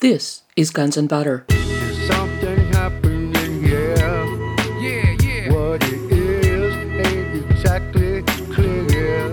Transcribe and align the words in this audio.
This 0.00 0.42
is 0.56 0.70
Guns 0.70 0.96
and 0.96 1.10
Butter. 1.10 1.44
Something 2.06 2.72
happening 2.72 3.62
here. 3.62 3.94
Yeah, 4.80 5.14
yeah. 5.20 5.52
What 5.52 5.84
it 5.84 6.10
is 6.10 6.74
ain't 7.06 7.50
exactly 7.50 8.22
clear. 8.54 9.28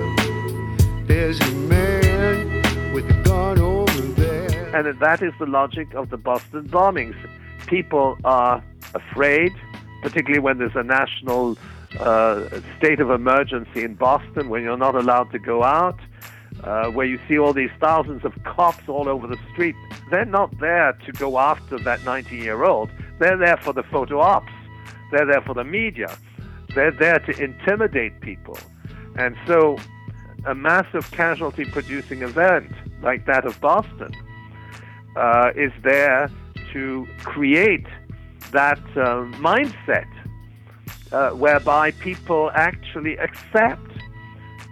There's 1.05 1.39
a 1.39 1.51
man 1.51 2.91
with 2.91 3.09
a 3.09 3.13
gun 3.23 3.59
over 3.59 4.01
there. 4.01 4.75
And 4.75 4.99
that 4.99 5.21
is 5.21 5.31
the 5.39 5.45
logic 5.45 5.93
of 5.93 6.09
the 6.09 6.17
Boston 6.17 6.68
bombings. 6.68 7.15
People 7.68 8.18
are 8.25 8.61
afraid, 8.93 9.54
particularly 10.02 10.39
when 10.39 10.57
there's 10.57 10.75
a 10.75 10.84
national 10.84 11.57
uh, 11.97 12.59
state 12.77 12.99
of 12.99 13.09
emergency 13.09 13.86
in 13.86 13.95
Boston, 13.95 14.49
when 14.49 14.63
you're 14.63 14.75
not 14.75 14.95
allowed 14.95 15.31
to 15.31 15.39
go 15.39 15.63
out, 15.63 15.97
uh, 16.63 16.87
where 16.87 17.05
you 17.05 17.19
see 17.27 17.37
all 17.37 17.53
these 17.53 17.71
thousands 17.79 18.25
of 18.25 18.33
cops 18.43 18.87
all 18.87 19.07
over 19.07 19.27
the 19.27 19.37
street. 19.51 19.75
They're 20.09 20.25
not 20.25 20.57
there 20.59 20.93
to 21.05 21.11
go 21.13 21.38
after 21.38 21.77
that 21.79 22.03
19 22.03 22.41
year 22.41 22.63
old. 22.63 22.89
They're 23.20 23.38
there 23.38 23.57
for 23.57 23.73
the 23.73 23.84
photo 23.84 24.20
ops. 24.20 24.52
They're 25.12 25.25
there 25.25 25.41
for 25.41 25.53
the 25.53 25.63
media. 25.63 26.17
They're 26.75 26.91
there 26.91 27.20
to 27.20 27.43
intimidate 27.43 28.20
people. 28.21 28.57
And 29.15 29.35
so, 29.48 29.77
a 30.45 30.53
massive 30.53 31.09
casualty 31.12 31.65
producing 31.65 32.21
event 32.21 32.71
like 33.01 33.26
that 33.26 33.45
of 33.45 33.59
Boston 33.59 34.12
uh, 35.15 35.51
is 35.55 35.71
there 35.84 36.29
to 36.73 37.07
create 37.20 37.87
that 38.51 38.79
uh, 38.95 39.26
mindset 39.41 40.07
uh, 41.12 41.31
whereby 41.31 41.91
people 41.91 42.51
actually 42.53 43.17
accept 43.17 43.91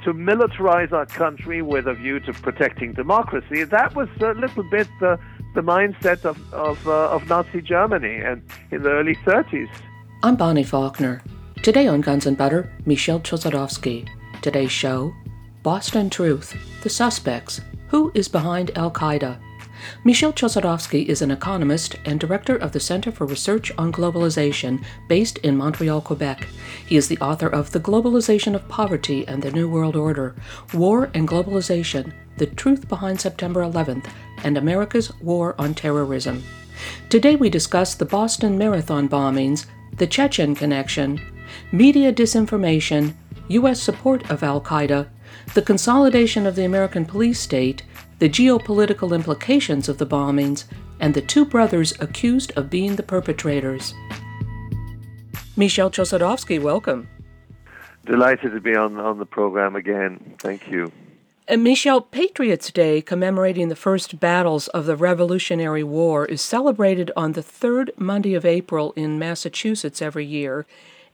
to 0.06 0.14
militarize 0.14 0.92
our 0.94 1.08
country 1.08 1.64
with 1.64 1.88
a 1.88 1.94
view 1.96 2.20
to 2.20 2.32
protecting 2.32 2.94
democracy. 2.94 3.64
That 3.64 3.96
was 3.96 4.08
a 4.22 4.34
little 4.34 4.64
bit 4.70 4.88
the, 5.00 5.20
the 5.56 5.62
mindset 5.62 6.24
of, 6.24 6.38
of, 6.54 6.88
uh, 6.88 7.10
of 7.10 7.28
Nazi 7.28 7.60
Germany 7.60 8.18
and 8.18 8.44
in 8.70 8.84
the 8.84 8.92
early 8.92 9.16
30s. 9.16 9.70
I'm 10.22 10.36
Bonnie 10.36 10.64
Faulkner. 10.64 11.24
Today 11.64 11.88
on 11.88 12.02
Guns 12.02 12.28
and 12.28 12.38
Butter, 12.38 12.72
Michel 12.86 13.20
Chossudovsky. 13.20 14.08
Today's 14.44 14.72
show 14.72 15.12
Boston 15.64 16.12
Truth, 16.12 16.56
The 16.84 16.90
Suspects, 16.90 17.62
Who 17.88 18.12
is 18.14 18.28
Behind 18.28 18.78
Al 18.78 18.92
Qaeda? 18.92 19.40
Michel 20.04 20.34
Chossudovsky 20.34 21.06
is 21.08 21.22
an 21.22 21.32
economist 21.32 21.96
and 22.06 22.20
director 22.20 22.56
of 22.56 22.72
the 22.72 22.80
Center 22.80 23.12
for 23.12 23.26
Research 23.26 23.72
on 23.78 23.92
Globalization 23.92 24.84
based 25.08 25.38
in 25.40 25.58
Montreal, 25.58 26.02
Quebec. 26.02 26.48
He 26.86 26.98
is 26.98 27.08
the 27.08 27.18
author 27.20 27.48
of 27.48 27.72
The 27.72 27.80
Globalization 27.80 28.56
of 28.56 28.68
Poverty 28.68 29.28
and 29.28 29.42
the 29.42 29.52
New 29.52 29.70
World 29.70 29.96
Order, 29.96 30.36
War 30.74 31.10
and 31.14 31.28
Globalization, 31.28 32.14
The 32.38 32.48
Truth 32.48 32.88
Behind 32.88 33.20
September 33.20 33.62
11th, 33.62 34.10
and 34.44 34.58
America's 34.58 35.14
War 35.22 35.56
on 35.58 35.74
Terrorism. 35.74 36.44
Today 37.10 37.36
we 37.36 37.50
discuss 37.50 37.96
the 37.96 38.06
Boston 38.06 38.58
Marathon 38.58 39.08
bombings, 39.08 39.66
the 39.98 40.08
Chechen 40.08 40.56
connection, 40.56 41.22
media 41.72 42.12
disinformation, 42.12 43.14
U.S. 43.48 43.82
support 43.82 44.30
of 44.30 44.44
Al 44.44 44.60
Qaeda, 44.62 45.08
the 45.54 45.62
consolidation 45.62 46.46
of 46.46 46.56
the 46.56 46.66
American 46.66 47.06
police 47.06 47.40
state, 47.40 47.84
the 48.20 48.30
geopolitical 48.30 49.14
implications 49.14 49.90
of 49.90 49.98
the 49.98 50.06
bombings, 50.06 50.66
and 51.00 51.14
the 51.14 51.22
two 51.22 51.46
brothers 51.46 51.94
accused 52.00 52.52
of 52.56 52.70
being 52.70 52.96
the 52.96 53.04
perpetrators. 53.04 53.94
Michel 55.58 55.90
Chossudovsky, 55.90 56.62
welcome. 56.62 57.08
Delighted 58.06 58.52
to 58.52 58.60
be 58.60 58.76
on, 58.76 59.00
on 59.00 59.20
the 59.20 59.26
program 59.26 59.76
again. 59.76 60.36
Thank 60.40 60.70
you. 60.70 60.86
Uh, 60.86 61.06
and 61.48 61.64
Michel, 61.64 62.02
Patriots 62.02 62.72
Day, 62.72 63.02
commemorating 63.02 63.70
the 63.70 63.76
first 63.76 64.20
battles 64.20 64.68
of 64.70 64.86
the 64.86 64.96
Revolutionary 64.96 65.84
War, 65.84 66.26
is 66.26 66.42
celebrated 66.42 67.12
on 67.16 67.34
the 67.34 67.44
third 67.44 67.92
Monday 67.98 68.34
of 68.34 68.46
April 68.46 68.94
in 68.94 69.20
Massachusetts 69.20 70.02
every 70.02 70.26
year 70.26 70.66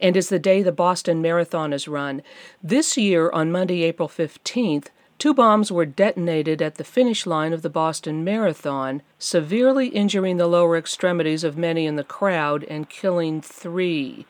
and 0.02 0.18
is 0.18 0.30
the 0.30 0.40
day 0.40 0.64
the 0.64 0.72
Boston 0.72 1.22
Marathon 1.22 1.72
is 1.72 1.88
run. 1.88 2.22
This 2.62 2.98
year, 2.98 3.30
on 3.32 3.52
Monday, 3.52 3.84
April 3.84 4.10
15th, 4.10 4.88
two 5.22 5.36
bombs 5.36 5.72
were 5.72 5.86
detonated 5.86 6.64
at 6.64 6.76
the 6.76 6.84
finish 6.84 7.28
line 7.28 7.54
of 7.54 7.62
the 7.62 7.70
Boston 7.70 8.24
Marathon, 8.24 9.04
severely 9.20 9.90
injuring 9.90 10.38
the 10.38 10.48
lower 10.48 10.76
extremities 10.76 11.44
of 11.44 11.56
many 11.56 11.86
in 11.86 11.96
the 11.96 12.04
crowd 12.04 12.64
and 12.64 12.90
killing 12.90 13.40
three. 13.40 14.26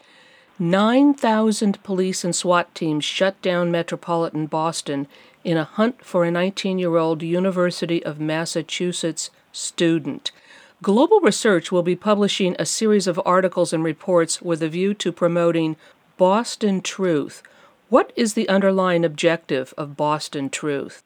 9,000 0.59 1.81
police 1.81 2.25
and 2.25 2.35
SWAT 2.35 2.75
teams 2.75 3.05
shut 3.05 3.41
down 3.41 3.71
metropolitan 3.71 4.47
Boston 4.47 5.07
in 5.45 5.55
a 5.55 5.63
hunt 5.63 6.03
for 6.03 6.25
a 6.25 6.31
19 6.31 6.77
year 6.77 6.97
old 6.97 7.23
University 7.23 8.03
of 8.03 8.19
Massachusetts 8.19 9.29
student. 9.53 10.33
Global 10.81 11.21
Research 11.21 11.71
will 11.71 11.83
be 11.83 11.95
publishing 11.95 12.53
a 12.59 12.65
series 12.65 13.07
of 13.07 13.21
articles 13.25 13.71
and 13.71 13.81
reports 13.81 14.41
with 14.41 14.61
a 14.61 14.67
view 14.67 14.93
to 14.95 15.13
promoting 15.13 15.77
Boston 16.17 16.81
Truth. 16.81 17.43
What 17.91 18.13
is 18.15 18.35
the 18.35 18.47
underlying 18.47 19.03
objective 19.03 19.73
of 19.77 19.97
Boston 19.97 20.49
Truth? 20.49 21.03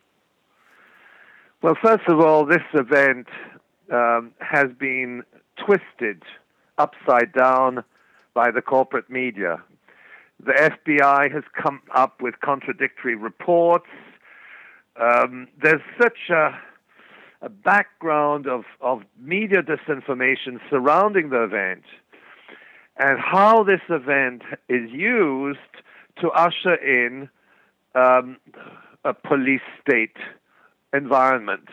Well, 1.63 1.73
first 1.83 2.03
of 2.07 2.19
all, 2.19 2.45
this 2.45 2.61
event 2.75 3.25
um, 3.91 4.33
has 4.39 4.67
been 4.79 5.23
twisted 5.57 6.21
upside 6.77 7.33
down 7.33 7.83
by 8.35 8.51
the 8.51 8.61
corporate 8.61 9.09
media. 9.09 9.63
The 10.45 10.51
FBI 10.51 11.33
has 11.33 11.43
come 11.59 11.81
up 11.95 12.21
with 12.21 12.39
contradictory 12.41 13.15
reports. 13.15 13.89
Um, 14.95 15.47
there's 15.59 15.81
such 15.99 16.29
a 16.29 16.51
a 17.41 17.49
background 17.49 18.47
of, 18.47 18.63
of 18.79 19.01
media 19.19 19.61
disinformation 19.63 20.59
surrounding 20.69 21.29
the 21.29 21.43
event 21.43 21.83
and 22.97 23.19
how 23.19 23.63
this 23.63 23.81
event 23.89 24.43
is 24.69 24.89
used 24.91 25.59
to 26.21 26.29
usher 26.29 26.75
in 26.75 27.29
um, 27.93 28.37
a 29.03 29.13
police 29.13 29.61
state 29.81 30.17
environment. 30.93 31.67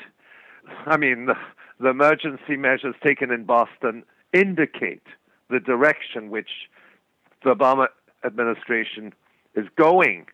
I 0.86 0.96
mean, 0.96 1.26
the, 1.26 1.34
the 1.80 1.90
emergency 1.90 2.56
measures 2.56 2.94
taken 3.04 3.30
in 3.30 3.44
Boston 3.44 4.04
indicate 4.32 5.02
the 5.50 5.60
direction 5.60 6.30
which 6.30 6.50
the 7.44 7.54
Obama 7.54 7.88
administration 8.24 9.12
is 9.54 9.66
going 9.76 10.26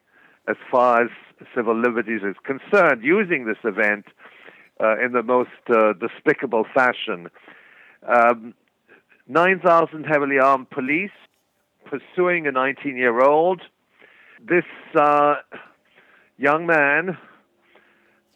as 0.48 0.56
far 0.70 1.02
as 1.02 1.10
civil 1.54 1.78
liberties 1.78 2.22
is 2.22 2.36
concerned, 2.44 3.02
using 3.02 3.46
this 3.46 3.58
event 3.64 4.06
uh, 4.80 4.98
in 5.04 5.12
the 5.12 5.22
most 5.22 5.50
uh, 5.68 5.92
despicable 5.94 6.64
fashion. 6.74 7.28
Um, 8.06 8.54
9,000 9.26 10.04
heavily 10.04 10.38
armed 10.38 10.70
police 10.70 11.10
pursuing 11.84 12.46
a 12.46 12.52
19 12.52 12.96
year 12.96 13.20
old. 13.20 13.60
This 14.40 14.64
uh, 14.94 15.36
young 16.36 16.66
man, 16.66 17.18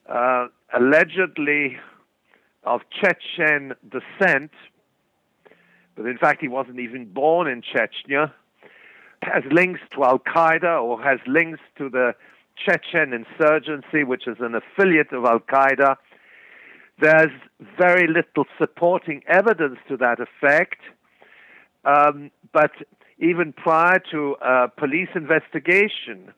uh, 0.09 0.49
allegedly 0.75 1.79
of 2.65 2.81
Chechen 2.91 3.75
descent, 3.89 4.51
but 5.95 6.07
in 6.07 6.19
fact 6.19 6.41
he 6.41 6.49
wasn't 6.49 6.81
even 6.81 7.13
born 7.13 7.47
in 7.47 7.63
Chechnya, 7.63 8.33
has 9.23 9.45
links 9.51 9.81
to 9.93 10.05
Al 10.05 10.19
Qaeda 10.19 10.83
or 10.83 11.01
has 11.01 11.21
links 11.27 11.61
to 11.79 11.89
the 11.89 12.15
Chechen 12.57 13.13
insurgency, 13.13 14.03
which 14.03 14.27
is 14.27 14.39
an 14.41 14.57
affiliate 14.57 15.13
of 15.13 15.25
Al 15.25 15.39
Qaeda. 15.39 15.97
There's 17.01 17.31
very 17.79 18.09
little 18.09 18.45
supporting 18.59 19.23
evidence 19.29 19.79
to 19.89 19.97
that 19.99 20.19
effect. 20.21 20.81
Um, 21.85 22.31
but 22.53 22.73
even 23.19 23.53
prior 23.53 24.01
to 24.11 24.37
a 24.41 24.69
police 24.69 25.09
investigation 25.15 26.33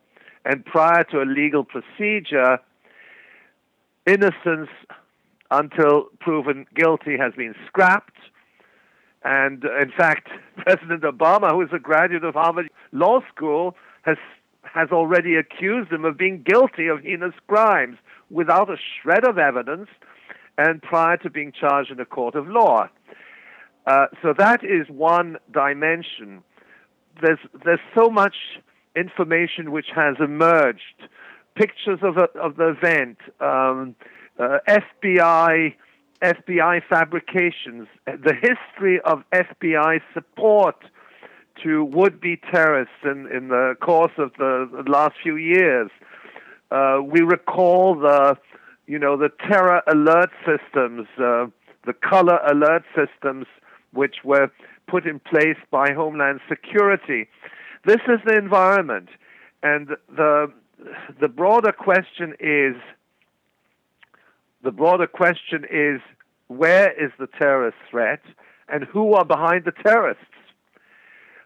and 0.45 0.65
prior 0.65 1.05
to 1.05 1.23
a 1.23 1.25
legal 1.25 1.65
procedure, 1.65 2.59
innocence 4.07 4.69
until 5.51 6.07
proven 6.21 6.67
guilty 6.75 7.17
has 7.17 7.33
been 7.35 7.55
scrapped. 7.67 8.19
And 9.23 9.65
in 9.65 9.91
fact, 9.97 10.29
President 10.59 11.03
Obama, 11.03 11.53
who 11.53 11.63
is 11.63 11.71
a 11.73 11.79
graduate 11.79 12.25
of 12.25 12.35
Harvard 12.35 12.69
Law 12.93 13.21
School, 13.35 13.77
has 14.03 14.19
has 14.63 14.89
already 14.91 15.37
accused 15.37 15.93
him 15.93 16.05
of 16.05 16.19
being 16.19 16.43
guilty 16.43 16.89
of 16.89 17.01
heinous 17.01 17.35
crimes 17.47 17.97
without 18.31 18.69
a 18.69 18.77
shred 18.77 19.25
of 19.25 19.39
evidence 19.39 19.89
and 20.59 20.83
prior 20.83 21.17
to 21.19 21.31
being 21.31 21.53
charged 21.53 21.93
in 21.93 22.01
a 22.01 22.05
court 22.05 22.35
of 22.35 22.49
law. 22.49 22.89
Uh, 23.87 24.07
so 24.23 24.33
that 24.37 24.65
is 24.65 24.89
one 24.89 25.37
dimension. 25.53 26.43
There's 27.21 27.39
there's 27.65 27.81
so 27.95 28.09
much 28.09 28.35
information 28.97 29.73
which 29.73 29.89
has 29.95 30.17
emerged, 30.21 31.09
pictures 31.55 32.01
of 32.03 32.17
a, 32.17 32.29
of 32.39 32.57
the 32.57 32.71
event, 32.71 33.19
um, 33.41 33.95
uh, 34.39 34.59
FBI 34.69 35.75
FBI 36.23 36.83
fabrications, 36.89 37.89
the 38.07 38.35
history 38.35 39.01
of 39.05 39.23
FBI 39.33 40.01
support 40.13 40.77
to 41.63 41.85
would-be 41.85 42.41
terrorists 42.51 42.95
in, 43.05 43.29
in 43.33 43.49
the 43.49 43.77
course 43.81 44.13
of 44.19 44.33
the, 44.39 44.69
the 44.73 44.91
last 44.91 45.15
few 45.23 45.37
years. 45.37 45.91
Uh, 46.71 47.01
we 47.05 47.21
recall 47.21 47.95
the 47.95 48.37
you 48.87 48.99
know, 48.99 49.17
the 49.17 49.31
terror 49.49 49.83
alert 49.87 50.31
systems, 50.45 51.07
uh, 51.19 51.47
the 51.87 51.93
color 51.93 52.39
alert 52.47 52.85
systems 52.95 53.47
which 53.93 54.17
were 54.25 54.51
put 54.87 55.07
in 55.07 55.21
place 55.21 55.59
by 55.71 55.93
Homeland 55.93 56.41
Security. 56.49 57.29
This 57.85 58.01
is 58.09 58.21
the 58.27 58.37
environment. 58.37 59.09
And 59.63 59.89
the, 60.15 60.53
the 61.21 61.29
broader 61.29 61.73
question 61.73 62.35
is 62.41 62.77
the 64.63 64.73
broader 64.73 65.07
question 65.07 65.65
is 65.71 66.01
where 66.49 66.91
is 66.93 67.13
the 67.19 67.27
terrorist 67.27 67.77
threat 67.91 68.21
and 68.69 68.85
who 68.85 69.15
are 69.15 69.25
behind 69.25 69.65
the 69.65 69.73
terrorists? 69.73 70.25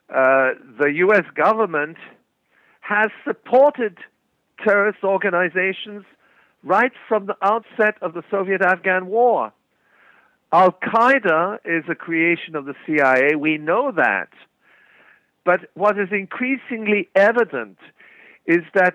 Uh, 0.09 0.55
the 0.79 0.93
U.S. 0.97 1.25
government 1.35 1.99
has 2.81 3.09
supported 3.27 3.99
terrorist 4.65 5.05
organizations 5.05 6.05
right 6.63 6.93
from 7.09 7.27
the 7.27 7.37
outset 7.43 7.97
of 8.03 8.15
the 8.15 8.23
Soviet 8.31 8.63
Afghan 8.63 9.07
war. 9.07 9.53
Al 10.53 10.73
Qaeda 10.73 11.59
is 11.65 11.85
a 11.91 11.95
creation 11.95 12.57
of 12.57 12.65
the 12.65 12.75
CIA, 12.87 13.37
we 13.37 13.59
know 13.59 13.93
that. 13.95 14.29
But 15.45 15.71
what 15.75 15.99
is 15.99 16.09
increasingly 16.11 17.09
evident 17.15 17.79
is 18.47 18.65
that 18.75 18.95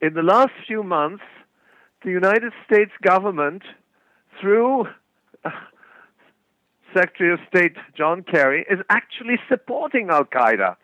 in 0.00 0.14
the 0.14 0.22
last 0.22 0.52
few 0.66 0.82
months, 0.82 1.22
the 2.04 2.10
United 2.10 2.52
States 2.66 2.90
government, 3.00 3.62
through 4.40 4.86
uh, 5.44 5.50
Secretary 6.92 7.32
of 7.32 7.38
State 7.48 7.76
John 7.96 8.24
Kerry, 8.24 8.66
is 8.68 8.80
actually 8.90 9.38
supporting 9.48 10.08
Al 10.10 10.24
Qaeda. 10.24 10.76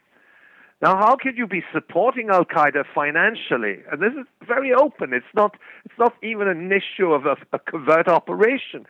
Now, 0.81 0.97
how 0.97 1.17
can 1.17 1.35
you 1.37 1.49
be 1.49 1.65
supporting 1.73 2.29
Al 2.31 2.45
Qaeda 2.45 2.85
financially? 2.95 3.79
And 3.91 4.01
this 4.01 4.13
is 4.13 4.27
very 4.47 4.73
open. 4.73 5.13
It's 5.13 5.27
not. 5.35 5.57
It's 5.85 5.99
not 5.99 6.15
even 6.23 6.47
an 6.47 6.71
issue 6.71 7.13
of 7.13 7.27
a, 7.27 7.37
a 7.53 7.59
covert 7.59 8.07
operation. 8.07 8.87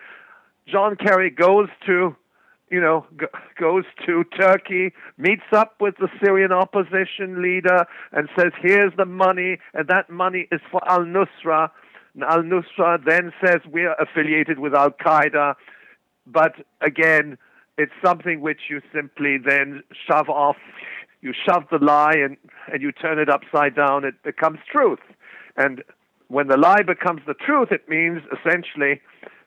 John 0.70 0.96
Kerry 0.96 1.30
goes 1.30 1.68
to, 1.86 2.14
you 2.70 2.80
know, 2.80 3.06
g- 3.18 3.26
goes 3.58 3.84
to 4.06 4.24
Turkey, 4.38 4.92
meets 5.16 5.50
up 5.52 5.76
with 5.80 5.96
the 5.98 6.08
Syrian 6.22 6.52
opposition 6.52 7.42
leader, 7.42 7.86
and 8.12 8.28
says, 8.38 8.52
"Here's 8.60 8.94
the 8.96 9.06
money, 9.06 9.58
and 9.72 9.88
that 9.88 10.10
money 10.10 10.46
is 10.52 10.60
for 10.70 10.80
Al 10.88 11.04
Nusra." 11.04 11.70
And 12.14 12.24
Al 12.24 12.42
Nusra 12.42 13.02
then 13.02 13.32
says, 13.42 13.60
"We're 13.66 13.94
affiliated 13.94 14.58
with 14.58 14.74
Al 14.74 14.90
Qaeda," 14.90 15.54
but 16.26 16.54
again, 16.80 17.38
it's 17.78 17.92
something 18.04 18.40
which 18.40 18.62
you 18.68 18.82
simply 18.92 19.38
then 19.38 19.82
shove 20.06 20.28
off. 20.28 20.56
You 21.20 21.32
shove 21.32 21.64
the 21.70 21.78
lie 21.78 22.14
and, 22.16 22.36
and 22.72 22.82
you 22.82 22.92
turn 22.92 23.18
it 23.18 23.28
upside 23.28 23.74
down. 23.74 24.04
It 24.04 24.22
becomes 24.22 24.58
truth. 24.70 25.00
And 25.56 25.82
when 26.28 26.48
the 26.48 26.56
lie 26.56 26.82
becomes 26.82 27.22
the 27.26 27.34
truth, 27.34 27.72
it 27.72 27.88
means 27.88 28.22
essentially 28.32 29.00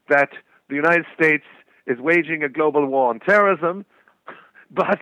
that 0.10 0.32
the 0.72 0.78
United 0.78 1.06
States 1.14 1.44
is 1.86 2.00
waging 2.00 2.44
a 2.44 2.50
global 2.50 2.86
war 2.88 3.10
on 3.10 3.20
terrorism. 3.20 3.86
But 4.74 5.00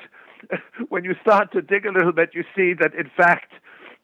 when 0.89 1.03
you 1.03 1.13
start 1.21 1.51
to 1.51 1.61
dig 1.61 1.85
a 1.85 1.91
little 1.91 2.11
bit, 2.11 2.31
you 2.33 2.43
see 2.55 2.73
that 2.73 2.95
in 2.95 3.11
fact 3.15 3.51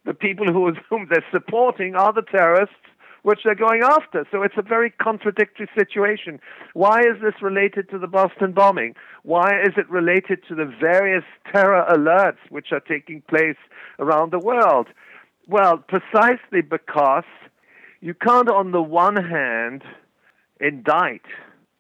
the 0.05 0.13
people 0.13 0.45
who, 0.45 0.73
whom 0.89 1.07
they're 1.09 1.25
supporting 1.31 1.95
are 1.95 2.13
the 2.13 2.21
terrorists 2.21 2.75
which 3.23 3.39
they're 3.43 3.55
going 3.55 3.81
after. 3.81 4.27
So 4.31 4.43
it's 4.43 4.53
a 4.55 4.61
very 4.61 4.91
contradictory 4.91 5.67
situation. 5.75 6.39
Why 6.73 6.99
is 6.99 7.19
this 7.23 7.41
related 7.41 7.89
to 7.89 7.97
the 7.97 8.05
Boston 8.05 8.51
bombing? 8.51 8.93
Why 9.23 9.59
is 9.63 9.73
it 9.77 9.89
related 9.89 10.43
to 10.47 10.53
the 10.53 10.71
various 10.79 11.23
terror 11.51 11.83
alerts 11.89 12.37
which 12.49 12.67
are 12.71 12.79
taking 12.79 13.23
place 13.27 13.57
around 13.97 14.31
the 14.31 14.37
world? 14.37 14.89
Well, 15.47 15.79
precisely 15.79 16.61
because 16.61 17.23
you 18.01 18.13
can't, 18.13 18.49
on 18.49 18.71
the 18.71 18.83
one 18.83 19.15
hand, 19.15 19.81
indict 20.59 21.25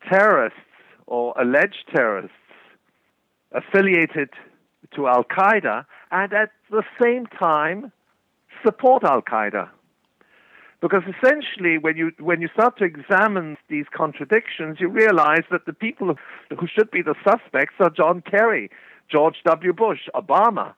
terrorists 0.09 0.59
or 1.07 1.33
alleged 1.39 1.85
terrorists 1.93 2.35
affiliated 3.51 4.29
to 4.95 5.07
Al 5.07 5.23
Qaeda 5.23 5.85
and 6.11 6.33
at 6.33 6.51
the 6.69 6.83
same 7.01 7.25
time 7.27 7.91
support 8.63 9.03
Al 9.03 9.21
Qaeda. 9.21 9.69
Because 10.81 11.03
essentially, 11.03 11.77
when 11.77 11.97
you 11.97 12.11
when 12.19 12.41
you 12.41 12.49
start 12.53 12.77
to 12.77 12.83
examine 12.83 13.57
these 13.69 13.85
contradictions, 13.91 14.77
you 14.79 14.87
realize 14.87 15.43
that 15.49 15.65
the 15.65 15.73
people 15.73 16.13
who 16.49 16.67
should 16.67 16.91
be 16.91 17.01
the 17.01 17.15
suspects 17.23 17.75
are 17.79 17.89
John 17.89 18.21
Kerry, 18.21 18.69
George 19.09 19.37
W. 19.45 19.73
Bush, 19.73 20.01
Obama. 20.13 20.73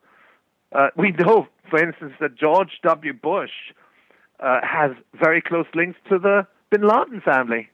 Uh, 0.71 0.89
we 0.95 1.11
know, 1.11 1.47
for 1.69 1.83
instance, 1.83 2.13
that 2.21 2.35
George 2.35 2.79
W. 2.83 3.11
Bush 3.11 3.73
uh, 4.39 4.59
has 4.63 4.91
very 5.19 5.41
close 5.41 5.65
links 5.73 5.99
to 6.09 6.19
the 6.19 6.47
Bin 6.69 6.87
Laden 6.87 7.21
family 7.21 7.69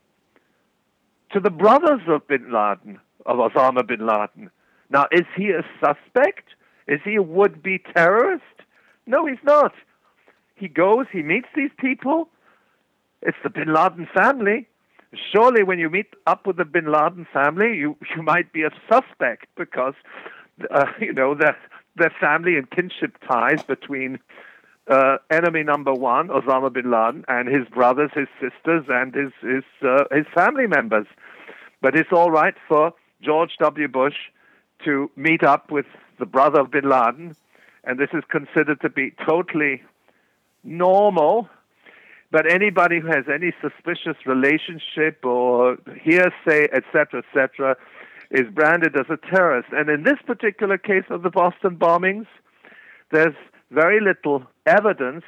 to 1.33 1.39
the 1.39 1.50
brothers 1.50 2.01
of 2.07 2.27
bin 2.27 2.51
Laden, 2.51 3.00
of 3.25 3.38
Osama 3.38 3.85
bin 3.85 4.06
Laden. 4.06 4.50
Now, 4.89 5.07
is 5.12 5.25
he 5.35 5.50
a 5.50 5.63
suspect? 5.80 6.50
Is 6.88 7.00
he 7.03 7.15
a 7.15 7.24
would 7.24 7.63
be 7.63 7.80
terrorist? 7.95 8.44
No, 9.07 9.25
he's 9.25 9.44
not. 9.44 9.74
He 10.56 10.68
goes, 10.68 11.07
he 11.12 11.24
meets 11.24 11.47
these 11.56 11.71
people. 11.77 12.30
It's 13.21 13.38
the 13.44 13.50
bin 13.50 13.74
Laden 13.74 14.07
family. 14.13 14.68
Surely, 15.31 15.63
when 15.63 15.80
you 15.80 15.89
meet 15.89 16.13
up 16.27 16.45
with 16.45 16.57
the 16.57 16.65
bin 16.65 16.91
Laden 16.91 17.27
family, 17.33 17.75
you, 17.75 17.97
you 18.15 18.21
might 18.21 18.53
be 18.53 18.63
a 18.63 18.69
suspect 18.89 19.47
because, 19.57 19.95
uh, 20.71 20.85
you 21.00 21.13
know, 21.13 21.33
their, 21.33 21.57
their 21.95 22.13
family 22.19 22.57
and 22.57 22.69
kinship 22.69 23.18
ties 23.27 23.63
between 23.63 24.19
uh, 24.88 25.18
enemy 25.30 25.63
number 25.63 25.94
one, 25.94 26.27
Osama 26.27 26.71
bin 26.71 26.91
Laden, 26.91 27.24
and 27.27 27.47
his 27.47 27.68
brothers, 27.69 28.12
his 28.13 28.27
sisters, 28.39 28.85
and 28.89 29.13
his 29.13 29.31
his 29.41 29.63
uh, 29.81 30.03
his 30.12 30.25
family 30.33 30.68
members. 30.68 31.07
But 31.81 31.95
it's 31.95 32.12
all 32.12 32.31
right 32.31 32.56
for 32.68 32.94
George 33.21 33.51
W. 33.59 33.88
Bush 33.88 34.15
to 34.85 35.09
meet 35.15 35.44
up 35.44 35.71
with 35.71 35.85
the 36.19 36.25
brother 36.25 36.62
of 36.62 36.71
bin 36.71 36.89
Laden, 36.89 37.35
and 37.83 38.00
this 38.00 38.09
is 38.13 38.24
considered 38.30 38.81
to 38.81 38.89
be 38.89 39.13
totally 39.25 39.81
normal. 40.63 41.47
But 42.31 42.51
anybody 42.51 43.00
who 43.00 43.07
has 43.07 43.25
any 43.31 43.53
suspicious 43.62 44.18
relationship 44.25 45.24
or 45.24 45.77
hearsay, 46.01 46.68
etc., 46.74 47.24
etc., 47.24 47.77
is 48.31 48.47
branded 48.51 48.95
as 48.97 49.06
a 49.09 49.18
terrorist. 49.18 49.69
And 49.71 49.88
in 49.88 50.03
this 50.03 50.18
particular 50.25 50.80
case 50.80 51.06
of 51.12 51.21
the 51.21 51.30
Boston 51.30 51.77
bombings, 51.77 52.25
there's 53.12 53.35
very 53.74 54.00
little 54.00 54.44
evidence 54.66 55.24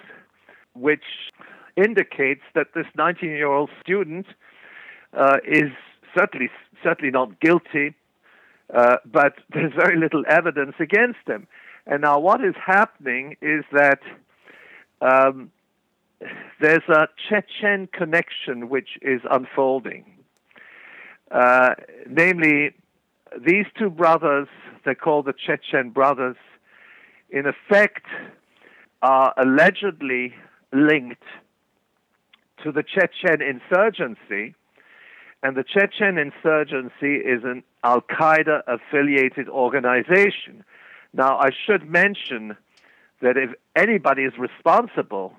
which 0.73 1.03
indicates 1.75 2.41
that 2.53 2.67
this 2.75 2.85
19 2.97 3.29
year 3.29 3.47
old 3.47 3.69
student 3.81 4.25
uh, 5.13 5.37
is 5.47 5.71
certainly 6.17 6.49
certainly 6.83 7.11
not 7.11 7.39
guilty, 7.39 7.95
uh, 8.73 8.97
but 9.05 9.33
there's 9.53 9.73
very 9.73 9.97
little 9.97 10.23
evidence 10.27 10.75
against 10.79 11.27
him. 11.27 11.47
And 11.87 12.01
now, 12.01 12.19
what 12.19 12.43
is 12.43 12.55
happening 12.63 13.35
is 13.41 13.63
that 13.71 13.99
um, 15.01 15.51
there's 16.59 16.87
a 16.89 17.07
Chechen 17.29 17.87
connection 17.91 18.69
which 18.69 18.97
is 19.01 19.21
unfolding. 19.29 20.05
Uh, 21.29 21.75
namely, 22.09 22.71
these 23.45 23.65
two 23.77 23.89
brothers, 23.89 24.47
they're 24.83 24.95
called 24.95 25.25
the 25.25 25.33
Chechen 25.33 25.91
brothers, 25.91 26.37
in 27.29 27.45
effect 27.45 28.05
are 29.01 29.33
allegedly 29.37 30.33
linked 30.73 31.23
to 32.63 32.71
the 32.71 32.83
Chechen 32.83 33.41
insurgency 33.41 34.55
and 35.45 35.55
the 35.55 35.63
Chechen 35.63 36.17
insurgency 36.17 37.17
is 37.17 37.43
an 37.43 37.61
Al 37.83 38.01
Qaeda 38.01 38.63
affiliated 38.65 39.47
organization. 39.47 40.63
Now, 41.13 41.37
I 41.37 41.51
should 41.67 41.87
mention 41.87 42.57
that 43.21 43.37
if 43.37 43.51
anybody 43.75 44.23
is 44.23 44.33
responsible, 44.39 45.33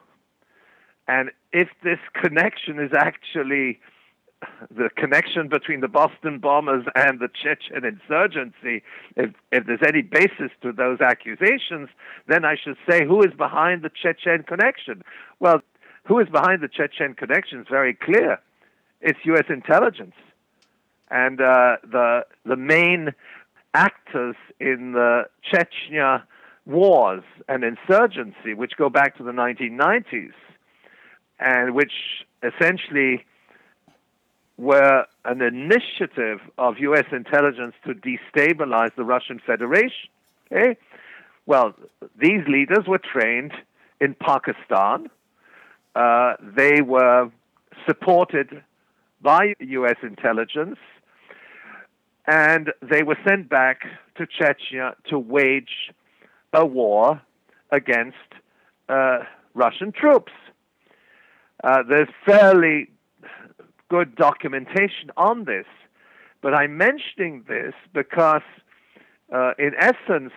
and 1.09 1.33
if 1.53 1.69
this 1.83 1.99
connection 2.15 2.79
is 2.79 2.93
actually 2.97 3.81
the 4.71 4.91
connection 4.97 5.49
between 5.49 5.81
the 5.81 5.89
Boston 5.89 6.39
bombers 6.39 6.85
and 6.95 7.21
the 7.21 7.29
Chechen 7.29 7.85
insurgency, 7.85 8.83
if, 9.17 9.31
if 9.53 9.67
there's 9.67 9.81
any 9.87 10.03
basis 10.03 10.51
to 10.63 10.73
those 10.73 11.01
accusations, 11.01 11.89
then 12.29 12.45
I 12.45 12.57
should 12.63 12.77
say 12.89 13.05
who 13.05 13.23
is 13.23 13.33
behind 13.37 13.83
the 13.83 13.91
Chechen 13.91 14.43
connection? 14.43 15.03
Well, 15.41 15.63
who 16.05 16.19
is 16.21 16.29
behind 16.29 16.63
the 16.63 16.69
Chechen 16.69 17.15
connection 17.15 17.61
is 17.61 17.67
very 17.69 17.95
clear 17.95 18.39
it's 19.01 19.19
U.S. 19.25 19.45
intelligence, 19.49 20.15
and 21.11 21.41
uh, 21.41 21.77
the 21.83 22.27
the 22.45 22.57
main 22.57 23.13
actors 23.75 24.37
in 24.59 24.93
the 24.93 25.25
Chechnya 25.53 26.23
wars 26.65 27.23
and 27.49 27.63
insurgency, 27.63 28.55
which 28.55 28.73
go 28.77 28.89
back 28.89 29.17
to 29.19 29.23
the 29.23 29.33
1990s, 29.33 30.33
and 31.39 31.75
which 31.75 31.93
essentially 32.43 33.25
were 34.59 35.05
an 35.25 35.43
initiative 35.43 36.41
of 36.57 36.79
U.S. 36.79 37.05
intelligence 37.13 37.75
to 37.85 37.95
destabilize 37.95 38.95
the 38.97 39.05
Russian 39.05 39.41
Federation. 39.45 40.09
Okay? 40.51 40.77
Well, 41.45 41.75
these 42.19 42.47
leaders 42.49 42.87
were 42.87 42.99
trained 42.99 43.53
in 44.01 44.15
Pakistan. 44.15 45.09
Uh, 45.95 46.35
they 46.41 46.81
were 46.81 47.31
supported 47.87 48.63
by 49.21 49.55
U.S. 49.61 49.97
intelligence. 50.03 50.79
and 52.27 52.73
they 52.83 53.03
were 53.03 53.17
sent 53.27 53.49
back 53.49 53.83
to 54.17 54.27
Chechnya 54.27 54.95
to 55.09 55.19
wage 55.19 55.93
a 56.53 56.67
war 56.67 57.21
against 57.71 58.17
uh, 58.89 59.19
Russian 59.55 59.93
troops. 59.93 60.33
Uh, 61.63 61.83
there's 61.89 62.09
fairly 62.25 62.89
good 63.89 64.15
documentation 64.17 65.11
on 65.17 65.45
this, 65.45 65.67
but 66.43 66.55
I'm 66.55 66.77
mentioning 66.77 67.45
this 67.49 67.75
because, 67.93 68.43
uh, 69.33 69.53
in 69.59 69.73
essence, 69.79 70.33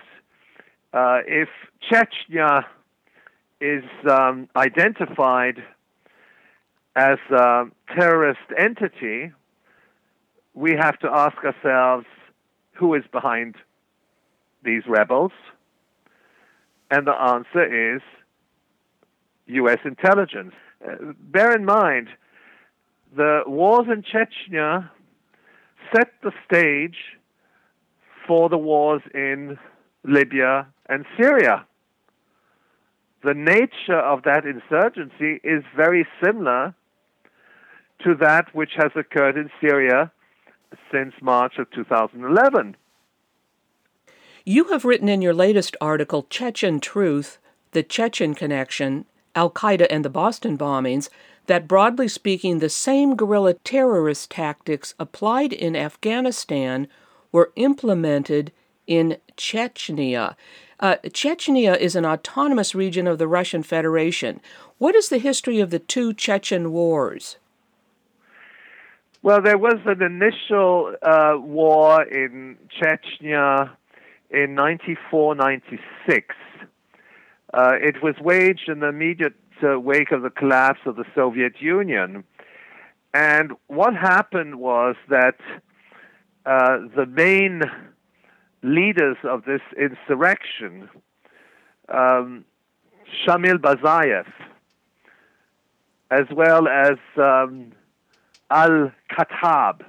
uh, 0.93 1.19
if 1.25 1.49
Chechnya 1.89 2.65
is 3.61 3.83
um, 4.09 4.47
identified 4.55 5.63
as 6.95 7.17
a 7.31 7.65
terrorist 7.95 8.39
entity, 8.57 9.31
we 10.53 10.71
have 10.71 10.97
to 10.99 11.09
ask 11.09 11.37
ourselves 11.43 12.05
who 12.73 12.93
is 12.93 13.03
behind 13.11 13.55
these 14.63 14.83
rebels? 14.87 15.31
And 16.91 17.05
the 17.05 17.13
answer 17.13 17.95
is 17.95 18.01
U.S. 19.47 19.79
intelligence. 19.83 20.53
Uh, 20.85 21.13
bear 21.19 21.55
in 21.55 21.65
mind, 21.65 22.07
the 23.15 23.41
wars 23.45 23.87
in 23.91 24.03
Chechnya 24.03 24.89
set 25.93 26.11
the 26.21 26.31
stage 26.45 26.97
for 28.27 28.49
the 28.49 28.57
wars 28.57 29.01
in 29.13 29.57
Libya 30.03 30.67
and 30.87 31.05
Syria. 31.17 31.65
The 33.23 33.33
nature 33.33 33.99
of 33.99 34.23
that 34.23 34.45
insurgency 34.45 35.41
is 35.43 35.63
very 35.75 36.07
similar 36.23 36.73
to 38.03 38.15
that 38.15 38.53
which 38.53 38.71
has 38.77 38.91
occurred 38.95 39.35
in 39.35 39.49
Syria 39.59 40.11
since 40.91 41.13
March 41.21 41.53
of 41.57 41.69
2011. 41.71 42.77
You 44.45 44.65
have 44.65 44.85
written 44.85 45.09
in 45.09 45.21
your 45.21 45.33
latest 45.33 45.75
article, 45.81 46.25
Chechen 46.29 46.79
Truth, 46.79 47.39
The 47.71 47.83
Chechen 47.83 48.35
Connection, 48.35 49.05
Al 49.35 49.51
Qaeda 49.51 49.87
and 49.89 50.05
the 50.05 50.09
Boston 50.09 50.57
Bombings, 50.57 51.09
that 51.49 51.67
broadly 51.67 52.07
speaking, 52.07 52.59
the 52.59 52.69
same 52.69 53.15
guerrilla 53.15 53.55
terrorist 53.55 54.29
tactics 54.29 54.93
applied 54.99 55.51
in 55.51 55.75
Afghanistan 55.75 56.87
were 57.31 57.51
implemented 57.55 58.51
in 58.85 59.17
Chechnya. 59.35 60.35
Uh, 60.79 60.97
Chechnya 61.05 61.75
is 61.75 61.95
an 61.95 62.05
autonomous 62.05 62.75
region 62.75 63.07
of 63.07 63.17
the 63.17 63.27
Russian 63.27 63.63
Federation. 63.63 64.41
What 64.77 64.93
is 64.93 65.09
the 65.09 65.17
history 65.17 65.59
of 65.59 65.71
the 65.71 65.79
two 65.79 66.13
Chechen 66.13 66.71
wars? 66.71 67.37
Well, 69.23 69.41
there 69.41 69.57
was 69.57 69.79
an 69.85 70.03
initial 70.03 70.95
uh, 71.01 71.33
war 71.35 72.03
in 72.03 72.57
Chechnya 72.79 73.71
in 74.29 74.53
94 74.53 75.33
96. 75.33 76.35
Uh, 77.51 77.71
it 77.81 78.03
was 78.03 78.13
waged 78.21 78.69
in 78.69 78.81
the 78.81 78.87
immediate 78.89 79.33
uh, 79.63 79.79
wake 79.79 80.11
of 80.11 80.21
the 80.21 80.29
collapse 80.29 80.79
of 80.85 80.95
the 80.95 81.05
Soviet 81.15 81.53
Union. 81.59 82.23
And 83.13 83.53
what 83.67 83.95
happened 83.95 84.59
was 84.59 84.95
that 85.09 85.39
uh, 86.45 86.79
the 86.95 87.05
main 87.05 87.63
leaders 88.61 89.17
of 89.23 89.45
this 89.45 89.61
insurrection, 89.77 90.89
um, 91.89 92.45
Shamil 93.25 93.57
Basayev, 93.57 94.27
as 96.11 96.25
well 96.31 96.67
as 96.67 96.97
um, 97.17 97.71
al 98.49 98.91
Khattab. 99.11 99.81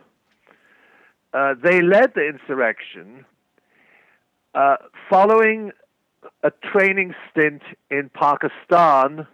Uh, 1.32 1.54
they 1.62 1.80
led 1.80 2.12
the 2.14 2.26
insurrection 2.26 3.24
uh, 4.54 4.76
following 5.08 5.70
a 6.42 6.50
training 6.50 7.14
stint 7.30 7.62
in 7.90 8.10
Pakistan 8.12 9.26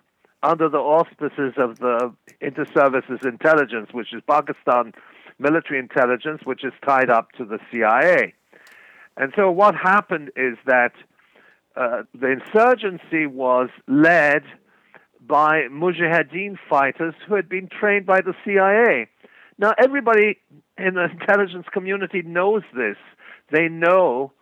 under 0.46 0.68
the 0.68 0.78
auspices 0.78 1.54
of 1.56 1.78
the 1.78 2.14
Inter-Services 2.40 3.20
Intelligence, 3.24 3.88
which 3.92 4.14
is 4.14 4.22
Pakistan 4.28 4.92
military 5.38 5.78
intelligence, 5.78 6.42
which 6.44 6.64
is 6.64 6.72
tied 6.86 7.10
up 7.10 7.32
to 7.32 7.44
the 7.44 7.58
CIA. 7.70 8.32
And 9.16 9.32
so 9.34 9.50
what 9.50 9.74
happened 9.74 10.30
is 10.36 10.56
that 10.66 10.92
uh, 11.74 12.02
the 12.14 12.30
insurgency 12.30 13.26
was 13.26 13.68
led 13.88 14.42
by 15.20 15.62
Mujahideen 15.70 16.56
fighters 16.70 17.14
who 17.26 17.34
had 17.34 17.48
been 17.48 17.68
trained 17.68 18.06
by 18.06 18.20
the 18.20 18.34
CIA. 18.44 19.08
Now, 19.58 19.74
everybody 19.78 20.38
in 20.78 20.94
the 20.94 21.04
intelligence 21.20 21.66
community 21.72 22.22
knows 22.22 22.62
this. 22.74 22.96
They 23.50 23.68
know 23.68 24.32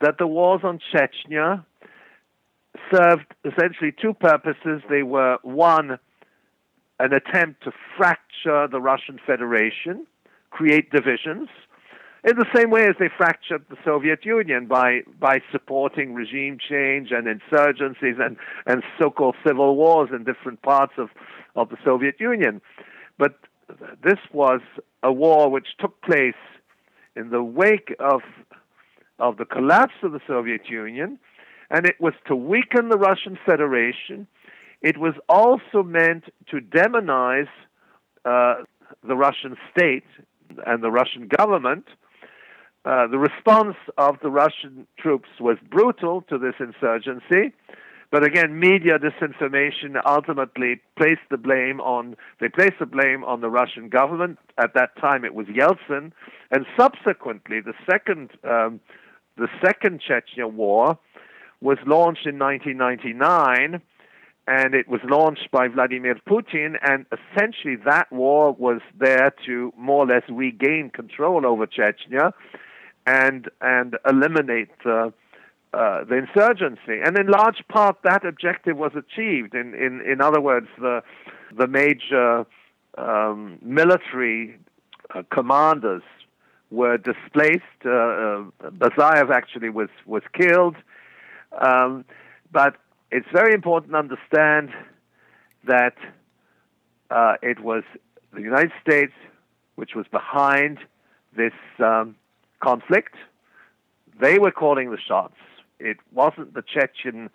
that 0.00 0.16
the 0.18 0.26
wars 0.26 0.62
on 0.64 0.80
Chechnya 0.92 1.64
served 2.92 3.26
essentially 3.44 3.92
two 3.92 4.14
purposes. 4.14 4.82
They 4.88 5.02
were 5.02 5.38
one, 5.42 5.98
an 6.98 7.12
attempt 7.12 7.64
to 7.64 7.72
fracture 7.96 8.68
the 8.68 8.80
Russian 8.80 9.18
Federation, 9.26 10.06
create 10.50 10.90
divisions, 10.90 11.48
in 12.22 12.36
the 12.36 12.46
same 12.54 12.70
way 12.70 12.84
as 12.84 12.96
they 12.98 13.08
fractured 13.16 13.64
the 13.70 13.76
Soviet 13.84 14.24
Union 14.24 14.66
by 14.66 15.00
by 15.18 15.40
supporting 15.50 16.12
regime 16.12 16.58
change 16.58 17.10
and 17.12 17.26
insurgencies 17.26 18.20
and, 18.20 18.36
and 18.66 18.82
so-called 19.00 19.36
civil 19.46 19.74
wars 19.76 20.10
in 20.12 20.24
different 20.24 20.60
parts 20.62 20.92
of, 20.98 21.08
of 21.56 21.70
the 21.70 21.78
Soviet 21.84 22.20
Union. 22.20 22.60
But 23.18 23.38
this 24.02 24.18
was 24.32 24.60
a 25.02 25.12
war 25.12 25.50
which 25.50 25.68
took 25.78 26.02
place 26.02 26.34
in 27.16 27.30
the 27.30 27.42
wake 27.42 27.94
of 27.98 28.20
of 29.18 29.36
the 29.36 29.44
collapse 29.44 29.94
of 30.02 30.12
the 30.12 30.20
Soviet 30.26 30.68
Union, 30.68 31.18
and 31.70 31.86
it 31.86 32.00
was 32.00 32.14
to 32.26 32.36
weaken 32.36 32.88
the 32.88 32.98
Russian 32.98 33.38
Federation. 33.46 34.26
It 34.82 34.98
was 34.98 35.14
also 35.28 35.82
meant 35.82 36.24
to 36.50 36.60
demonize 36.60 37.48
uh, 38.24 38.64
the 39.06 39.16
Russian 39.16 39.56
state 39.70 40.04
and 40.66 40.82
the 40.82 40.90
Russian 40.90 41.28
government. 41.28 41.84
Uh, 42.84 43.06
the 43.06 43.18
response 43.18 43.76
of 43.98 44.16
the 44.22 44.30
Russian 44.30 44.86
troops 44.98 45.28
was 45.38 45.58
brutal 45.70 46.22
to 46.22 46.38
this 46.38 46.54
insurgency. 46.58 47.54
But 48.10 48.24
again, 48.24 48.58
media 48.58 48.98
disinformation 48.98 50.00
ultimately 50.04 50.80
placed 50.96 51.20
the 51.30 51.36
blame 51.36 51.80
on 51.80 52.16
they 52.40 52.48
placed 52.48 52.80
the 52.80 52.86
blame 52.86 53.22
on 53.22 53.40
the 53.40 53.48
Russian 53.48 53.88
government. 53.88 54.38
At 54.58 54.74
that 54.74 54.96
time, 54.96 55.24
it 55.24 55.34
was 55.34 55.46
Yeltsin, 55.46 56.10
and 56.50 56.66
subsequently, 56.76 57.60
the 57.60 57.74
second 57.88 58.30
um, 58.42 58.80
the 59.36 59.46
second 59.64 60.00
Chechnya 60.02 60.50
war 60.50 60.98
was 61.60 61.78
launched 61.86 62.26
in 62.26 62.38
1999, 62.38 63.80
and 64.46 64.74
it 64.74 64.88
was 64.88 65.00
launched 65.04 65.50
by 65.50 65.68
Vladimir 65.68 66.16
Putin. 66.28 66.76
And 66.82 67.06
essentially, 67.12 67.76
that 67.84 68.10
war 68.10 68.52
was 68.52 68.80
there 68.98 69.32
to 69.46 69.72
more 69.76 70.04
or 70.04 70.06
less 70.06 70.22
regain 70.28 70.90
control 70.90 71.46
over 71.46 71.66
Chechnya 71.66 72.32
and 73.06 73.48
and 73.60 73.96
eliminate. 74.08 74.70
Uh, 74.84 75.10
uh, 75.72 76.02
the 76.02 76.16
insurgency. 76.16 76.98
And 77.04 77.16
in 77.16 77.28
large 77.28 77.62
part, 77.68 77.98
that 78.02 78.26
objective 78.26 78.76
was 78.76 78.90
achieved. 78.96 79.54
In, 79.54 79.72
in, 79.74 80.00
in 80.00 80.20
other 80.20 80.40
words, 80.40 80.66
the, 80.80 81.00
the 81.56 81.68
major 81.68 82.44
um, 82.98 83.56
military 83.62 84.58
uh, 85.14 85.22
commanders 85.32 86.02
were 86.70 86.98
displaced. 86.98 87.62
Uh, 87.84 87.90
uh, 87.90 88.44
Basayev 88.70 89.30
actually 89.30 89.70
was, 89.70 89.90
was 90.06 90.22
killed. 90.32 90.74
Um, 91.52 92.04
but 92.52 92.76
it's 93.10 93.26
very 93.32 93.54
important 93.54 93.92
to 93.92 93.98
understand 93.98 94.70
that 95.64 95.96
uh, 97.10 97.34
it 97.42 97.60
was 97.60 97.82
the 98.32 98.40
United 98.40 98.72
States 98.80 99.12
which 99.74 99.94
was 99.94 100.06
behind 100.08 100.78
this 101.36 101.52
um, 101.78 102.16
conflict. 102.60 103.14
They 104.20 104.38
were 104.38 104.50
calling 104.50 104.90
the 104.90 104.98
shots 104.98 105.34
it 105.80 105.96
wasn't 106.12 106.54
the 106.54 106.62
Chechen 106.62 107.30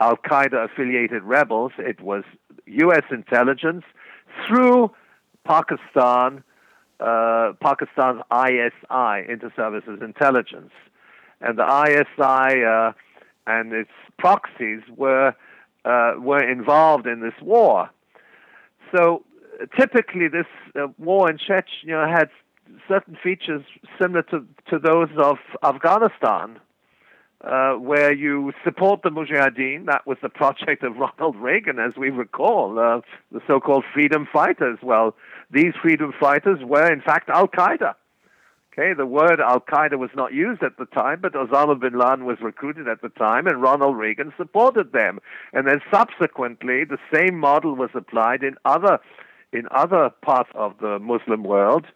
Al 0.00 0.16
Qaeda 0.16 0.64
affiliated 0.64 1.22
rebels, 1.22 1.72
it 1.78 2.00
was 2.00 2.24
U.S. 2.66 3.04
intelligence 3.10 3.84
through 4.46 4.90
Pakistan, 5.44 6.42
uh, 6.98 7.52
Pakistan's 7.60 8.22
ISI, 8.32 9.30
Inter 9.30 9.52
Services 9.54 10.00
Intelligence. 10.02 10.72
And 11.40 11.58
the 11.58 11.64
ISI 11.64 12.64
uh, 12.64 12.92
and 13.46 13.72
its 13.72 13.90
proxies 14.18 14.82
were, 14.96 15.34
uh, 15.84 16.14
were 16.18 16.42
involved 16.42 17.06
in 17.06 17.20
this 17.20 17.34
war. 17.42 17.90
So 18.94 19.24
typically, 19.78 20.28
this 20.28 20.46
uh, 20.74 20.88
war 20.98 21.30
in 21.30 21.38
Chechnya 21.38 22.08
had 22.08 22.28
certain 22.88 23.16
features 23.22 23.62
similar 24.00 24.22
to, 24.22 24.44
to 24.70 24.78
those 24.78 25.08
of 25.18 25.36
Afghanistan 25.62 26.58
uh, 27.44 27.74
where 27.74 28.12
you 28.12 28.52
support 28.64 29.02
the 29.02 29.10
Mujahideen. 29.10 29.86
That 29.86 30.06
was 30.06 30.18
the 30.22 30.28
project 30.28 30.82
of 30.82 30.96
Ronald 30.96 31.36
Reagan, 31.36 31.78
as 31.78 31.96
we 31.96 32.10
recall, 32.10 32.78
uh, 32.78 33.00
the 33.32 33.40
so 33.46 33.60
called 33.60 33.84
freedom 33.92 34.26
fighters. 34.32 34.78
Well, 34.82 35.14
these 35.50 35.72
freedom 35.80 36.12
fighters 36.18 36.60
were, 36.62 36.90
in 36.90 37.00
fact, 37.00 37.28
Al 37.28 37.48
Qaeda, 37.48 37.94
Okay, 38.76 38.92
the 38.92 39.06
word 39.06 39.38
Al 39.38 39.60
Qaeda 39.60 39.96
was 40.00 40.10
not 40.16 40.32
used 40.32 40.64
at 40.64 40.78
the 40.78 40.86
time, 40.86 41.20
but 41.22 41.34
Osama 41.34 41.78
bin 41.78 41.96
Laden 41.96 42.24
was 42.24 42.38
recruited 42.40 42.88
at 42.88 43.02
the 43.02 43.08
time, 43.08 43.46
and 43.46 43.62
Ronald 43.62 43.96
Reagan 43.96 44.32
supported 44.36 44.90
them. 44.90 45.20
And 45.52 45.68
then 45.68 45.80
subsequently, 45.92 46.82
the 46.82 46.98
same 47.14 47.38
model 47.38 47.76
was 47.76 47.90
applied 47.94 48.42
in 48.42 48.56
other 48.64 48.98
in 49.52 49.68
other 49.70 50.10
parts 50.22 50.50
of 50.56 50.74
the 50.80 50.98
Muslim 50.98 51.44
world, 51.44 51.86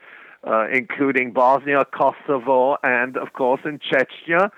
uh, 0.46 0.68
including 0.72 1.32
Bosnia, 1.32 1.84
Kosovo, 1.84 2.76
and 2.84 3.16
of 3.16 3.32
course 3.32 3.62
in 3.64 3.80
Chechnya. 3.80 4.52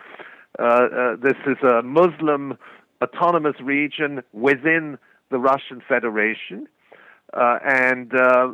Uh, 0.58 0.62
uh, 0.62 1.16
this 1.16 1.38
is 1.46 1.56
a 1.62 1.80
Muslim 1.82 2.58
autonomous 3.02 3.58
region 3.62 4.22
within 4.34 4.98
the 5.30 5.38
Russian 5.38 5.80
Federation. 5.88 6.68
Uh, 7.32 7.58
and 7.64 8.12
uh, 8.14 8.52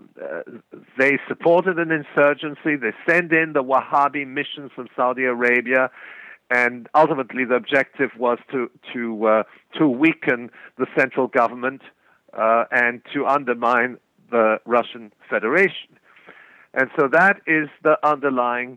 they 0.99 1.19
supported 1.29 1.79
an 1.79 1.91
insurgency. 1.91 2.77
They 2.77 2.93
sent 3.09 3.33
in 3.33 3.55
the 3.55 3.63
Wahhabi 3.63 4.27
missions 4.27 4.71
from 4.75 4.89
Saudi 4.95 5.25
Arabia, 5.25 5.91
and 6.51 6.87
ultimately 6.95 7.47
the 7.47 7.55
objective 7.55 8.11
was 8.19 8.39
to 8.53 8.71
to 8.93 9.27
uh, 9.27 9.43
to 9.79 9.89
weaken 9.89 10.51
the 10.77 10.87
central 10.95 11.27
government 11.27 11.81
uh, 12.37 12.65
and 12.71 13.01
to 13.15 13.27
undermine 13.27 13.97
the 14.31 14.61
Russian 14.67 15.13
Federation. 15.31 15.97
And 16.75 16.91
so 16.99 17.09
that 17.09 17.41
is 17.47 17.69
the 17.83 17.97
underlying, 18.07 18.77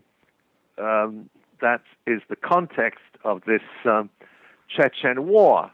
um, 0.78 1.28
that 1.60 1.82
is 2.06 2.22
the 2.30 2.36
context 2.36 3.04
of 3.24 3.42
this 3.46 3.60
um, 3.84 4.08
Chechen 4.74 5.28
war. 5.28 5.70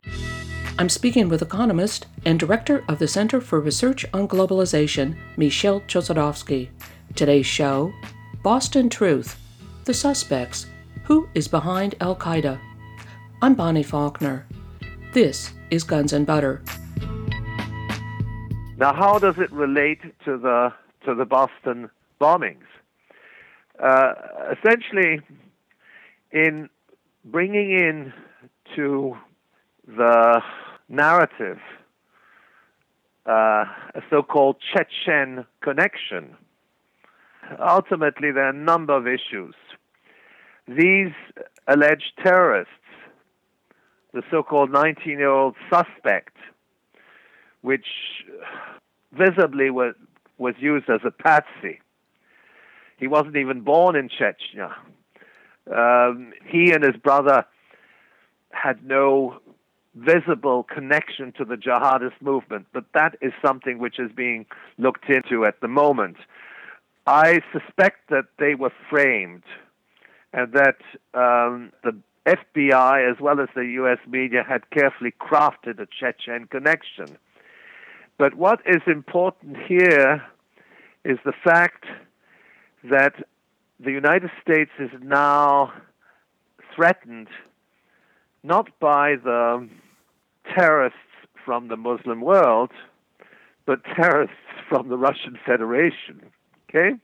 I'm 0.79 0.91
speaking 0.91 1.31
with 1.31 1.41
economist 1.41 2.07
and 2.27 2.39
director 2.39 2.85
of 2.87 2.99
the 2.99 3.09
Center 3.09 3.41
for 3.41 3.61
Research 3.61 4.05
on 4.13 4.29
Globalization, 4.29 5.17
Michel 5.39 5.81
Chossudovsky. 5.81 6.69
Today's 7.15 7.47
show 7.47 7.95
Boston 8.43 8.91
Truth 8.91 9.41
The 9.87 9.95
Suspects 9.95 10.67
Who 11.05 11.31
is 11.35 11.49
Behind 11.49 11.95
Al 12.03 12.15
Qaeda? 12.15 12.61
I'm 13.41 13.55
Bonnie 13.55 13.83
Faulkner. 13.83 14.47
This 15.15 15.55
is 15.71 15.83
Guns 15.83 16.13
and 16.13 16.27
Butter. 16.27 16.63
Now, 18.77 18.93
how 18.93 19.19
does 19.19 19.39
it 19.39 19.51
relate 19.53 20.03
to 20.27 20.37
the 20.37 20.75
to 21.07 21.15
the 21.15 21.25
Boston 21.25 21.89
bombings? 22.21 22.69
Uh, 23.83 24.13
essentially, 24.53 25.23
in 26.33 26.69
bringing 27.25 27.71
in 27.71 28.13
to 28.75 29.17
the 29.87 30.43
narrative, 30.89 31.59
uh, 33.27 33.65
a 33.95 34.03
so 34.11 34.23
called 34.23 34.57
Chechen 34.73 35.45
connection. 35.63 36.37
Ultimately, 37.61 38.33
there 38.33 38.45
are 38.45 38.51
a 38.51 38.53
number 38.53 38.97
of 38.97 39.07
issues. 39.07 39.55
These 40.69 41.13
alleged 41.69 42.13
terrorists, 42.23 42.73
the 44.13 44.23
so 44.31 44.43
called 44.43 44.71
19 44.71 45.19
year 45.19 45.31
old 45.31 45.55
suspect, 45.71 46.37
which 47.63 47.87
visibly 49.13 49.71
was, 49.71 49.95
was 50.39 50.55
used 50.59 50.89
as 50.89 51.01
a 51.05 51.11
patsy, 51.11 51.81
he 52.99 53.07
wasn't 53.07 53.37
even 53.37 53.61
born 53.61 53.97
in 53.97 54.09
Chechnya. 54.09 54.73
Um, 55.73 56.33
he 56.47 56.73
and 56.73 56.85
his 56.85 56.97
brother 56.97 57.45
had 58.51 58.85
no 58.85 59.41
visible 59.97 60.63
connection 60.63 61.33
to 61.39 61.45
the 61.45 61.57
jihadist 61.57 62.21
movement, 62.21 62.67
but 62.73 62.85
that 62.95 63.17
is 63.23 63.33
something 63.45 63.79
which 63.79 63.99
is 63.99 64.13
being 64.15 64.47
looked 64.79 65.09
into 65.09 65.45
at 65.47 65.61
the 65.61 65.69
moment. 65.69 66.17
I 67.07 67.41
suspect 67.53 68.11
that 68.11 68.27
they 68.39 68.55
were 68.55 68.73
framed 68.91 69.45
and 70.33 70.53
that 70.53 70.77
um, 71.15 71.73
the 71.83 71.97
FBI 72.27 73.11
as 73.11 73.21
well 73.21 73.41
as 73.41 73.49
the 73.55 73.65
US 73.81 73.99
media 74.07 74.45
had 74.47 74.69
carefully 74.71 75.15
crafted 75.19 75.81
a 75.81 75.87
Chechen 75.87 76.49
connection. 76.49 77.17
But 78.19 78.35
what 78.35 78.61
is 78.67 78.83
important 78.87 79.57
here 79.67 80.23
is 81.05 81.19
the 81.25 81.33
fact 81.45 81.85
that 82.91 83.15
the 83.79 83.93
United 83.93 84.31
States 84.43 84.71
is 84.79 84.91
now 85.01 85.73
threatened 86.75 87.29
not 88.43 88.69
by 88.81 89.17
the 89.23 89.69
terrorists 90.55 90.99
from 91.45 91.69
the 91.69 91.77
Muslim 91.77 92.21
world, 92.21 92.71
but 93.67 93.81
terrorists 93.85 94.35
from 94.69 94.89
the 94.89 94.97
Russian 94.97 95.39
Federation. 95.45 96.21
Okay? 96.69 96.97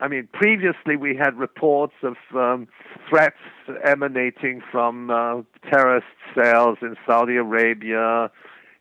I 0.00 0.08
mean, 0.08 0.28
previously 0.32 0.96
we 0.96 1.16
had 1.16 1.38
reports 1.38 1.94
of 2.02 2.16
um, 2.34 2.66
threats 3.08 3.36
emanating 3.84 4.60
from 4.70 5.10
uh, 5.10 5.42
terrorist 5.70 6.06
cells 6.34 6.78
in 6.82 6.96
Saudi 7.06 7.36
Arabia, 7.36 8.30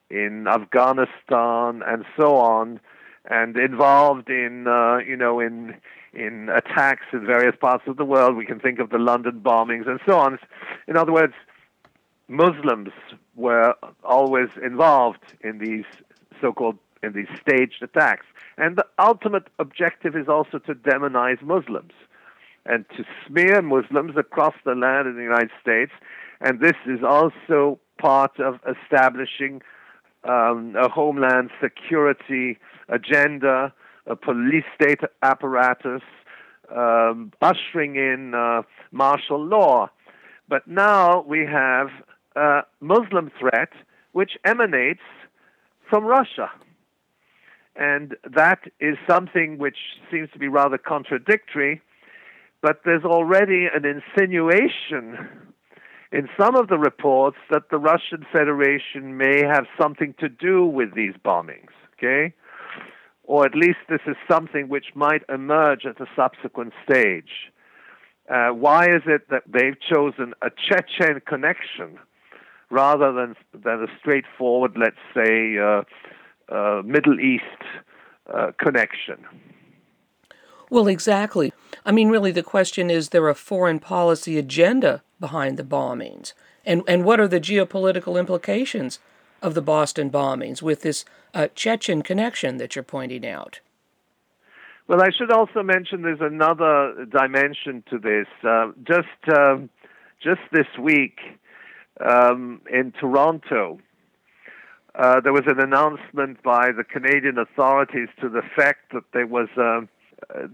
in 0.09 0.47
Afghanistan, 0.47 1.83
and 1.85 2.05
so 2.19 2.35
on, 2.37 2.79
and 3.29 3.55
involved 3.55 4.29
in, 4.29 4.67
uh, 4.67 4.97
you 4.97 5.15
know, 5.15 5.39
in 5.39 5.75
in 6.13 6.49
attacks 6.49 7.05
in 7.13 7.25
various 7.25 7.55
parts 7.55 7.83
of 7.87 7.97
the 7.97 8.03
world. 8.03 8.35
We 8.35 8.45
can 8.45 8.59
think 8.59 8.79
of 8.79 8.89
the 8.89 8.97
London 8.97 9.41
bombings 9.45 9.87
and 9.87 9.99
so 10.05 10.17
on. 10.17 10.39
In 10.87 10.97
other 10.97 11.13
words, 11.13 11.33
Muslims 12.27 12.89
were 13.41 13.75
always 14.03 14.49
involved 14.63 15.25
in 15.41 15.57
these 15.57 15.85
so-called 16.39 16.77
in 17.03 17.13
these 17.13 17.27
staged 17.41 17.81
attacks. 17.81 18.25
And 18.57 18.77
the 18.77 18.85
ultimate 18.99 19.47
objective 19.57 20.15
is 20.15 20.27
also 20.27 20.59
to 20.59 20.75
demonize 20.75 21.41
Muslims 21.41 21.93
and 22.65 22.85
to 22.95 23.03
smear 23.25 23.61
Muslims 23.61 24.15
across 24.17 24.53
the 24.65 24.75
land 24.75 25.07
in 25.07 25.15
the 25.15 25.23
United 25.23 25.51
States. 25.61 25.91
And 26.41 26.59
this 26.59 26.75
is 26.85 27.03
also 27.03 27.79
part 27.97 28.39
of 28.39 28.59
establishing 28.75 29.61
um, 30.23 30.75
a 30.75 30.89
homeland 30.89 31.49
security 31.59 32.59
agenda, 32.89 33.73
a 34.05 34.15
police 34.15 34.65
state 34.75 35.01
apparatus, 35.23 36.03
um, 36.75 37.31
ushering 37.41 37.95
in 37.95 38.33
uh, 38.35 38.61
martial 38.91 39.43
law. 39.43 39.89
But 40.47 40.67
now 40.67 41.23
we 41.27 41.45
have 41.45 41.89
a 42.35 42.61
Muslim 42.79 43.31
threat 43.39 43.69
which 44.11 44.31
emanates 44.45 45.01
from 45.89 46.05
Russia. 46.05 46.49
And 47.75 48.15
that 48.35 48.59
is 48.79 48.97
something 49.09 49.57
which 49.57 49.77
seems 50.11 50.29
to 50.33 50.39
be 50.39 50.47
rather 50.47 50.77
contradictory, 50.77 51.81
but 52.61 52.81
there's 52.85 53.05
already 53.05 53.67
an 53.73 53.85
insinuation 53.85 55.17
in 56.11 56.27
some 56.39 56.55
of 56.55 56.67
the 56.67 56.77
reports 56.77 57.37
that 57.49 57.69
the 57.71 57.77
Russian 57.77 58.25
Federation 58.31 59.17
may 59.17 59.43
have 59.45 59.65
something 59.79 60.13
to 60.19 60.27
do 60.27 60.65
with 60.65 60.93
these 60.93 61.13
bombings, 61.23 61.71
okay? 61.97 62.33
Or 63.23 63.45
at 63.45 63.55
least 63.55 63.77
this 63.87 64.01
is 64.05 64.17
something 64.29 64.67
which 64.67 64.87
might 64.93 65.23
emerge 65.29 65.85
at 65.85 66.01
a 66.01 66.07
subsequent 66.15 66.73
stage. 66.83 67.51
Uh, 68.29 68.49
why 68.49 68.85
is 68.85 69.03
it 69.07 69.29
that 69.29 69.43
they've 69.47 69.79
chosen 69.79 70.33
a 70.41 70.49
Chechen 70.49 71.21
connection 71.25 71.97
rather 72.71 73.11
than, 73.11 73.35
than 73.53 73.83
a 73.83 73.87
straightforward, 73.99 74.75
let's 74.77 74.95
say, 75.13 75.57
uh, 75.57 75.83
uh, 76.49 76.81
Middle 76.83 77.19
East 77.19 77.43
uh, 78.33 78.51
connection? 78.57 79.25
Well, 80.69 80.87
exactly. 80.87 81.53
I 81.85 81.91
mean, 81.91 82.09
really, 82.09 82.31
the 82.31 82.43
question 82.43 82.89
is 82.89 83.09
there 83.09 83.27
a 83.27 83.35
foreign 83.35 83.79
policy 83.79 84.37
agenda 84.37 85.03
behind 85.19 85.57
the 85.57 85.63
bombings? 85.63 86.33
And, 86.65 86.83
and 86.87 87.03
what 87.03 87.19
are 87.19 87.27
the 87.27 87.41
geopolitical 87.41 88.17
implications 88.17 88.99
of 89.41 89.53
the 89.53 89.61
Boston 89.61 90.09
bombings 90.09 90.61
with 90.61 90.81
this 90.81 91.03
uh, 91.33 91.47
Chechen 91.55 92.01
connection 92.03 92.57
that 92.57 92.75
you're 92.75 92.83
pointing 92.83 93.25
out? 93.27 93.59
Well, 94.87 95.01
I 95.01 95.09
should 95.17 95.31
also 95.31 95.63
mention 95.63 96.01
there's 96.01 96.19
another 96.21 97.05
dimension 97.05 97.83
to 97.89 97.97
this. 97.97 98.27
Uh, 98.43 98.71
just 98.83 99.37
um, 99.37 99.69
just 100.21 100.41
this 100.51 100.67
week 100.79 101.19
um, 102.05 102.61
in 102.71 102.91
Toronto, 102.91 103.79
uh, 104.95 105.21
there 105.21 105.33
was 105.33 105.43
an 105.47 105.59
announcement 105.59 106.41
by 106.43 106.71
the 106.71 106.83
Canadian 106.83 107.37
authorities 107.37 108.09
to 108.19 108.29
the 108.29 108.41
fact 108.55 108.91
that 108.93 109.03
there 109.13 109.27
was 109.27 109.47
a, 109.57 109.87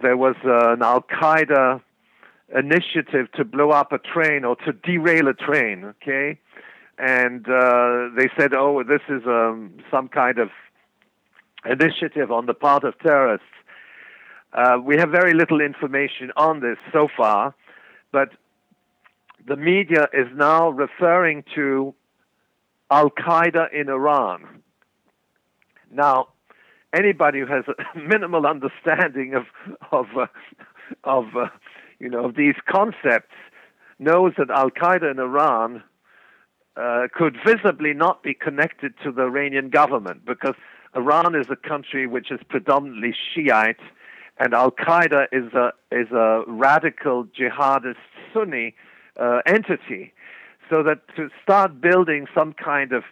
there 0.01 0.17
was 0.17 0.35
an 0.43 0.83
Al 0.83 1.01
Qaeda 1.01 1.81
initiative 2.55 3.31
to 3.33 3.43
blow 3.43 3.71
up 3.71 3.91
a 3.91 3.97
train 3.97 4.45
or 4.45 4.55
to 4.57 4.73
derail 4.73 5.27
a 5.27 5.33
train. 5.33 5.85
Okay, 5.85 6.39
and 6.97 7.47
uh, 7.49 8.09
they 8.15 8.29
said, 8.37 8.53
"Oh, 8.53 8.83
this 8.83 9.01
is 9.09 9.23
um, 9.25 9.73
some 9.89 10.07
kind 10.07 10.37
of 10.37 10.49
initiative 11.65 12.31
on 12.31 12.45
the 12.45 12.53
part 12.53 12.83
of 12.83 12.97
terrorists." 12.99 13.45
Uh, 14.53 14.77
we 14.81 14.97
have 14.97 15.09
very 15.09 15.33
little 15.33 15.61
information 15.61 16.31
on 16.37 16.61
this 16.61 16.77
so 16.93 17.07
far, 17.17 17.53
but 18.11 18.29
the 19.47 19.55
media 19.55 20.07
is 20.13 20.27
now 20.35 20.69
referring 20.69 21.43
to 21.55 21.95
Al 22.91 23.09
Qaeda 23.09 23.73
in 23.73 23.89
Iran. 23.89 24.61
Now, 25.91 26.27
anybody 26.93 27.39
who 27.39 27.45
has 27.47 27.63
a 27.67 27.97
minimal 27.97 28.45
understanding 28.45 29.33
of 29.33 29.45
of 29.91 30.05
uh, 30.17 30.27
of 31.03 31.25
uh, 31.35 31.47
you 31.99 32.09
know, 32.09 32.25
of 32.25 32.35
these 32.35 32.55
concepts 32.69 33.33
knows 33.99 34.33
that 34.37 34.49
Al 34.49 34.69
Qaeda 34.69 35.09
in 35.09 35.19
Iran 35.19 35.81
uh, 36.75 37.07
could 37.13 37.37
visibly 37.45 37.93
not 37.93 38.21
be 38.21 38.33
connected 38.33 38.93
to 39.03 39.11
the 39.11 39.23
Iranian 39.23 39.69
government 39.69 40.25
because 40.25 40.55
Iran 40.95 41.35
is 41.35 41.47
a 41.49 41.55
country 41.55 42.05
which 42.05 42.31
is 42.31 42.39
predominantly 42.49 43.15
Shiite, 43.33 43.79
and 44.37 44.53
Al 44.53 44.71
Qaeda 44.71 45.27
is 45.31 45.53
a 45.53 45.71
is 45.89 46.11
a 46.11 46.43
radical 46.47 47.25
jihadist 47.25 47.95
Sunni 48.33 48.75
uh, 49.19 49.41
entity. 49.45 50.13
So 50.69 50.83
that 50.83 50.99
to 51.15 51.29
start 51.43 51.79
building 51.81 52.27
some 52.35 52.53
kind 52.53 52.91
of 52.91 53.03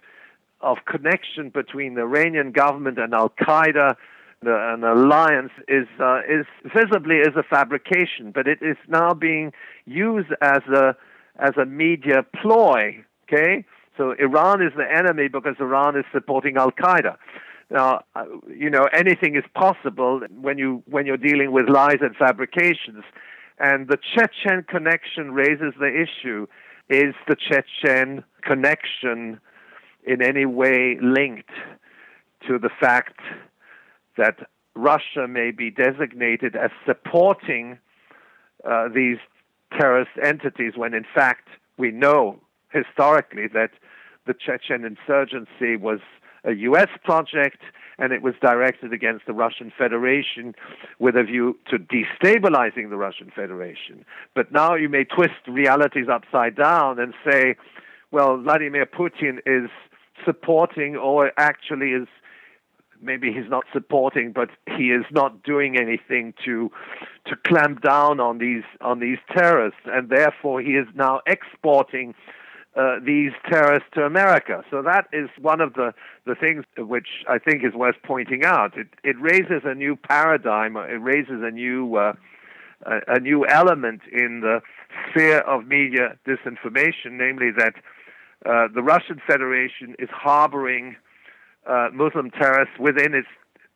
of 0.61 0.77
connection 0.85 1.49
between 1.49 1.93
the 1.93 2.01
Iranian 2.01 2.51
government 2.51 2.97
and 2.97 3.13
Al 3.13 3.29
Qaeda, 3.29 3.95
an 4.41 4.83
alliance 4.83 5.51
is 5.67 5.87
uh, 5.99 6.21
is 6.27 6.45
visibly 6.75 7.17
is 7.17 7.35
a 7.35 7.43
fabrication, 7.43 8.31
but 8.33 8.47
it 8.47 8.59
is 8.61 8.77
now 8.87 9.13
being 9.13 9.53
used 9.85 10.31
as 10.41 10.63
a 10.73 10.95
as 11.37 11.51
a 11.57 11.65
media 11.65 12.25
ploy 12.41 13.03
Okay, 13.27 13.65
so 13.97 14.11
Iran 14.11 14.61
is 14.61 14.71
the 14.77 14.85
enemy 14.85 15.27
because 15.27 15.55
Iran 15.59 15.97
is 15.97 16.05
supporting 16.13 16.57
Al 16.57 16.71
Qaeda. 16.71 17.17
Now, 17.71 18.01
uh, 18.15 18.25
you 18.47 18.69
know, 18.69 18.87
anything 18.93 19.35
is 19.35 19.43
possible 19.55 20.21
when 20.39 20.59
you 20.59 20.83
when 20.85 21.07
you're 21.07 21.17
dealing 21.17 21.51
with 21.51 21.67
lies 21.67 21.97
and 22.01 22.15
fabrications. 22.15 23.03
And 23.59 23.87
the 23.87 23.97
Chechen 23.97 24.63
connection 24.67 25.31
raises 25.31 25.73
the 25.79 25.87
issue: 25.87 26.47
is 26.89 27.15
the 27.27 27.35
Chechen 27.35 28.23
connection 28.41 29.39
in 30.05 30.21
any 30.21 30.45
way 30.45 30.97
linked 31.01 31.49
to 32.47 32.59
the 32.59 32.69
fact 32.79 33.19
that 34.17 34.37
Russia 34.75 35.27
may 35.27 35.51
be 35.51 35.71
designated 35.71 36.55
as 36.55 36.69
supporting 36.85 37.77
uh, 38.69 38.89
these 38.93 39.17
terrorist 39.77 40.11
entities 40.23 40.73
when 40.75 40.93
in 40.93 41.05
fact 41.15 41.47
we 41.77 41.91
know 41.91 42.39
historically 42.71 43.47
that 43.47 43.71
the 44.27 44.33
Chechen 44.33 44.85
insurgency 44.85 45.75
was 45.75 45.99
a 46.43 46.53
U.S. 46.53 46.89
project 47.03 47.61
and 47.97 48.11
it 48.11 48.21
was 48.21 48.33
directed 48.41 48.93
against 48.93 49.25
the 49.25 49.33
Russian 49.33 49.71
Federation 49.77 50.53
with 50.99 51.15
a 51.15 51.23
view 51.23 51.57
to 51.69 51.77
destabilizing 51.77 52.89
the 52.89 52.97
Russian 52.97 53.31
Federation. 53.35 54.05
But 54.33 54.51
now 54.51 54.75
you 54.75 54.89
may 54.89 55.03
twist 55.03 55.47
realities 55.47 56.07
upside 56.11 56.55
down 56.55 56.99
and 56.99 57.13
say, 57.29 57.55
well, 58.11 58.37
Vladimir 58.37 58.85
Putin 58.85 59.39
is 59.45 59.69
supporting 60.25 60.95
or 60.95 61.31
actually 61.37 61.91
is 61.91 62.07
maybe 63.01 63.31
he's 63.31 63.49
not 63.49 63.65
supporting, 63.73 64.31
but 64.31 64.49
he 64.77 64.85
is 64.85 65.05
not 65.11 65.43
doing 65.43 65.77
anything 65.77 66.33
to 66.45 66.71
to 67.27 67.35
clamp 67.47 67.81
down 67.81 68.19
on 68.19 68.37
these 68.37 68.63
on 68.81 68.99
these 68.99 69.17
terrorists, 69.35 69.81
and 69.85 70.09
therefore 70.09 70.61
he 70.61 70.71
is 70.71 70.87
now 70.95 71.21
exporting 71.27 72.15
uh, 72.75 72.99
these 73.05 73.31
terrorists 73.49 73.87
to 73.93 74.01
America. 74.01 74.63
So 74.69 74.81
that 74.81 75.07
is 75.13 75.29
one 75.41 75.61
of 75.61 75.73
the, 75.73 75.93
the 76.25 76.35
things 76.35 76.65
which 76.77 77.07
I 77.29 77.37
think 77.37 77.63
is 77.63 77.73
worth 77.73 77.95
pointing 78.03 78.43
out. 78.43 78.77
It, 78.77 78.87
it 79.03 79.15
raises 79.19 79.61
a 79.63 79.73
new 79.73 79.95
paradigm, 79.95 80.75
it 80.75 81.01
raises 81.01 81.41
a 81.41 81.51
new, 81.51 81.95
uh, 81.95 82.13
a, 82.85 83.15
a 83.15 83.19
new 83.19 83.45
element 83.47 84.01
in 84.11 84.41
the 84.41 84.61
sphere 85.09 85.39
of 85.39 85.67
media 85.67 86.17
disinformation, 86.27 87.11
namely 87.11 87.51
that 87.57 87.75
uh, 88.45 88.67
the 88.73 88.83
Russian 88.83 89.21
Federation 89.25 89.95
is 89.97 90.09
harboring 90.11 90.95
uh, 91.65 91.89
Muslim 91.93 92.29
terrorists 92.29 92.77
within 92.79 93.13
its 93.13 93.27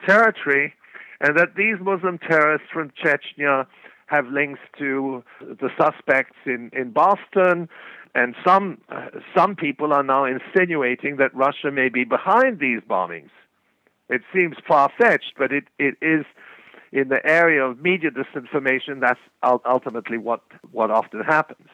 territory, 0.06 0.74
and 1.22 1.38
that 1.38 1.56
these 1.56 1.76
Muslim 1.82 2.18
terrorists 2.18 2.68
from 2.72 2.92
Chechnya 3.02 3.66
have 4.08 4.28
links 4.28 4.60
to 4.78 5.24
the 5.40 5.70
suspects 5.80 6.38
in, 6.46 6.70
in 6.74 6.92
Boston, 6.92 7.70
and 8.16 8.36
some 8.44 8.80
uh, 8.90 9.10
some 9.36 9.56
people 9.56 9.94
are 9.94 10.04
now 10.04 10.26
insinuating 10.26 11.18
that 11.18 11.34
Russia 11.36 11.72
may 11.72 11.90
be 11.90 12.04
behind 12.04 12.60
these 12.60 12.82
bombings. 12.82 13.30
It 14.10 14.22
seems 14.34 14.56
far 14.68 14.92
fetched, 14.98 15.34
but 15.38 15.52
it, 15.52 15.66
it 15.78 15.96
is 16.02 16.26
in 16.92 17.10
the 17.10 17.24
area 17.26 17.64
of 17.64 17.80
media 17.80 18.10
disinformation. 18.10 19.00
That's 19.00 19.20
ultimately 19.44 20.18
what 20.18 20.42
what 20.72 20.90
often 20.92 21.22
happens. 21.22 21.68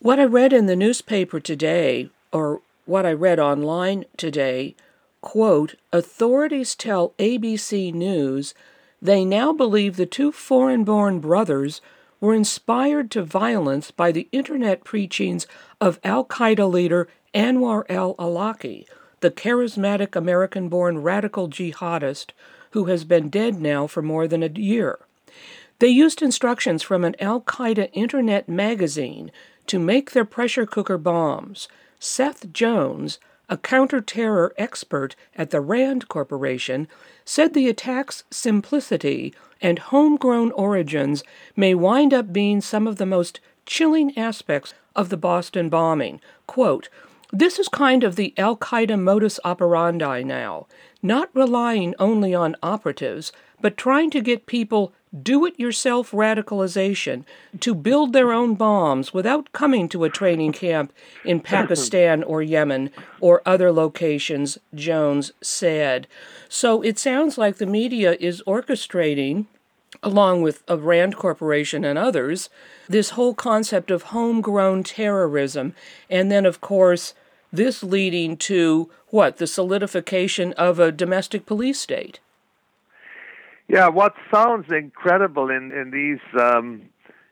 What 0.00 0.20
I 0.20 0.24
read 0.24 0.52
in 0.52 0.66
the 0.66 0.76
newspaper 0.76 1.40
today, 1.40 2.10
or 2.32 2.62
what 2.86 3.04
I 3.04 3.12
read 3.12 3.38
online 3.38 4.04
today, 4.16 4.76
quote, 5.20 5.74
authorities 5.92 6.74
tell 6.74 7.10
ABC 7.18 7.92
News 7.92 8.54
they 9.02 9.24
now 9.24 9.52
believe 9.52 9.96
the 9.96 10.06
two 10.06 10.32
foreign 10.32 10.84
born 10.84 11.20
brothers 11.20 11.80
were 12.20 12.34
inspired 12.34 13.10
to 13.10 13.22
violence 13.22 13.90
by 13.90 14.12
the 14.12 14.28
internet 14.32 14.84
preachings 14.84 15.46
of 15.80 16.00
Al 16.04 16.24
Qaeda 16.24 16.70
leader 16.70 17.08
Anwar 17.34 17.84
al 17.88 18.14
Awlaki, 18.16 18.86
the 19.20 19.30
charismatic 19.30 20.16
American 20.16 20.68
born 20.68 21.02
radical 21.02 21.48
jihadist 21.48 22.30
who 22.72 22.86
has 22.86 23.04
been 23.04 23.28
dead 23.28 23.60
now 23.60 23.86
for 23.86 24.02
more 24.02 24.26
than 24.26 24.42
a 24.42 24.48
year. 24.48 24.98
They 25.78 25.88
used 25.88 26.22
instructions 26.22 26.82
from 26.82 27.04
an 27.04 27.14
Al 27.20 27.40
Qaeda 27.42 27.90
internet 27.92 28.48
magazine 28.48 29.30
to 29.66 29.78
make 29.78 30.10
their 30.10 30.24
pressure 30.24 30.66
cooker 30.66 30.98
bombs. 30.98 31.68
Seth 32.00 32.52
Jones, 32.52 33.18
a 33.48 33.56
counter-terror 33.56 34.54
expert 34.58 35.14
at 35.36 35.50
the 35.50 35.60
Rand 35.60 36.08
Corporation, 36.08 36.88
said 37.24 37.54
the 37.54 37.68
attack's 37.68 38.24
simplicity 38.30 39.34
and 39.60 39.78
homegrown 39.78 40.52
origins 40.52 41.22
may 41.56 41.74
wind 41.74 42.14
up 42.14 42.32
being 42.32 42.60
some 42.60 42.86
of 42.86 42.96
the 42.96 43.06
most 43.06 43.40
chilling 43.66 44.16
aspects 44.16 44.74
of 44.96 45.08
the 45.08 45.16
Boston 45.16 45.68
bombing. 45.68 46.20
Quote, 46.46 46.88
this 47.32 47.58
is 47.58 47.68
kind 47.68 48.04
of 48.04 48.16
the 48.16 48.32
Al 48.38 48.56
Qaeda 48.56 48.98
modus 48.98 49.38
operandi 49.44 50.22
now, 50.22 50.66
not 51.02 51.28
relying 51.34 51.94
only 51.98 52.34
on 52.34 52.56
operatives, 52.62 53.32
but 53.60 53.76
trying 53.76 54.10
to 54.10 54.22
get 54.22 54.46
people 54.46 54.94
do 55.22 55.46
it 55.46 55.58
yourself 55.58 56.10
radicalization 56.10 57.24
to 57.60 57.74
build 57.74 58.12
their 58.12 58.32
own 58.32 58.54
bombs 58.54 59.14
without 59.14 59.52
coming 59.52 59.88
to 59.88 60.04
a 60.04 60.10
training 60.10 60.52
camp 60.52 60.92
in 61.24 61.40
Pakistan 61.40 62.22
or 62.22 62.42
Yemen 62.42 62.90
or 63.20 63.42
other 63.46 63.72
locations, 63.72 64.58
Jones 64.74 65.32
said. 65.40 66.06
So 66.48 66.82
it 66.82 66.98
sounds 66.98 67.38
like 67.38 67.56
the 67.56 67.66
media 67.66 68.16
is 68.20 68.42
orchestrating, 68.46 69.46
along 70.02 70.42
with 70.42 70.62
a 70.68 70.76
Rand 70.76 71.16
Corporation 71.16 71.84
and 71.84 71.98
others, 71.98 72.50
this 72.88 73.10
whole 73.10 73.34
concept 73.34 73.90
of 73.90 74.04
homegrown 74.04 74.82
terrorism. 74.82 75.74
And 76.10 76.30
then, 76.30 76.44
of 76.44 76.60
course, 76.60 77.14
this 77.52 77.82
leading 77.82 78.36
to 78.36 78.90
what? 79.08 79.38
The 79.38 79.46
solidification 79.46 80.52
of 80.54 80.78
a 80.78 80.92
domestic 80.92 81.46
police 81.46 81.80
state. 81.80 82.20
Yeah, 83.68 83.88
what 83.88 84.14
sounds 84.32 84.66
incredible 84.72 85.50
in 85.50 85.72
in 85.72 85.90
these 85.90 86.40
um, 86.40 86.88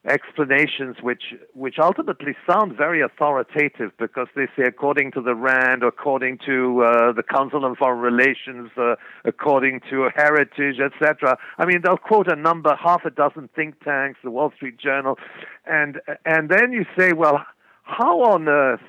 explanations, 0.07 0.97
which 1.01 1.35
which 1.55 1.77
ultimately 1.79 2.37
sound 2.47 2.77
very 2.77 3.01
authoritative, 3.01 3.93
because 3.99 4.29
they 4.37 4.47
say 4.55 4.65
according 4.67 5.13
to 5.13 5.23
the 5.23 5.35
Rand, 5.35 5.83
according 5.83 6.39
to 6.45 6.83
uh, 6.83 7.13
the 7.13 7.23
Council 7.23 7.65
on 7.65 7.75
Foreign 7.75 8.01
Relations, 8.01 8.71
uh, 8.77 8.97
according 9.25 9.81
to 9.89 10.11
Heritage, 10.15 10.79
etc. 10.79 11.39
I 11.57 11.65
mean, 11.65 11.81
they'll 11.83 11.97
quote 11.97 12.29
a 12.29 12.37
number, 12.37 12.77
half 12.77 13.07
a 13.07 13.11
dozen 13.11 13.49
think 13.57 13.83
tanks, 13.83 14.19
the 14.23 14.31
Wall 14.31 14.53
Street 14.55 14.79
Journal, 14.79 15.19
and 15.65 16.01
and 16.27 16.51
then 16.51 16.73
you 16.73 16.85
say, 16.99 17.15
well, 17.15 17.45
how 17.83 18.21
on 18.21 18.47
earth 18.47 18.81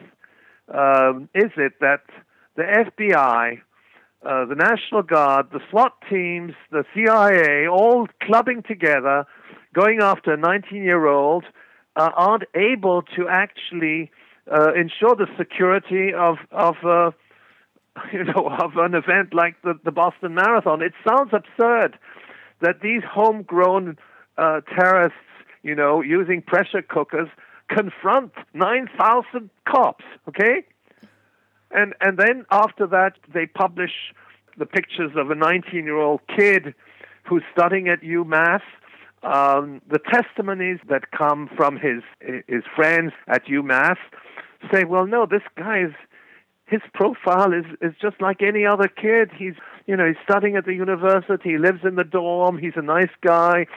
um, 0.73 1.29
is 1.33 1.51
it 1.55 1.79
that 1.79 2.01
the 2.57 2.63
FBI 2.63 3.61
uh, 4.25 4.45
the 4.45 4.55
National 4.55 5.03
Guard, 5.03 5.47
the 5.51 5.59
SWAT 5.69 5.93
teams, 6.09 6.53
the 6.71 6.83
CIA, 6.93 7.67
all 7.67 8.07
clubbing 8.21 8.63
together, 8.63 9.25
going 9.73 9.99
after 10.01 10.33
a 10.33 10.37
19 10.37 10.83
year 10.83 11.07
old, 11.07 11.45
uh, 11.95 12.09
aren't 12.15 12.43
able 12.55 13.03
to 13.15 13.27
actually 13.29 14.11
uh, 14.51 14.73
ensure 14.73 15.15
the 15.15 15.27
security 15.37 16.13
of, 16.13 16.37
of 16.51 16.75
uh, 16.83 17.11
you 18.13 18.23
know, 18.23 18.49
of 18.61 18.77
an 18.77 18.93
event 18.93 19.33
like 19.33 19.61
the, 19.63 19.73
the 19.83 19.91
Boston 19.91 20.33
Marathon. 20.33 20.81
It 20.81 20.93
sounds 21.07 21.31
absurd 21.33 21.97
that 22.61 22.81
these 22.81 23.01
homegrown 23.09 23.97
uh, 24.37 24.61
terrorists, 24.75 25.17
you 25.63 25.75
know, 25.75 26.01
using 26.01 26.41
pressure 26.41 26.81
cookers, 26.81 27.29
confront 27.69 28.31
9,000 28.53 29.49
cops, 29.67 30.05
okay? 30.27 30.63
And 31.77 31.93
and 32.01 32.17
then 32.17 32.45
after 32.51 32.87
that, 32.87 33.13
they 33.33 33.45
publish 33.45 33.91
the 34.57 34.65
pictures 34.65 35.11
of 35.15 35.29
a 35.29 35.35
19-year-old 35.35 36.21
kid 36.35 36.73
who's 37.23 37.43
studying 37.53 37.87
at 37.87 38.01
UMass. 38.01 38.61
Um, 39.21 39.81
the 39.87 39.99
testimonies 39.99 40.79
that 40.89 41.11
come 41.11 41.49
from 41.55 41.77
his 41.77 42.01
his 42.47 42.63
friends 42.75 43.11
at 43.27 43.45
UMass 43.45 43.97
say, 44.73 44.83
well, 44.85 45.05
no, 45.05 45.27
this 45.27 45.43
guy 45.55 45.83
is 45.83 45.93
his 46.65 46.81
profile 46.93 47.53
is 47.53 47.65
is 47.81 47.93
just 48.01 48.19
like 48.21 48.41
any 48.41 48.65
other 48.65 48.87
kid. 48.87 49.29
He's 49.37 49.55
you 49.85 49.95
know 49.95 50.07
he's 50.07 50.21
studying 50.23 50.55
at 50.55 50.65
the 50.65 50.73
university, 50.73 51.51
he 51.51 51.57
lives 51.57 51.81
in 51.83 51.95
the 51.95 52.03
dorm, 52.03 52.57
he's 52.57 52.75
a 52.75 52.81
nice 52.81 53.15
guy. 53.21 53.67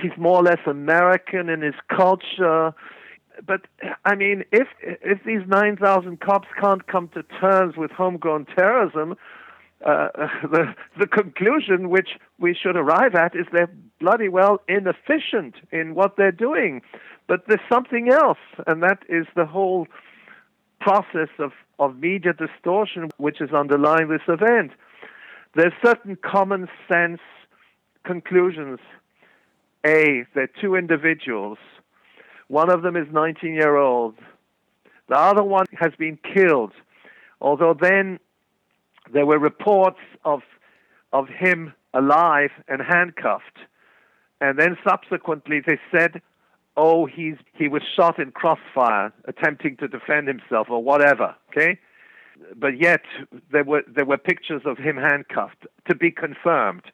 he's 0.00 0.16
more 0.18 0.38
or 0.38 0.42
less 0.42 0.62
American 0.66 1.48
in 1.48 1.60
his 1.62 1.78
culture. 1.88 2.74
But 3.46 3.62
I 4.04 4.14
mean, 4.14 4.44
if 4.52 4.68
if 4.80 5.24
these 5.24 5.46
nine 5.46 5.76
thousand 5.76 6.20
cops 6.20 6.48
can't 6.60 6.86
come 6.86 7.08
to 7.14 7.22
terms 7.40 7.76
with 7.76 7.90
homegrown 7.90 8.46
terrorism, 8.56 9.16
uh, 9.84 10.08
the 10.42 10.74
the 10.98 11.06
conclusion 11.06 11.90
which 11.90 12.10
we 12.38 12.54
should 12.54 12.76
arrive 12.76 13.14
at 13.14 13.34
is 13.34 13.46
they're 13.52 13.70
bloody 14.00 14.28
well 14.28 14.60
inefficient 14.68 15.54
in 15.72 15.94
what 15.94 16.16
they're 16.16 16.32
doing. 16.32 16.82
But 17.26 17.46
there's 17.48 17.60
something 17.72 18.10
else, 18.10 18.38
and 18.66 18.82
that 18.82 19.02
is 19.08 19.26
the 19.34 19.46
whole 19.46 19.86
process 20.80 21.30
of, 21.38 21.52
of 21.78 21.96
media 21.96 22.34
distortion 22.34 23.08
which 23.16 23.40
is 23.40 23.50
underlying 23.52 24.08
this 24.08 24.20
event. 24.28 24.72
There's 25.54 25.72
certain 25.82 26.16
common 26.16 26.68
sense 26.88 27.20
conclusions. 28.04 28.80
A, 29.86 30.24
they're 30.34 30.50
two 30.60 30.74
individuals. 30.74 31.58
One 32.54 32.70
of 32.70 32.82
them 32.82 32.94
is 32.94 33.08
19 33.10 33.52
year 33.52 33.76
old. 33.76 34.14
The 35.08 35.18
other 35.18 35.42
one 35.42 35.66
has 35.76 35.90
been 35.98 36.16
killed. 36.32 36.70
Although 37.40 37.74
then 37.74 38.20
there 39.12 39.26
were 39.26 39.40
reports 39.40 39.98
of 40.24 40.42
of 41.12 41.26
him 41.26 41.74
alive 41.94 42.50
and 42.68 42.80
handcuffed. 42.80 43.58
And 44.40 44.56
then 44.56 44.76
subsequently 44.88 45.62
they 45.66 45.80
said, 45.90 46.22
oh, 46.76 47.06
he's 47.06 47.38
he 47.54 47.66
was 47.66 47.82
shot 47.96 48.20
in 48.20 48.30
crossfire, 48.30 49.12
attempting 49.24 49.76
to 49.78 49.88
defend 49.88 50.28
himself 50.28 50.68
or 50.70 50.80
whatever. 50.80 51.34
Okay, 51.50 51.80
but 52.54 52.80
yet 52.80 53.02
there 53.50 53.64
were 53.64 53.82
there 53.92 54.04
were 54.04 54.16
pictures 54.16 54.62
of 54.64 54.78
him 54.78 54.96
handcuffed 54.96 55.66
to 55.88 55.96
be 55.96 56.12
confirmed. 56.12 56.84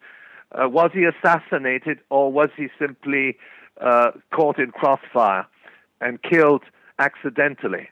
Uh, 0.53 0.71
was 0.71 0.91
he 0.95 1.05
assassinated 1.05 1.99
or 2.09 2.33
was 2.33 2.49
he 2.57 2.69
simply 2.79 3.37
uh, 3.81 4.11
caught 4.33 4.59
in 4.59 4.71
crossfire 4.71 5.47
and 6.01 6.23
killed 6.23 6.63
accidentally? 6.99 7.89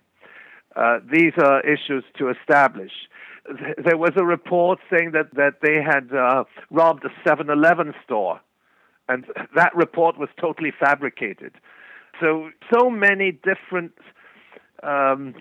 Uh, 0.76 1.00
these 1.10 1.32
are 1.42 1.60
issues 1.62 2.04
to 2.16 2.30
establish. 2.30 2.92
There 3.84 3.96
was 3.96 4.12
a 4.16 4.24
report 4.24 4.78
saying 4.90 5.12
that, 5.12 5.34
that 5.34 5.60
they 5.62 5.82
had 5.82 6.14
uh, 6.14 6.44
robbed 6.70 7.04
a 7.04 7.08
7 7.26 7.48
Eleven 7.48 7.94
store, 8.04 8.40
and 9.08 9.24
that 9.56 9.74
report 9.74 10.18
was 10.18 10.28
totally 10.38 10.72
fabricated. 10.78 11.52
So, 12.20 12.50
so 12.72 12.90
many 12.90 13.32
different 13.32 13.92
um, 14.82 15.34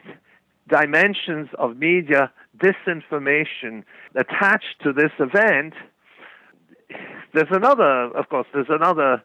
dimensions 0.69 1.49
of 1.57 1.77
media 1.77 2.31
disinformation 2.57 3.83
attached 4.15 4.81
to 4.83 4.93
this 4.93 5.11
event. 5.19 5.73
There's 7.33 7.51
another, 7.51 8.09
of 8.17 8.29
course, 8.29 8.47
there's 8.53 8.69
another 8.69 9.21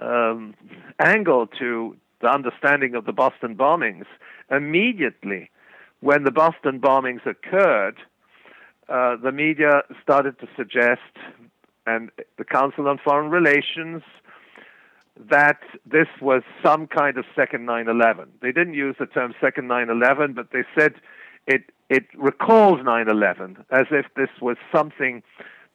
um, 0.00 0.54
angle 0.98 1.46
to 1.58 1.96
the 2.20 2.28
understanding 2.28 2.94
of 2.94 3.04
the 3.04 3.12
Boston 3.12 3.54
bombings. 3.56 4.06
Immediately, 4.50 5.50
when 6.00 6.24
the 6.24 6.30
Boston 6.30 6.80
bombings 6.80 7.24
occurred, 7.26 7.96
uh, 8.88 9.16
the 9.16 9.32
media 9.32 9.82
started 10.02 10.38
to 10.40 10.48
suggest, 10.56 11.00
and 11.86 12.10
the 12.36 12.44
Council 12.44 12.88
on 12.88 12.98
Foreign 12.98 13.30
Relations, 13.30 14.02
that 15.30 15.60
this 15.86 16.08
was 16.20 16.42
some 16.62 16.86
kind 16.86 17.16
of 17.16 17.24
second 17.36 17.66
9/11. 17.66 18.26
They 18.40 18.52
didn't 18.52 18.74
use 18.74 18.96
the 18.98 19.06
term 19.06 19.34
second 19.40 19.68
9/11, 19.68 20.34
but 20.34 20.50
they 20.50 20.64
said 20.76 20.94
it 21.46 21.70
it 21.88 22.06
recalls 22.16 22.80
9/11 22.80 23.64
as 23.70 23.86
if 23.90 24.06
this 24.14 24.30
was 24.40 24.56
something. 24.74 25.22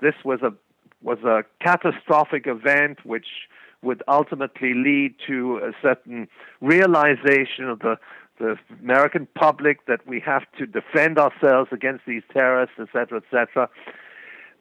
This 0.02 0.16
was 0.24 0.42
a 0.42 0.54
was 1.02 1.20
a 1.24 1.46
catastrophic 1.64 2.46
event 2.48 3.06
which 3.06 3.48
would 3.82 4.04
ultimately 4.08 4.74
lead 4.74 5.16
to 5.28 5.58
a 5.58 5.72
certain 5.82 6.28
realization 6.62 7.66
of 7.70 7.80
the 7.80 7.98
the 8.38 8.56
American 8.82 9.28
public 9.36 9.86
that 9.86 10.00
we 10.08 10.22
have 10.22 10.44
to 10.58 10.66
defend 10.66 11.20
ourselves 11.20 11.70
against 11.74 12.06
these 12.06 12.24
terrorists, 12.32 12.80
etc., 12.80 13.18
etc 13.18 13.70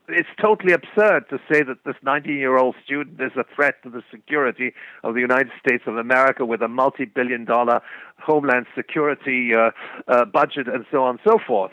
it's 0.09 0.29
totally 0.41 0.73
absurd 0.73 1.29
to 1.29 1.39
say 1.53 1.63
that 1.63 1.85
this 1.85 1.95
19 2.03 2.37
year 2.37 2.57
old 2.57 2.75
student 2.85 3.21
is 3.21 3.33
a 3.37 3.45
threat 3.55 3.83
to 3.83 3.91
the 3.91 4.03
security 4.11 4.73
of 5.05 5.15
the 5.15 5.21
United 5.21 5.51
States 5.65 5.85
of 5.87 5.97
America 5.97 6.45
with 6.45 6.63
a 6.63 6.69
multi 6.69 7.05
billion 7.05 7.45
dollar 7.45 7.81
homeland 8.19 8.67
security 8.75 9.51
uh, 9.55 9.71
uh, 10.09 10.25
budget 10.25 10.67
and 10.67 10.85
so 10.91 11.05
on 11.05 11.11
and 11.11 11.21
so 11.25 11.39
forth. 11.47 11.73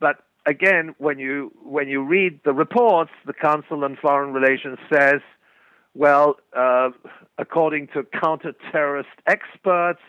But 0.00 0.24
again, 0.46 0.94
when 0.98 1.18
you, 1.18 1.52
when 1.62 1.88
you 1.88 2.02
read 2.02 2.40
the 2.44 2.52
reports, 2.52 3.10
the 3.26 3.32
Council 3.32 3.84
on 3.84 3.96
Foreign 4.00 4.32
Relations 4.32 4.78
says, 4.92 5.20
well, 5.94 6.36
uh, 6.56 6.90
according 7.38 7.88
to 7.88 8.04
counter-terrorist 8.20 9.08
experts, 9.26 10.00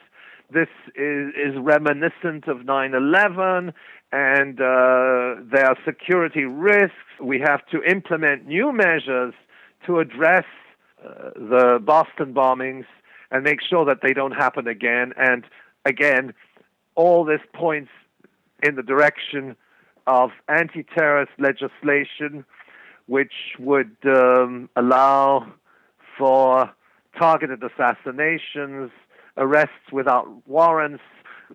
this 0.52 0.68
is, 0.96 1.34
is 1.36 1.56
reminiscent 1.58 2.48
of 2.48 2.66
9 2.66 2.94
11 2.94 3.74
and 4.12 4.60
uh, 4.60 5.36
there 5.52 5.66
are 5.66 5.78
security 5.86 6.46
risks. 6.46 6.96
We 7.22 7.40
have 7.40 7.66
to 7.68 7.84
implement 7.84 8.48
new 8.48 8.72
measures 8.72 9.34
to 9.86 10.00
address 10.00 10.46
uh, 11.04 11.30
the 11.36 11.80
Boston 11.84 12.34
bombings 12.34 12.86
and 13.32 13.44
make 13.44 13.60
sure 13.62 13.86
that 13.86 14.00
they 14.02 14.14
don't 14.14 14.32
happen 14.32 14.68
again. 14.68 15.14
And 15.16 15.46
again, 15.86 16.34
all 16.96 17.24
this 17.24 17.42
points 17.54 17.92
in 18.64 18.76
the 18.76 18.84
direction 18.84 19.56
of 20.08 20.32
anti 20.48 20.84
terrorist 20.84 21.32
legislation, 21.38 22.44
which 23.06 23.34
would 23.60 23.96
um, 24.06 24.70
allow 24.76 25.54
for 26.20 26.70
targeted 27.18 27.64
assassinations, 27.64 28.92
arrests 29.38 29.92
without 29.92 30.28
warrants, 30.48 31.02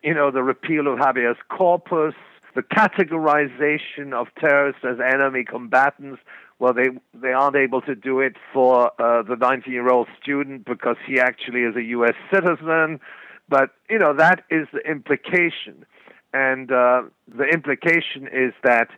you 0.02 0.14
know, 0.14 0.30
the 0.30 0.42
repeal 0.42 0.92
of 0.92 0.98
habeas 0.98 1.36
corpus, 1.48 2.14
the 2.56 2.62
categorization 2.62 4.12
of 4.12 4.28
terrorists 4.40 4.82
as 4.84 4.96
enemy 4.98 5.44
combatants. 5.44 6.20
Well, 6.58 6.72
they 6.72 6.88
they 7.12 7.32
aren't 7.32 7.56
able 7.56 7.82
to 7.82 7.94
do 7.94 8.20
it 8.20 8.36
for 8.52 8.90
uh, 9.00 9.22
the 9.22 9.34
19-year-old 9.34 10.08
student 10.20 10.64
because 10.64 10.96
he 11.06 11.20
actually 11.20 11.60
is 11.60 11.76
a 11.76 11.82
U.S. 11.82 12.14
citizen. 12.32 13.00
But 13.48 13.70
you 13.90 13.98
know 13.98 14.14
that 14.14 14.44
is 14.50 14.66
the 14.72 14.80
implication, 14.88 15.84
and 16.32 16.72
uh, 16.72 17.02
the 17.28 17.44
implication 17.44 18.28
is 18.32 18.54
that 18.62 18.88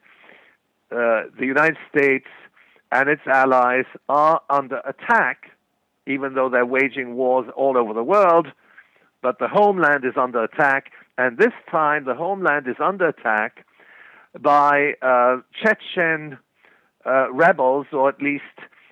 uh, 0.93 1.29
the 1.39 1.47
United 1.47 1.79
States 1.91 2.29
and 2.93 3.09
its 3.09 3.23
allies 3.27 3.87
are 4.09 4.41
under 4.49 4.81
attack, 4.85 5.51
even 6.07 6.35
though 6.35 6.49
they're 6.49 6.67
waging 6.67 7.15
wars 7.15 7.47
all 7.57 7.77
over 7.77 7.93
the 7.93 8.03
world. 8.03 8.49
But 9.23 9.39
the 9.39 9.49
homeland 9.49 10.05
is 10.05 10.15
under 10.17 10.43
attack, 10.45 10.93
and 11.19 11.39
this 11.39 11.53
time, 11.71 12.05
the 12.05 12.15
homeland 12.15 12.69
is 12.69 12.77
under 12.79 13.09
attack 13.09 13.65
by 14.41 14.95
uh, 15.03 15.39
Chechen 15.63 16.39
uh, 17.05 17.33
rebels, 17.33 17.87
or 17.93 18.09
at 18.09 18.21
least 18.21 18.45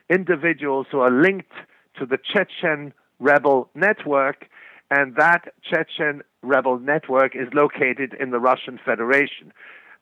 individuals 0.09 0.87
who 0.91 1.01
are 1.01 1.11
linked 1.11 1.53
to 1.99 2.07
the 2.07 2.19
Chechen 2.19 2.93
rebel 3.19 3.69
network. 3.75 4.47
And 4.91 5.17
that 5.17 5.53
Chechen 5.63 6.23
rebel 6.43 6.79
network 6.79 7.35
is 7.35 7.49
located 7.53 8.15
in 8.19 8.31
the 8.31 8.39
Russian 8.39 8.79
Federation. 8.85 9.53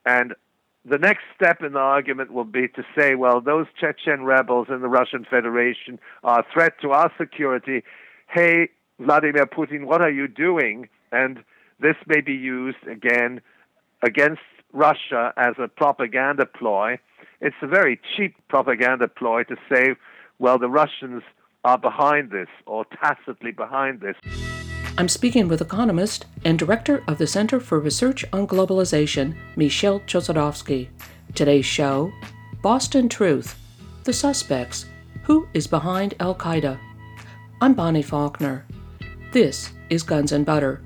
And 0.05 0.35
the 0.85 0.99
next 0.99 1.23
step 1.35 1.62
in 1.62 1.73
the 1.73 1.79
argument 1.79 2.33
will 2.33 2.45
be 2.45 2.68
to 2.68 2.83
say, 2.97 3.14
well, 3.14 3.40
those 3.40 3.66
Chechen 3.81 4.25
rebels 4.25 4.66
in 4.68 4.81
the 4.81 4.88
Russian 4.88 5.25
Federation 5.29 5.99
are 6.25 6.40
a 6.40 6.45
threat 6.53 6.75
to 6.83 6.90
our 6.90 7.12
security. 7.18 7.85
Hey, 8.29 8.71
Vladimir 8.99 9.47
Putin, 9.47 9.85
what 9.85 10.01
are 10.01 10.11
you 10.11 10.27
doing? 10.27 10.88
And 11.12 11.45
this 11.81 11.97
may 12.07 12.21
be 12.21 12.33
used 12.33 12.85
again 12.90 13.40
against 14.03 14.42
Russia 14.73 15.33
as 15.37 15.55
a 15.59 15.68
propaganda 15.68 16.47
ploy. 16.47 16.99
It's 17.40 17.57
a 17.62 17.66
very 17.66 18.01
cheap 18.16 18.35
propaganda 18.49 19.07
ploy 19.09 19.45
to 19.45 19.57
say, 19.73 19.95
well, 20.38 20.59
the 20.59 20.68
Russians 20.68 21.23
are 21.64 21.79
behind 21.79 22.31
this 22.31 22.49
or 22.66 22.85
tacitly 22.87 23.53
behind 23.53 24.01
this. 24.01 24.16
I'm 24.99 25.09
speaking 25.09 25.49
with 25.49 25.63
economist 25.63 26.27
and 26.45 26.59
director 26.59 27.03
of 27.09 27.17
the 27.17 27.27
Center 27.27 27.59
for 27.59 27.81
Research 27.81 28.27
on 28.31 28.47
Globalization, 28.47 29.35
Michel 29.57 30.01
Chossudovsky. 30.01 30.89
Today's 31.35 31.65
show 31.65 32.13
Boston 32.61 33.09
Truth 33.09 33.59
The 34.05 34.13
Suspects 34.13 34.85
Who 35.23 35.49
is 35.55 35.67
Behind 35.67 36.13
Al 36.21 36.35
Qaeda? 36.35 36.79
I'm 37.63 37.73
Bonnie 37.73 38.03
Faulkner. 38.03 38.67
This 39.33 39.73
is 39.89 40.03
Guns 40.03 40.31
and 40.31 40.45
Butter. 40.45 40.83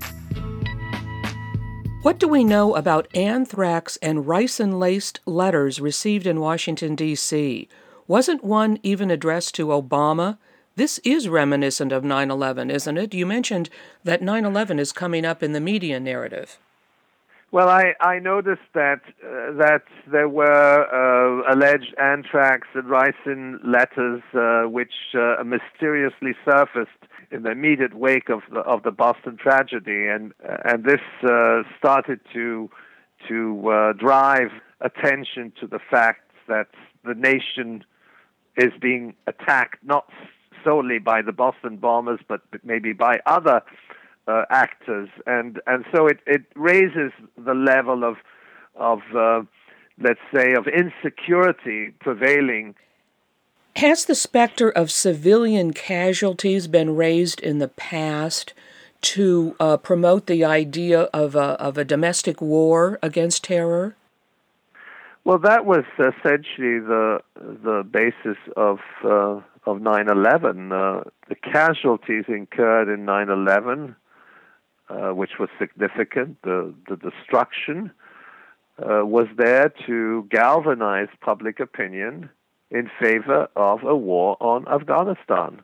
What 2.01 2.17
do 2.17 2.29
we 2.29 2.45
know 2.45 2.77
about 2.77 3.13
anthrax 3.13 3.97
and 3.97 4.23
ricin 4.23 4.79
laced 4.79 5.19
letters 5.25 5.81
received 5.81 6.25
in 6.25 6.39
Washington, 6.39 6.95
D.C.? 6.95 7.67
Wasn't 8.07 8.41
one 8.41 8.79
even 8.83 9.11
addressed 9.11 9.53
to 9.55 9.67
Obama? 9.67 10.37
This 10.77 10.99
is 10.99 11.27
reminiscent 11.27 11.91
of 11.91 12.03
9 12.03 12.29
11, 12.29 12.69
isn't 12.69 12.97
it? 12.99 13.11
You 13.11 13.25
mentioned 13.25 13.71
that 14.03 14.21
9 14.21 14.45
11 14.45 14.77
is 14.77 14.91
coming 14.93 15.25
up 15.25 15.41
in 15.41 15.53
the 15.53 15.59
media 15.59 15.99
narrative. 15.99 16.59
Well, 17.49 17.67
I, 17.67 17.95
I 17.99 18.19
noticed 18.19 18.69
that 18.75 19.01
uh, 19.23 19.53
that 19.57 19.85
there 20.05 20.29
were 20.29 20.45
uh, 20.45 21.51
alleged 21.51 21.95
anthrax 21.99 22.67
and 22.75 22.83
ricin 22.83 23.57
letters 23.65 24.21
uh, 24.35 24.69
which 24.69 24.93
uh, 25.15 25.43
mysteriously 25.43 26.35
surfaced 26.45 26.91
in 27.31 27.41
the 27.41 27.49
immediate 27.49 27.95
wake 27.95 28.29
of 28.29 28.41
the 28.53 28.59
of 28.59 28.83
the 28.83 28.91
Boston 28.91 29.35
tragedy, 29.35 30.05
and 30.05 30.31
and 30.63 30.83
this 30.83 31.01
uh, 31.23 31.63
started 31.79 32.19
to 32.33 32.69
to 33.27 33.67
uh, 33.67 33.93
drive 33.93 34.51
attention 34.81 35.51
to 35.59 35.65
the 35.65 35.79
fact 35.89 36.29
that 36.47 36.67
the 37.03 37.15
nation 37.15 37.83
is 38.55 38.71
being 38.79 39.15
attacked 39.25 39.83
not 39.83 40.07
solely 40.67 40.99
by 40.99 41.21
the 41.21 41.31
Boston 41.31 41.77
bombers, 41.77 42.19
but 42.27 42.41
maybe 42.63 42.93
by 42.93 43.19
other 43.25 43.61
uh, 44.27 44.43
actors, 44.49 45.09
and 45.25 45.61
and 45.65 45.85
so 45.95 46.07
it 46.07 46.19
it 46.25 46.43
raises 46.55 47.11
the 47.37 47.53
level 47.53 48.03
of 48.03 48.17
of 48.75 48.99
uh, 49.15 49.41
let's 50.01 50.19
say 50.33 50.53
of 50.53 50.67
insecurity 50.67 51.93
prevailing. 51.99 52.75
Has 53.77 54.05
the 54.05 54.15
specter 54.15 54.69
of 54.69 54.91
civilian 54.91 55.71
casualties 55.71 56.67
been 56.67 56.95
raised 56.95 57.39
in 57.39 57.59
the 57.59 57.67
past 57.67 58.53
to 59.01 59.55
uh, 59.59 59.77
promote 59.77 60.25
the 60.25 60.43
idea 60.43 61.03
of 61.13 61.35
a 61.35 61.55
of 61.61 61.77
a 61.77 61.85
domestic 61.85 62.41
war 62.41 62.99
against 63.01 63.43
terror? 63.43 63.95
Well, 65.27 65.39
that 65.39 65.65
was 65.65 65.83
essentially 65.99 66.79
the 66.79 67.19
the 67.35 67.83
basis 67.83 68.37
of 68.55 68.79
uh, 69.03 69.41
of 69.69 69.81
9/11. 69.81 70.71
Uh, 70.71 71.03
the 71.27 71.35
casualties 71.35 72.23
incurred 72.29 72.87
in 72.87 73.05
9/11 73.05 73.95
uh, 74.89 75.09
which 75.09 75.31
was 75.37 75.49
significant. 75.59 76.41
The, 76.43 76.73
the 76.87 76.95
destruction 76.95 77.91
uh, 78.79 79.05
was 79.05 79.27
there 79.37 79.73
to 79.85 80.25
galvanize 80.29 81.09
public 81.19 81.59
opinion 81.59 82.29
in 82.71 82.89
favor 82.97 83.49
of 83.57 83.83
a 83.83 83.97
war 83.97 84.37
on 84.39 84.65
Afghanistan. 84.69 85.61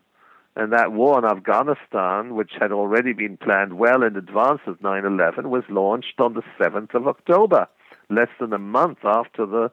And 0.57 0.73
that 0.73 0.91
war 0.91 1.15
on 1.15 1.23
Afghanistan, 1.23 2.35
which 2.35 2.51
had 2.59 2.73
already 2.73 3.13
been 3.13 3.37
planned 3.37 3.77
well 3.77 4.03
in 4.03 4.17
advance 4.17 4.59
of 4.67 4.83
9 4.83 5.05
11, 5.05 5.49
was 5.49 5.63
launched 5.69 6.19
on 6.19 6.33
the 6.33 6.43
7th 6.59 6.93
of 6.93 7.07
October, 7.07 7.69
less 8.09 8.29
than 8.39 8.53
a 8.53 8.59
month 8.59 8.99
after 9.03 9.45
the, 9.45 9.71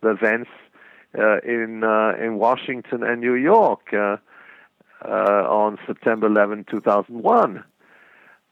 the 0.00 0.10
events 0.10 0.50
uh, 1.18 1.38
in, 1.40 1.84
uh, 1.84 2.12
in 2.20 2.38
Washington 2.38 3.02
and 3.02 3.20
New 3.20 3.34
York 3.34 3.92
uh, 3.92 4.16
uh, 5.04 5.08
on 5.08 5.78
September 5.86 6.26
11, 6.26 6.64
2001. 6.70 7.64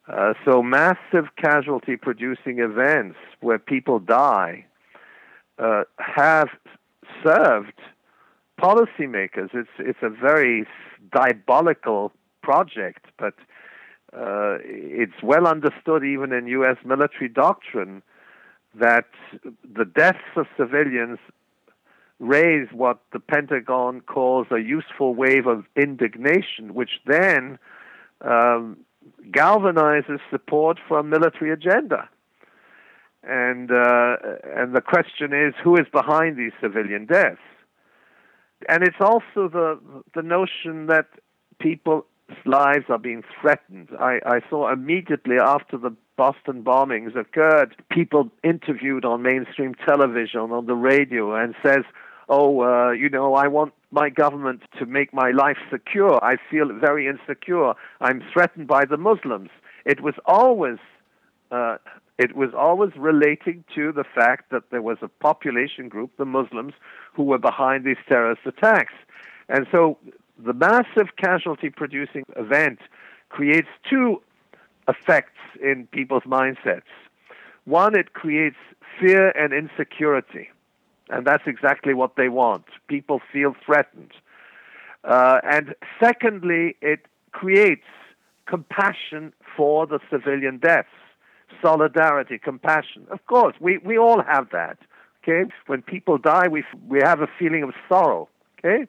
Uh, 0.08 0.34
so 0.44 0.62
massive 0.62 1.28
casualty 1.36 1.96
producing 1.96 2.58
events 2.58 3.16
where 3.40 3.58
people 3.58 3.98
die 3.98 4.64
have 5.98 6.48
served 7.22 7.78
policymakers. 8.60 9.50
It's 9.54 9.70
it's 9.78 9.98
a 10.02 10.08
very 10.08 10.66
diabolical 11.12 12.12
project, 12.42 13.06
but 13.18 13.34
uh, 14.12 14.58
it's 14.62 15.22
well 15.22 15.46
understood 15.46 16.04
even 16.04 16.32
in 16.32 16.46
U.S. 16.48 16.76
military 16.84 17.28
doctrine 17.28 18.02
that 18.74 19.06
the 19.74 19.84
deaths 19.84 20.18
of 20.36 20.46
civilians 20.56 21.18
raise 22.18 22.68
what 22.72 23.00
the 23.12 23.18
Pentagon 23.18 24.02
calls 24.02 24.46
a 24.50 24.58
useful 24.58 25.14
wave 25.14 25.46
of 25.46 25.64
indignation, 25.74 26.74
which 26.74 27.00
then 27.06 27.58
um, 28.20 28.76
galvanizes 29.30 30.20
support 30.30 30.78
for 30.86 30.98
a 30.98 31.02
military 31.02 31.50
agenda. 31.50 32.08
And 33.22 33.70
uh, 33.70 34.16
and 34.56 34.74
the 34.74 34.80
question 34.80 35.32
is, 35.34 35.54
who 35.62 35.76
is 35.76 35.86
behind 35.92 36.36
these 36.36 36.52
civilian 36.60 37.06
deaths? 37.06 37.40
And 38.68 38.82
it's 38.82 39.00
also 39.00 39.48
the 39.48 39.78
the 40.14 40.22
notion 40.22 40.86
that 40.86 41.06
people's 41.58 42.04
lives 42.44 42.84
are 42.88 42.98
being 42.98 43.22
threatened. 43.40 43.88
I, 43.98 44.20
I 44.24 44.40
saw 44.48 44.72
immediately 44.72 45.36
after 45.38 45.76
the 45.76 45.94
Boston 46.16 46.62
bombings 46.62 47.16
occurred, 47.16 47.76
people 47.90 48.30
interviewed 48.44 49.04
on 49.04 49.22
mainstream 49.22 49.74
television, 49.74 50.52
on 50.52 50.66
the 50.66 50.74
radio, 50.74 51.34
and 51.34 51.54
says, 51.62 51.84
"Oh, 52.28 52.62
uh, 52.62 52.90
you 52.90 53.08
know, 53.08 53.34
I 53.34 53.48
want 53.48 53.72
my 53.90 54.10
government 54.10 54.62
to 54.78 54.86
make 54.86 55.12
my 55.12 55.30
life 55.30 55.56
secure. 55.70 56.22
I 56.22 56.36
feel 56.50 56.68
very 56.72 57.06
insecure. 57.08 57.72
I'm 58.00 58.22
threatened 58.32 58.68
by 58.68 58.84
the 58.84 58.96
Muslims. 58.96 59.50
It 59.84 60.02
was 60.02 60.14
always 60.26 60.78
uh, 61.50 61.78
it 62.18 62.36
was 62.36 62.50
always 62.56 62.90
relating 62.96 63.64
to 63.74 63.92
the 63.92 64.04
fact 64.04 64.50
that 64.50 64.70
there 64.70 64.82
was 64.82 64.98
a 65.00 65.08
population 65.08 65.88
group, 65.88 66.10
the 66.18 66.26
Muslims, 66.26 66.74
who 67.14 67.22
were 67.22 67.38
behind 67.38 67.84
these 67.84 67.96
terrorist 68.06 68.42
attacks. 68.44 68.92
And 69.48 69.66
so 69.72 69.96
the 70.44 70.52
massive 70.52 71.16
casualty 71.16 71.70
producing 71.70 72.24
event 72.36 72.78
creates 73.28 73.68
two 73.88 74.22
effects 74.88 75.38
in 75.62 75.86
people's 75.88 76.24
mindsets. 76.24 76.82
One, 77.64 77.94
it 77.96 78.12
creates 78.14 78.56
fear 78.98 79.30
and 79.30 79.52
insecurity. 79.52 80.48
And 81.08 81.26
that's 81.26 81.44
exactly 81.46 81.94
what 81.94 82.16
they 82.16 82.28
want. 82.28 82.64
People 82.88 83.20
feel 83.32 83.54
threatened. 83.64 84.12
Uh, 85.04 85.40
and 85.44 85.74
secondly, 86.02 86.76
it 86.80 87.06
creates 87.32 87.86
compassion 88.46 89.32
for 89.56 89.86
the 89.86 90.00
civilian 90.10 90.58
deaths, 90.58 90.88
solidarity, 91.62 92.38
compassion. 92.38 93.06
Of 93.10 93.24
course, 93.26 93.54
we, 93.60 93.78
we 93.78 93.98
all 93.98 94.22
have 94.22 94.50
that. 94.52 94.78
Okay? 95.22 95.50
When 95.66 95.82
people 95.82 96.18
die, 96.18 96.48
we, 96.48 96.64
we 96.88 97.00
have 97.00 97.20
a 97.20 97.28
feeling 97.38 97.62
of 97.62 97.70
sorrow. 97.88 98.28
Okay? 98.58 98.86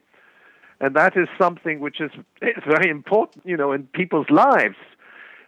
And 0.81 0.95
that 0.95 1.15
is 1.15 1.27
something 1.37 1.79
which 1.79 2.01
is 2.01 2.11
it's 2.41 2.65
very 2.65 2.89
important, 2.89 3.45
you 3.45 3.55
know, 3.55 3.71
in 3.71 3.83
people's 3.93 4.29
lives. 4.31 4.75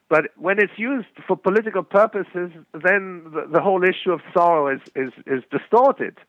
But 0.07 0.25
when 0.37 0.59
it's 0.59 0.77
used 0.77 1.07
for 1.27 1.35
political 1.35 1.81
purposes, 1.81 2.51
then 2.71 3.23
the, 3.33 3.47
the 3.51 3.59
whole 3.59 3.83
issue 3.83 4.11
of 4.11 4.21
sorrow 4.31 4.67
is, 4.75 4.81
is, 4.95 5.11
is 5.25 5.43
distorted. 5.49 6.19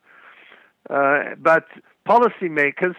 Uh, 0.88 1.34
but 1.38 1.66
policymakers 2.08 2.96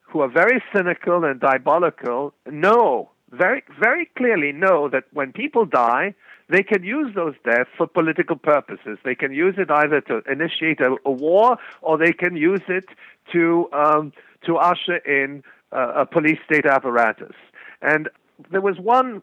who 0.00 0.20
are 0.20 0.28
very 0.28 0.62
cynical 0.74 1.24
and 1.24 1.40
diabolical 1.40 2.32
know 2.50 3.10
very 3.30 3.64
very 3.80 4.06
clearly 4.16 4.52
know 4.52 4.88
that 4.88 5.04
when 5.12 5.32
people 5.32 5.64
die, 5.64 6.14
they 6.48 6.62
can 6.62 6.84
use 6.84 7.14
those 7.14 7.34
deaths 7.44 7.70
for 7.76 7.86
political 7.86 8.36
purposes. 8.36 8.98
They 9.04 9.14
can 9.14 9.32
use 9.32 9.56
it 9.58 9.70
either 9.70 10.00
to 10.02 10.22
initiate 10.30 10.80
a, 10.80 10.96
a 11.04 11.10
war 11.10 11.58
or 11.82 11.98
they 11.98 12.12
can 12.12 12.36
use 12.36 12.62
it 12.68 12.86
to 13.32 13.68
um, 13.72 14.12
to 14.46 14.56
usher 14.56 14.96
in 14.96 15.42
uh, 15.72 16.02
a 16.02 16.06
police 16.06 16.38
state 16.44 16.66
apparatus. 16.66 17.34
And 17.82 18.08
there 18.50 18.60
was 18.60 18.76
one 18.78 19.22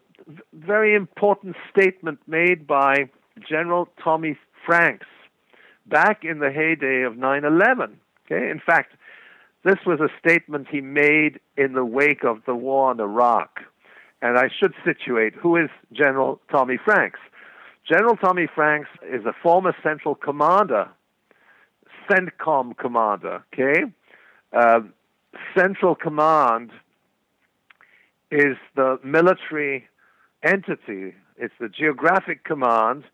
very 0.52 0.94
important 0.94 1.56
statement 1.70 2.20
made 2.26 2.66
by 2.66 3.10
General 3.48 3.88
Tommy 4.02 4.36
Franks 4.64 5.06
back 5.86 6.24
in 6.24 6.38
the 6.38 6.50
heyday 6.50 7.02
of 7.02 7.16
9 7.16 7.44
11. 7.44 7.98
Okay? 8.26 8.50
In 8.50 8.60
fact, 8.64 8.94
this 9.64 9.78
was 9.86 10.00
a 10.00 10.08
statement 10.18 10.68
he 10.70 10.80
made 10.80 11.40
in 11.56 11.72
the 11.72 11.84
wake 11.84 12.24
of 12.24 12.38
the 12.46 12.54
war 12.54 12.92
in 12.92 13.00
Iraq. 13.00 13.60
And 14.20 14.38
I 14.38 14.48
should 14.48 14.74
situate 14.84 15.34
who 15.34 15.56
is 15.56 15.68
General 15.92 16.40
Tommy 16.50 16.78
Franks? 16.84 17.18
General 17.88 18.16
Tommy 18.16 18.46
Franks 18.52 18.88
is 19.02 19.24
a 19.24 19.32
former 19.42 19.74
Central 19.82 20.14
Commander, 20.14 20.88
CENTCOM 22.08 22.76
commander, 22.76 23.42
okay? 23.52 23.84
Uh, 24.52 24.80
Central 25.56 25.94
Command 25.94 26.70
is 28.30 28.56
the 28.74 28.98
military 29.04 29.88
entity, 30.42 31.14
it's 31.36 31.54
the 31.60 31.68
geographic 31.68 32.44
command 32.44 33.04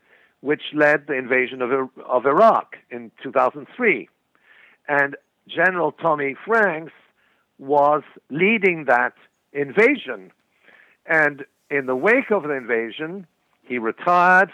which 0.40 0.62
led 0.72 1.06
the 1.06 1.14
invasion 1.14 1.62
of, 1.62 1.70
of 2.06 2.26
Iraq 2.26 2.76
in 2.90 3.10
2003. 3.22 4.08
And 4.88 5.16
General 5.48 5.92
Tommy 5.92 6.36
Franks 6.46 6.92
was 7.58 8.02
leading 8.30 8.84
that 8.86 9.14
invasion. 9.52 10.30
And 11.06 11.44
in 11.70 11.86
the 11.86 11.96
wake 11.96 12.30
of 12.30 12.44
the 12.44 12.52
invasion, 12.52 13.26
he 13.62 13.78
retired. 13.78 14.50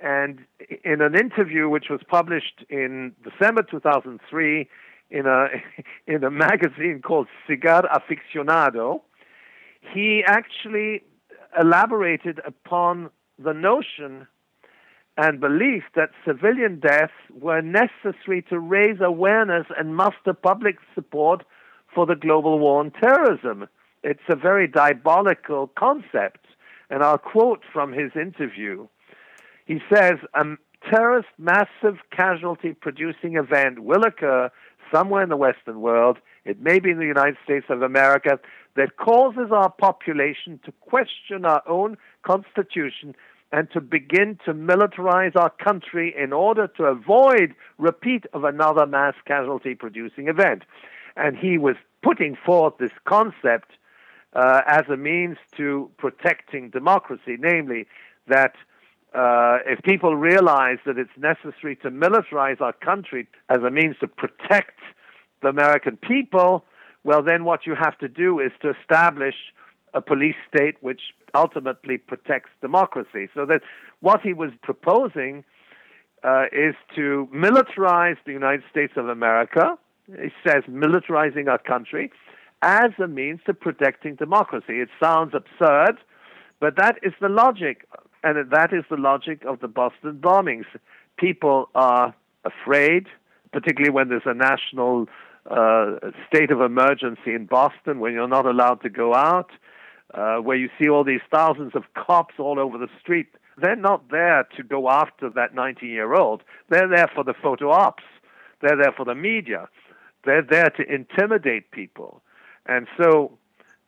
And 0.00 0.40
in 0.84 1.00
an 1.00 1.16
interview 1.16 1.68
which 1.68 1.86
was 1.90 2.00
published 2.08 2.64
in 2.70 3.12
December 3.24 3.62
2003 3.62 4.68
in 5.10 5.26
a, 5.26 5.48
in 6.06 6.24
a 6.24 6.30
magazine 6.30 7.00
called 7.02 7.28
Cigar 7.46 7.84
Aficionado, 7.88 9.00
he 9.92 10.22
actually 10.26 11.02
elaborated 11.58 12.40
upon 12.44 13.10
the 13.38 13.52
notion 13.52 14.26
and 15.16 15.40
belief 15.40 15.82
that 15.96 16.10
civilian 16.24 16.78
deaths 16.78 17.12
were 17.40 17.60
necessary 17.60 18.42
to 18.48 18.58
raise 18.58 19.00
awareness 19.00 19.66
and 19.76 19.96
muster 19.96 20.32
public 20.32 20.76
support 20.94 21.44
for 21.92 22.06
the 22.06 22.14
global 22.14 22.58
war 22.58 22.80
on 22.80 22.92
terrorism. 22.92 23.66
It's 24.04 24.22
a 24.28 24.36
very 24.36 24.68
diabolical 24.68 25.72
concept. 25.76 26.46
And 26.90 27.02
I'll 27.02 27.18
quote 27.18 27.62
from 27.72 27.92
his 27.92 28.12
interview. 28.14 28.86
He 29.66 29.80
says, 29.92 30.14
A 30.34 30.44
terrorist 30.88 31.28
massive 31.36 31.98
casualty 32.16 32.72
producing 32.72 33.36
event 33.36 33.80
will 33.80 34.04
occur 34.04 34.50
somewhere 34.92 35.22
in 35.22 35.28
the 35.28 35.36
Western 35.36 35.80
world, 35.80 36.18
it 36.44 36.60
may 36.60 36.78
be 36.78 36.90
in 36.90 36.98
the 36.98 37.06
United 37.06 37.36
States 37.44 37.66
of 37.68 37.82
America, 37.82 38.38
that 38.76 38.96
causes 38.96 39.50
our 39.50 39.70
population 39.70 40.60
to 40.64 40.72
question 40.80 41.44
our 41.44 41.62
own 41.66 41.96
constitution 42.22 43.14
and 43.50 43.70
to 43.72 43.80
begin 43.80 44.38
to 44.44 44.52
militarize 44.52 45.34
our 45.34 45.50
country 45.50 46.14
in 46.16 46.32
order 46.32 46.66
to 46.66 46.84
avoid 46.84 47.54
repeat 47.78 48.24
of 48.32 48.44
another 48.44 48.86
mass 48.86 49.14
casualty 49.26 49.74
producing 49.74 50.28
event. 50.28 50.64
And 51.16 51.36
he 51.36 51.58
was 51.58 51.76
putting 52.02 52.36
forth 52.36 52.74
this 52.78 52.92
concept 53.04 53.72
uh, 54.34 54.60
as 54.66 54.84
a 54.88 54.96
means 54.96 55.38
to 55.56 55.90
protecting 55.96 56.70
democracy, 56.70 57.36
namely 57.38 57.86
that 58.26 58.54
uh, 59.14 59.58
if 59.66 59.82
people 59.82 60.16
realize 60.16 60.78
that 60.84 60.98
it's 60.98 61.10
necessary 61.16 61.76
to 61.76 61.90
militarize 61.90 62.60
our 62.60 62.74
country 62.74 63.26
as 63.48 63.58
a 63.66 63.70
means 63.70 63.96
to 64.00 64.08
protect 64.08 64.78
the 65.42 65.48
American 65.48 65.96
people, 65.96 66.64
well, 67.04 67.22
then 67.22 67.44
what 67.44 67.66
you 67.66 67.74
have 67.74 67.96
to 67.98 68.08
do 68.08 68.38
is 68.38 68.52
to 68.60 68.74
establish 68.80 69.34
a 69.94 70.02
police 70.02 70.36
state 70.52 70.76
which 70.82 71.00
ultimately 71.34 71.96
protects 71.96 72.50
democracy. 72.60 73.28
So 73.34 73.46
that 73.46 73.62
what 74.00 74.20
he 74.20 74.34
was 74.34 74.50
proposing 74.62 75.44
uh, 76.22 76.44
is 76.52 76.74
to 76.96 77.28
militarize 77.34 78.16
the 78.26 78.32
United 78.32 78.64
States 78.70 78.92
of 78.96 79.08
America. 79.08 79.78
He 80.06 80.30
says 80.46 80.64
militarizing 80.68 81.48
our 81.48 81.58
country 81.58 82.10
as 82.62 82.90
a 83.02 83.06
means 83.06 83.40
to 83.46 83.54
protecting 83.54 84.16
democracy. 84.16 84.80
It 84.80 84.88
sounds 85.00 85.32
absurd, 85.34 85.98
but 86.60 86.76
that 86.76 86.96
is 87.02 87.12
the 87.20 87.28
logic 87.28 87.86
and 88.36 88.50
that 88.50 88.72
is 88.72 88.84
the 88.90 88.96
logic 88.96 89.44
of 89.44 89.60
the 89.60 89.68
Boston 89.68 90.18
bombings. 90.22 90.66
People 91.16 91.68
are 91.74 92.14
afraid, 92.44 93.06
particularly 93.52 93.90
when 93.90 94.08
there's 94.08 94.22
a 94.26 94.34
national 94.34 95.06
uh, 95.50 95.96
state 96.26 96.50
of 96.50 96.60
emergency 96.60 97.34
in 97.34 97.46
Boston, 97.46 98.00
when 98.00 98.12
you're 98.12 98.28
not 98.28 98.46
allowed 98.46 98.82
to 98.82 98.90
go 98.90 99.14
out, 99.14 99.50
uh, 100.14 100.36
where 100.36 100.56
you 100.56 100.68
see 100.78 100.88
all 100.88 101.04
these 101.04 101.20
thousands 101.30 101.72
of 101.74 101.84
cops 101.94 102.34
all 102.38 102.58
over 102.58 102.78
the 102.78 102.88
street. 103.00 103.28
They're 103.60 103.76
not 103.76 104.10
there 104.10 104.46
to 104.56 104.62
go 104.62 104.88
after 104.88 105.30
that 105.30 105.54
19 105.54 105.88
year 105.88 106.14
old. 106.14 106.42
They're 106.68 106.88
there 106.88 107.10
for 107.14 107.24
the 107.24 107.34
photo 107.34 107.70
ops. 107.70 108.04
They're 108.60 108.76
there 108.76 108.92
for 108.96 109.04
the 109.04 109.14
media. 109.14 109.68
They're 110.24 110.42
there 110.42 110.70
to 110.70 110.82
intimidate 110.82 111.70
people. 111.70 112.22
And 112.66 112.86
so 112.96 113.38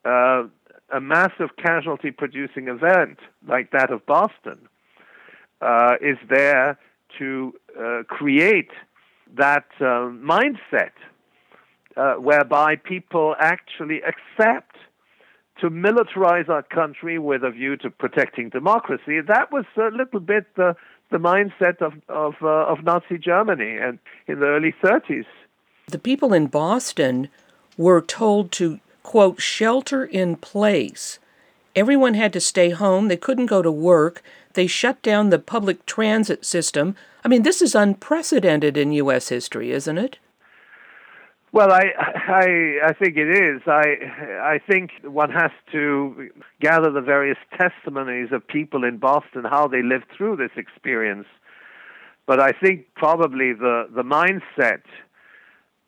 uh, 0.05 0.45
a 0.93 1.01
massive 1.01 1.51
casualty 1.57 2.11
producing 2.11 2.69
event 2.69 3.19
like 3.47 3.71
that 3.73 3.91
of 3.91 4.05
Boston 4.07 4.59
uh, 5.61 5.95
is 6.01 6.17
there 6.29 6.79
to 7.19 7.53
uh, 7.79 8.03
create 8.09 8.71
that 9.37 9.67
uh, 9.81 10.11
mindset 10.11 10.93
uh, 11.97 12.15
whereby 12.15 12.77
people 12.77 13.35
actually 13.39 14.01
accept 14.03 14.77
to 15.61 15.69
militarize 15.69 16.49
our 16.49 16.63
country 16.63 17.19
with 17.19 17.43
a 17.45 17.51
view 17.51 17.77
to 17.77 17.91
protecting 17.91 18.49
democracy. 18.49 19.21
That 19.21 19.53
was 19.53 19.65
a 19.77 19.95
little 19.95 20.21
bit 20.21 20.47
the, 20.57 20.75
the 21.11 21.19
mindset 21.19 21.83
of, 21.83 21.93
of, 22.09 22.35
uh, 22.43 22.47
of 22.47 22.83
Nazi 22.83 23.19
Germany 23.19 23.77
and 23.77 23.99
in 24.27 24.41
the 24.41 24.47
early 24.47 24.75
30s. 24.83 25.27
The 25.89 25.99
people 25.99 26.33
in 26.33 26.47
Boston 26.47 27.29
were 27.77 28.01
told 28.01 28.53
to 28.53 28.81
quote, 29.03 29.41
shelter 29.41 30.05
in 30.05 30.37
place. 30.37 31.19
Everyone 31.77 32.15
had 32.15 32.33
to 32.33 32.41
stay 32.41 32.71
home. 32.71 33.09
They 33.09 33.17
couldn't 33.17 33.47
go 33.47 33.63
to 33.63 33.71
work. 33.71 34.23
They 34.55 34.67
shut 34.67 35.01
down 35.03 35.31
the 35.31 35.39
public 35.39 35.87
transit 35.87 36.45
system. 36.45 36.97
I 37.25 37.29
mean, 37.29 37.43
this 37.43 37.63
is 37.63 37.75
unprecedented 37.75 38.77
in 38.77 38.93
U.S. 38.93 39.29
history, 39.29 39.71
isn't 39.71 39.99
it? 39.99 40.19
Well, 41.53 41.73
I, 41.73 41.91
I, 41.99 42.79
I 42.87 42.93
think 42.93 43.17
it 43.17 43.29
is. 43.29 43.63
I, 43.67 43.97
I 44.41 44.61
think 44.71 44.93
one 45.03 45.31
has 45.31 45.51
to 45.73 46.31
gather 46.61 46.91
the 46.91 47.01
various 47.01 47.39
testimonies 47.59 48.29
of 48.31 48.47
people 48.47 48.85
in 48.85 48.99
Boston 48.99 49.45
how 49.45 49.67
they 49.67 49.83
lived 49.83 50.07
through 50.17 50.37
this 50.37 50.53
experience. 50.57 51.27
But 52.27 52.41
I 52.41 52.53
think 52.53 52.87
probably 52.95 53.53
the 53.53 53.89
the 53.93 54.05
mindset 54.05 54.83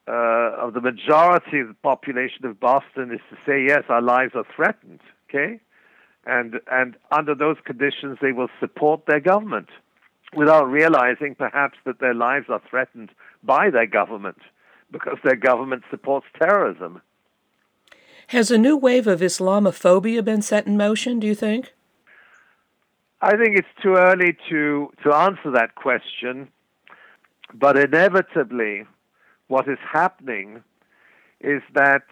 uh, 0.08 0.56
of 0.58 0.74
the 0.74 0.80
majority 0.80 1.60
of 1.60 1.68
the 1.68 1.76
population 1.82 2.44
of 2.44 2.58
Boston 2.58 3.12
is 3.12 3.20
to 3.30 3.36
say, 3.46 3.64
yes, 3.66 3.84
our 3.88 4.02
lives 4.02 4.32
are 4.34 4.44
threatened, 4.54 5.00
okay? 5.28 5.60
And, 6.26 6.60
and 6.70 6.96
under 7.10 7.34
those 7.34 7.56
conditions, 7.64 8.18
they 8.20 8.32
will 8.32 8.48
support 8.60 9.06
their 9.06 9.20
government 9.20 9.68
without 10.34 10.64
realizing 10.64 11.34
perhaps 11.34 11.78
that 11.84 12.00
their 12.00 12.14
lives 12.14 12.46
are 12.48 12.62
threatened 12.68 13.10
by 13.42 13.70
their 13.70 13.86
government 13.86 14.38
because 14.90 15.18
their 15.24 15.36
government 15.36 15.82
supports 15.90 16.26
terrorism. 16.38 17.00
Has 18.28 18.50
a 18.50 18.58
new 18.58 18.76
wave 18.76 19.06
of 19.06 19.20
Islamophobia 19.20 20.24
been 20.24 20.42
set 20.42 20.66
in 20.66 20.76
motion, 20.76 21.20
do 21.20 21.26
you 21.26 21.34
think? 21.34 21.74
I 23.20 23.36
think 23.36 23.56
it's 23.56 23.82
too 23.82 23.94
early 23.94 24.36
to, 24.48 24.90
to 25.04 25.14
answer 25.14 25.50
that 25.52 25.74
question, 25.74 26.48
but 27.54 27.76
inevitably, 27.76 28.84
what 29.52 29.68
is 29.68 29.76
happening 30.00 30.62
is 31.42 31.60
that 31.74 32.04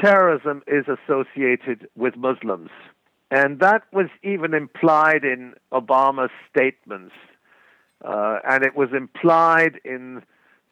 terrorism 0.00 0.62
is 0.66 0.86
associated 0.88 1.86
with 1.94 2.16
Muslims. 2.16 2.70
And 3.30 3.60
that 3.60 3.82
was 3.92 4.06
even 4.22 4.54
implied 4.54 5.24
in 5.24 5.52
Obama's 5.72 6.30
statements. 6.50 7.14
Uh, 8.02 8.38
and 8.48 8.64
it 8.64 8.74
was 8.74 8.88
implied 8.94 9.78
in 9.84 10.22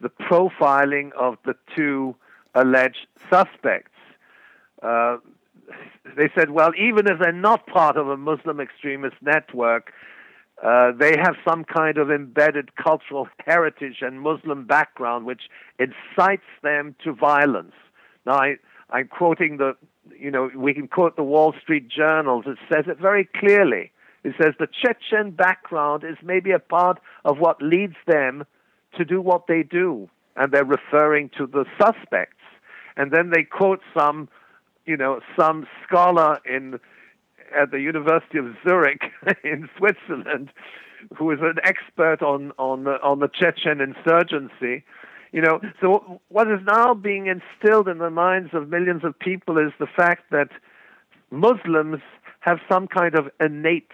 the 0.00 0.08
profiling 0.08 1.12
of 1.12 1.36
the 1.44 1.54
two 1.76 2.16
alleged 2.54 3.06
suspects. 3.28 3.98
Uh, 4.82 5.18
they 6.16 6.30
said, 6.34 6.52
well, 6.52 6.72
even 6.78 7.06
if 7.06 7.18
they're 7.20 7.32
not 7.32 7.66
part 7.66 7.98
of 7.98 8.08
a 8.08 8.16
Muslim 8.16 8.60
extremist 8.60 9.16
network, 9.20 9.92
uh, 10.62 10.92
they 10.92 11.16
have 11.16 11.36
some 11.48 11.64
kind 11.64 11.96
of 11.96 12.10
embedded 12.10 12.74
cultural 12.76 13.28
heritage 13.46 13.98
and 14.02 14.20
Muslim 14.20 14.66
background 14.66 15.24
which 15.24 15.42
incites 15.78 16.42
them 16.62 16.94
to 17.02 17.12
violence. 17.12 17.72
Now, 18.26 18.34
I, 18.34 18.56
I'm 18.90 19.08
quoting 19.08 19.56
the, 19.56 19.74
you 20.18 20.30
know, 20.30 20.50
we 20.54 20.74
can 20.74 20.88
quote 20.88 21.16
the 21.16 21.22
Wall 21.22 21.54
Street 21.62 21.88
Journals. 21.88 22.44
It 22.46 22.58
says 22.70 22.84
it 22.88 22.98
very 22.98 23.28
clearly. 23.36 23.90
It 24.22 24.34
says 24.40 24.52
the 24.58 24.66
Chechen 24.66 25.30
background 25.30 26.04
is 26.04 26.16
maybe 26.22 26.50
a 26.50 26.58
part 26.58 26.98
of 27.24 27.38
what 27.38 27.62
leads 27.62 27.96
them 28.06 28.44
to 28.98 29.04
do 29.04 29.20
what 29.20 29.46
they 29.46 29.62
do. 29.62 30.10
And 30.36 30.52
they're 30.52 30.64
referring 30.64 31.30
to 31.38 31.46
the 31.46 31.64
suspects. 31.80 32.36
And 32.96 33.12
then 33.12 33.30
they 33.34 33.44
quote 33.44 33.80
some, 33.96 34.28
you 34.84 34.96
know, 34.96 35.20
some 35.38 35.66
scholar 35.86 36.38
in 36.44 36.78
at 37.56 37.70
the 37.70 37.80
University 37.80 38.38
of 38.38 38.46
Zurich 38.66 39.02
in 39.44 39.68
Switzerland, 39.76 40.50
who 41.16 41.30
is 41.30 41.38
an 41.40 41.56
expert 41.64 42.22
on 42.22 42.52
on 42.58 42.84
the, 42.84 43.00
on 43.02 43.20
the 43.20 43.28
Chechen 43.28 43.80
insurgency. 43.80 44.84
You 45.32 45.42
know, 45.42 45.60
so 45.80 46.20
what 46.28 46.50
is 46.50 46.58
now 46.66 46.92
being 46.92 47.26
instilled 47.26 47.86
in 47.86 47.98
the 47.98 48.10
minds 48.10 48.50
of 48.52 48.68
millions 48.68 49.04
of 49.04 49.16
people 49.18 49.58
is 49.58 49.72
the 49.78 49.86
fact 49.86 50.24
that 50.32 50.48
Muslims 51.30 52.00
have 52.40 52.58
some 52.68 52.88
kind 52.88 53.14
of 53.14 53.30
innate 53.38 53.92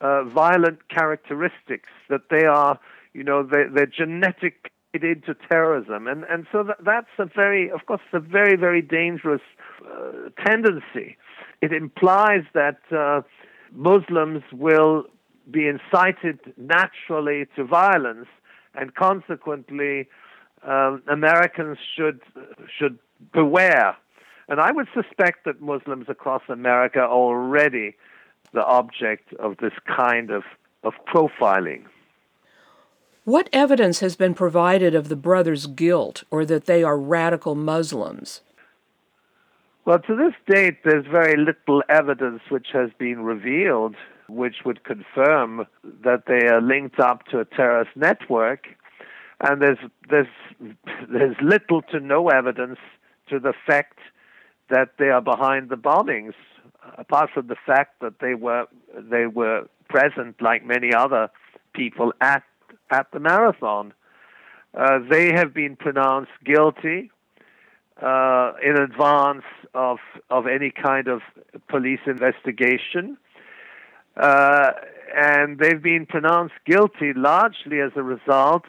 uh, 0.00 0.24
violent 0.24 0.88
characteristics 0.88 1.90
that 2.08 2.22
they 2.28 2.44
are, 2.44 2.80
you 3.12 3.22
know, 3.22 3.44
they, 3.44 3.64
they're 3.72 3.86
genetic 3.86 4.72
into 4.92 5.34
terrorism, 5.48 6.06
and 6.06 6.24
and 6.24 6.46
so 6.52 6.62
that, 6.62 6.76
that's 6.84 7.08
a 7.18 7.24
very, 7.24 7.70
of 7.70 7.86
course, 7.86 8.00
a 8.12 8.20
very 8.20 8.56
very 8.56 8.82
dangerous 8.82 9.42
uh, 9.84 10.30
tendency 10.44 11.16
it 11.60 11.72
implies 11.72 12.44
that 12.54 12.78
uh, 12.90 13.22
Muslims 13.72 14.42
will 14.52 15.04
be 15.50 15.68
incited 15.68 16.40
naturally 16.56 17.46
to 17.56 17.64
violence, 17.64 18.26
and 18.74 18.94
consequently, 18.94 20.08
uh, 20.66 20.96
Americans 21.08 21.78
should 21.94 22.20
should 22.78 22.98
beware. 23.32 23.96
And 24.48 24.60
I 24.60 24.72
would 24.72 24.88
suspect 24.92 25.44
that 25.44 25.60
Muslims 25.60 26.06
across 26.08 26.42
America 26.48 27.00
are 27.00 27.08
already 27.08 27.96
the 28.52 28.64
object 28.64 29.32
of 29.34 29.56
this 29.58 29.72
kind 29.86 30.30
of, 30.30 30.44
of 30.82 30.92
profiling. 31.06 31.84
What 33.24 33.48
evidence 33.52 34.00
has 34.00 34.16
been 34.16 34.34
provided 34.34 34.94
of 34.94 35.08
the 35.08 35.16
brothers' 35.16 35.66
guilt 35.66 36.24
or 36.30 36.44
that 36.44 36.66
they 36.66 36.82
are 36.82 36.98
radical 36.98 37.54
Muslims? 37.54 38.42
Well, 39.86 39.98
to 39.98 40.16
this 40.16 40.34
date, 40.48 40.78
there's 40.84 41.06
very 41.06 41.36
little 41.36 41.82
evidence 41.88 42.40
which 42.48 42.68
has 42.72 42.90
been 42.98 43.20
revealed 43.20 43.96
which 44.28 44.56
would 44.64 44.84
confirm 44.84 45.66
that 46.02 46.24
they 46.26 46.46
are 46.48 46.62
linked 46.62 46.98
up 46.98 47.26
to 47.26 47.40
a 47.40 47.44
terrorist 47.44 47.90
network. 47.94 48.66
And 49.40 49.60
there's, 49.60 49.78
there's, 50.08 50.26
there's 51.12 51.36
little 51.42 51.82
to 51.82 52.00
no 52.00 52.28
evidence 52.28 52.78
to 53.28 53.38
the 53.38 53.52
fact 53.66 53.98
that 54.70 54.92
they 54.98 55.08
are 55.10 55.20
behind 55.20 55.68
the 55.68 55.76
bombings, 55.76 56.32
apart 56.96 57.30
from 57.34 57.48
the 57.48 57.56
fact 57.66 58.00
that 58.00 58.20
they 58.20 58.34
were, 58.34 58.66
they 58.96 59.26
were 59.26 59.68
present, 59.88 60.40
like 60.40 60.64
many 60.64 60.94
other 60.94 61.28
people 61.74 62.12
at 62.20 62.42
at 62.90 63.10
the 63.12 63.20
marathon. 63.20 63.92
Uh, 64.74 64.98
they 65.10 65.32
have 65.32 65.54
been 65.54 65.76
pronounced 65.76 66.30
guilty 66.44 67.10
uh, 68.02 68.52
in 68.62 68.76
advance 68.76 69.44
of 69.74 69.98
of 70.30 70.46
any 70.46 70.70
kind 70.70 71.08
of 71.08 71.20
police 71.68 72.00
investigation, 72.06 73.16
uh, 74.16 74.72
and 75.16 75.58
they've 75.58 75.82
been 75.82 76.06
pronounced 76.06 76.54
guilty 76.66 77.12
largely 77.14 77.80
as 77.80 77.92
a 77.96 78.02
result 78.02 78.64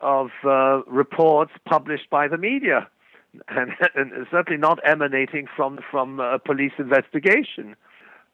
of 0.00 0.30
uh, 0.44 0.82
reports 0.86 1.52
published 1.64 2.08
by 2.10 2.28
the 2.28 2.36
media, 2.38 2.88
and, 3.48 3.72
and, 3.94 4.26
certainly 4.30 4.58
not 4.58 4.78
emanating 4.84 5.46
from 5.54 5.78
from 5.90 6.20
a 6.20 6.38
police 6.38 6.72
investigation. 6.78 7.76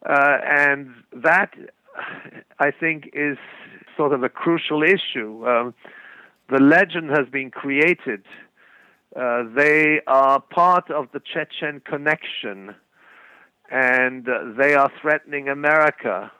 Uh, 0.08 0.38
and 0.44 0.90
that, 1.12 1.50
I 2.58 2.72
think, 2.72 3.10
is 3.12 3.38
sort 3.96 4.12
of 4.12 4.24
a 4.24 4.28
crucial 4.28 4.82
issue. 4.82 5.46
Um, 5.46 5.74
the 6.50 6.58
legend 6.60 7.10
has 7.10 7.28
been 7.30 7.50
created. 7.50 8.24
Uh, 9.14 9.44
they 9.54 10.00
are 10.06 10.40
part 10.40 10.90
of 10.90 11.08
the 11.12 11.20
Chechen 11.20 11.80
connection, 11.84 12.74
and 13.70 14.26
uh, 14.26 14.52
they 14.58 14.74
are 14.74 14.90
threatening 15.00 15.48
America. 15.48 16.32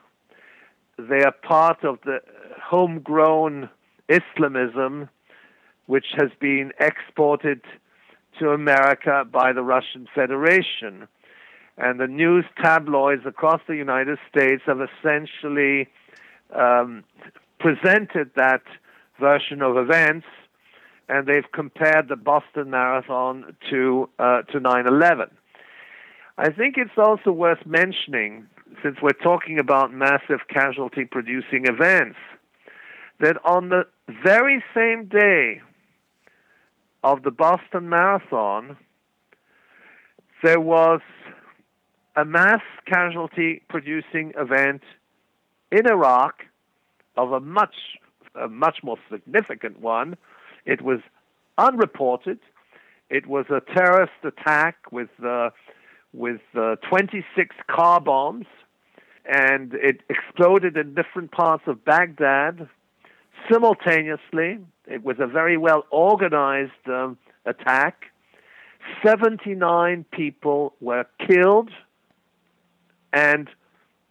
They 0.97 1.23
are 1.23 1.31
part 1.31 1.83
of 1.83 1.99
the 2.03 2.19
homegrown 2.61 3.69
Islamism, 4.09 5.09
which 5.85 6.05
has 6.17 6.31
been 6.39 6.71
exported 6.79 7.61
to 8.39 8.49
America 8.49 9.23
by 9.31 9.53
the 9.53 9.61
Russian 9.61 10.07
Federation. 10.13 11.07
And 11.77 11.99
the 11.99 12.07
news 12.07 12.45
tabloids 12.61 13.23
across 13.25 13.61
the 13.67 13.75
United 13.75 14.17
States 14.29 14.63
have 14.65 14.79
essentially 14.81 15.87
um, 16.55 17.03
presented 17.59 18.31
that 18.35 18.61
version 19.19 19.61
of 19.61 19.77
events, 19.77 20.25
and 21.09 21.27
they've 21.27 21.51
compared 21.53 22.07
the 22.07 22.15
Boston 22.15 22.69
Marathon 22.69 23.55
to 23.69 24.09
uh, 24.19 24.41
to 24.43 24.59
9/11. 24.59 25.29
I 26.37 26.49
think 26.49 26.75
it's 26.77 26.97
also 26.97 27.31
worth 27.31 27.65
mentioning, 27.65 28.47
since 28.81 28.97
we're 29.01 29.11
talking 29.11 29.59
about 29.59 29.93
massive 29.93 30.47
casualty-producing 30.49 31.65
events, 31.67 32.17
that 33.19 33.37
on 33.45 33.69
the 33.69 33.83
very 34.23 34.63
same 34.73 35.05
day 35.05 35.61
of 37.03 37.21
the 37.21 37.31
Boston 37.31 37.89
Marathon, 37.89 38.77
there 40.41 40.59
was 40.59 41.01
a 42.15 42.25
mass 42.25 42.61
casualty 42.85 43.61
producing 43.69 44.33
event 44.37 44.81
in 45.71 45.87
Iraq 45.87 46.43
of 47.17 47.31
a 47.31 47.39
much 47.39 47.75
a 48.35 48.47
much 48.47 48.77
more 48.83 48.97
significant 49.11 49.79
one. 49.79 50.15
It 50.65 50.81
was 50.81 50.99
unreported. 51.57 52.39
It 53.09 53.27
was 53.27 53.45
a 53.49 53.61
terrorist 53.73 54.13
attack 54.23 54.91
with 54.91 55.09
uh, 55.23 55.49
with 56.13 56.41
uh, 56.55 56.75
26 56.87 57.55
car 57.67 57.99
bombs, 57.99 58.45
and 59.25 59.73
it 59.73 60.01
exploded 60.09 60.77
in 60.77 60.93
different 60.93 61.31
parts 61.31 61.63
of 61.67 61.83
Baghdad 61.83 62.67
simultaneously. 63.51 64.59
It 64.87 65.03
was 65.03 65.17
a 65.19 65.27
very 65.27 65.57
well 65.57 65.85
organized 65.89 66.71
um, 66.87 67.17
attack. 67.45 68.05
79 69.03 70.05
people 70.11 70.73
were 70.81 71.05
killed 71.25 71.71
and 73.13 73.47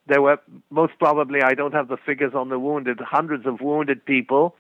there 0.06 0.22
were 0.22 0.38
most 0.70 0.92
probably, 0.98 1.42
I 1.42 1.54
don't 1.54 1.74
have 1.74 1.88
the 1.88 1.96
figures 1.96 2.32
on 2.34 2.48
the 2.48 2.58
wounded, 2.58 2.98
hundreds 3.00 3.46
of 3.46 3.60
wounded 3.60 4.04
people. 4.04 4.54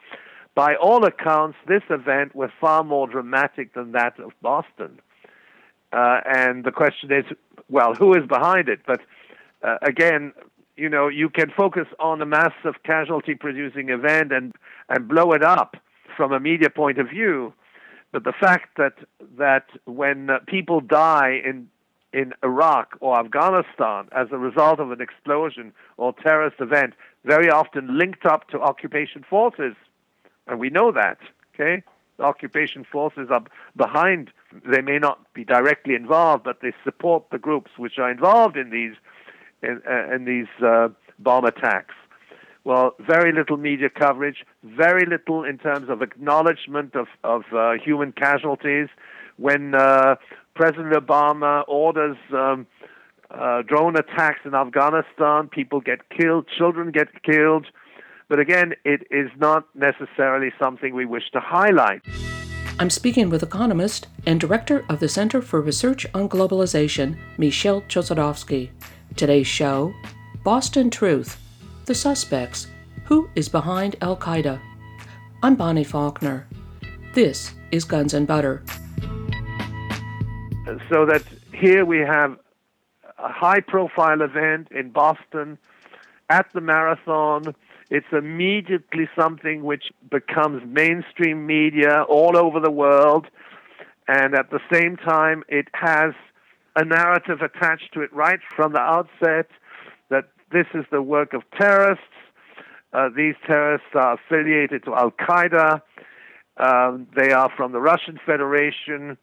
By 0.54 0.74
all 0.74 1.04
accounts, 1.04 1.56
this 1.66 1.82
event 1.88 2.34
was 2.34 2.50
far 2.60 2.84
more 2.84 3.06
dramatic 3.06 3.74
than 3.74 3.92
that 3.92 4.18
of 4.20 4.32
Boston. 4.42 5.00
Uh, 5.92 6.20
and 6.26 6.64
the 6.64 6.72
question 6.72 7.12
is, 7.12 7.24
well, 7.68 7.94
who 7.94 8.14
is 8.14 8.26
behind 8.26 8.68
it? 8.68 8.80
But 8.86 9.00
uh, 9.62 9.78
again, 9.82 10.32
you 10.76 10.88
know, 10.88 11.08
you 11.08 11.28
can 11.28 11.50
focus 11.56 11.86
on 11.98 12.20
a 12.20 12.26
massive 12.26 12.82
casualty 12.84 13.34
producing 13.34 13.90
event 13.90 14.32
and, 14.32 14.54
and 14.88 15.08
blow 15.08 15.32
it 15.32 15.42
up 15.42 15.76
from 16.16 16.32
a 16.32 16.40
media 16.40 16.70
point 16.70 16.98
of 16.98 17.08
view. 17.08 17.52
But 18.10 18.24
the 18.24 18.32
fact 18.38 18.76
that, 18.76 18.94
that 19.38 19.66
when 19.86 20.28
uh, 20.28 20.38
people 20.46 20.80
die 20.80 21.40
in 21.44 21.68
in 22.12 22.34
Iraq 22.44 22.96
or 23.00 23.18
Afghanistan 23.18 24.08
as 24.12 24.28
a 24.32 24.38
result 24.38 24.78
of 24.80 24.90
an 24.90 25.00
explosion 25.00 25.72
or 25.96 26.12
terrorist 26.12 26.56
event, 26.60 26.94
very 27.24 27.48
often 27.50 27.98
linked 27.98 28.26
up 28.26 28.48
to 28.48 28.60
occupation 28.60 29.24
forces. 29.28 29.74
And 30.46 30.58
we 30.58 30.70
know 30.70 30.92
that, 30.92 31.18
okay? 31.54 31.82
The 32.18 32.24
occupation 32.24 32.84
forces 32.84 33.28
are 33.30 33.44
behind, 33.76 34.30
they 34.66 34.80
may 34.80 34.98
not 34.98 35.32
be 35.34 35.44
directly 35.44 35.94
involved, 35.94 36.44
but 36.44 36.60
they 36.60 36.72
support 36.84 37.24
the 37.30 37.38
groups 37.38 37.70
which 37.76 37.98
are 37.98 38.10
involved 38.10 38.56
in 38.56 38.70
these, 38.70 38.94
in, 39.62 39.80
uh, 39.88 40.14
in 40.14 40.24
these 40.24 40.48
uh, 40.64 40.88
bomb 41.18 41.44
attacks. 41.44 41.94
Well, 42.64 42.94
very 43.00 43.32
little 43.32 43.56
media 43.56 43.90
coverage, 43.90 44.44
very 44.62 45.04
little 45.04 45.42
in 45.42 45.58
terms 45.58 45.88
of 45.88 46.00
acknowledgement 46.00 46.94
of, 46.94 47.08
of 47.24 47.42
uh, 47.52 47.72
human 47.72 48.12
casualties. 48.12 48.88
When 49.36 49.74
uh, 49.74 50.16
President 50.54 50.92
Obama 50.92 51.64
orders 51.66 52.16
um, 52.32 52.66
uh, 53.32 53.62
drone 53.62 53.96
attacks 53.96 54.40
in 54.44 54.54
Afghanistan. 54.54 55.48
People 55.48 55.80
get 55.80 56.08
killed, 56.10 56.46
children 56.46 56.90
get 56.90 57.22
killed. 57.22 57.66
But 58.32 58.40
again, 58.40 58.72
it 58.86 59.06
is 59.10 59.30
not 59.36 59.66
necessarily 59.74 60.54
something 60.58 60.94
we 60.94 61.04
wish 61.04 61.30
to 61.32 61.38
highlight. 61.38 62.00
I'm 62.78 62.88
speaking 62.88 63.28
with 63.28 63.42
economist 63.42 64.06
and 64.24 64.40
director 64.40 64.86
of 64.88 65.00
the 65.00 65.08
Center 65.10 65.42
for 65.42 65.60
Research 65.60 66.06
on 66.14 66.30
Globalization, 66.30 67.18
Michel 67.36 67.82
Chossudovsky. 67.82 68.70
Today's 69.16 69.46
show 69.46 69.92
Boston 70.44 70.88
Truth 70.88 71.38
The 71.84 71.94
Suspects 71.94 72.68
Who 73.04 73.28
is 73.34 73.50
Behind 73.50 73.96
Al 74.00 74.16
Qaeda? 74.16 74.58
I'm 75.42 75.54
Bonnie 75.54 75.84
Faulkner. 75.84 76.48
This 77.12 77.52
is 77.70 77.84
Guns 77.84 78.14
and 78.14 78.26
Butter 78.26 78.62
so 80.90 81.04
that 81.04 81.22
here 81.52 81.84
we 81.84 81.98
have 81.98 82.38
a 83.18 83.30
high 83.30 83.60
profile 83.60 84.22
event 84.22 84.68
in 84.70 84.88
Boston 84.88 85.58
at 86.30 86.50
the 86.54 86.62
marathon. 86.62 87.54
It's 87.94 88.06
immediately 88.10 89.06
something 89.14 89.64
which 89.64 89.92
becomes 90.10 90.62
mainstream 90.66 91.44
media 91.46 92.04
all 92.08 92.38
over 92.38 92.58
the 92.58 92.70
world. 92.70 93.26
And 94.08 94.34
at 94.34 94.48
the 94.50 94.60
same 94.72 94.96
time, 94.96 95.44
it 95.46 95.66
has 95.74 96.14
a 96.74 96.86
narrative 96.86 97.42
attached 97.42 97.92
to 97.92 98.00
it 98.00 98.10
right 98.10 98.40
from 98.56 98.72
the 98.72 98.80
outset 98.80 99.48
that 100.08 100.30
this 100.50 100.64
is 100.72 100.86
the 100.90 101.02
work 101.02 101.34
of 101.34 101.42
terrorists. 101.60 102.04
Uh, 102.94 103.10
these 103.14 103.34
terrorists 103.46 103.88
are 103.94 104.14
affiliated 104.14 104.84
to 104.86 104.94
Al 104.94 105.10
Qaeda. 105.10 105.82
Um, 106.56 107.08
they 107.14 107.32
are 107.32 107.52
from 107.54 107.72
the 107.72 107.80
Russian 107.80 108.18
Federation 108.24 109.18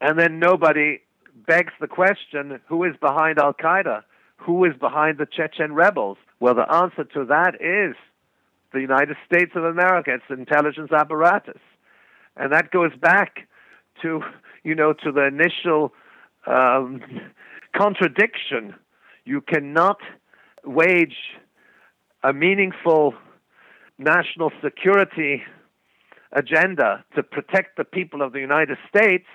and 0.00 0.18
then 0.18 0.40
nobody 0.40 1.02
begs 1.46 1.72
the 1.80 1.86
question 1.86 2.58
who 2.66 2.82
is 2.82 2.96
behind 3.00 3.38
Al 3.38 3.54
Qaeda? 3.54 4.02
Who 4.38 4.64
is 4.64 4.72
behind 4.80 5.18
the 5.18 5.26
Chechen 5.26 5.72
rebels? 5.72 6.18
Well, 6.40 6.54
the 6.54 6.70
answer 6.70 7.04
to 7.04 7.24
that 7.26 7.54
is 7.60 7.96
the 8.72 8.80
United 8.80 9.16
States 9.24 9.52
of 9.54 9.64
America, 9.64 10.14
its 10.14 10.24
intelligence 10.28 10.90
apparatus. 10.92 11.60
And 12.36 12.52
that 12.52 12.70
goes 12.70 12.90
back 13.00 13.48
to, 14.02 14.20
you 14.64 14.74
know, 14.74 14.92
to 14.92 15.12
the 15.12 15.26
initial 15.26 15.92
um, 16.46 17.00
contradiction. 17.76 18.74
You 19.24 19.40
cannot 19.40 19.98
wage 20.64 21.16
a 22.22 22.32
meaningful 22.32 23.14
national 23.98 24.50
security 24.62 25.42
agenda 26.32 27.04
to 27.14 27.22
protect 27.22 27.76
the 27.76 27.84
people 27.84 28.22
of 28.22 28.32
the 28.32 28.40
United 28.40 28.76
States 28.88 29.26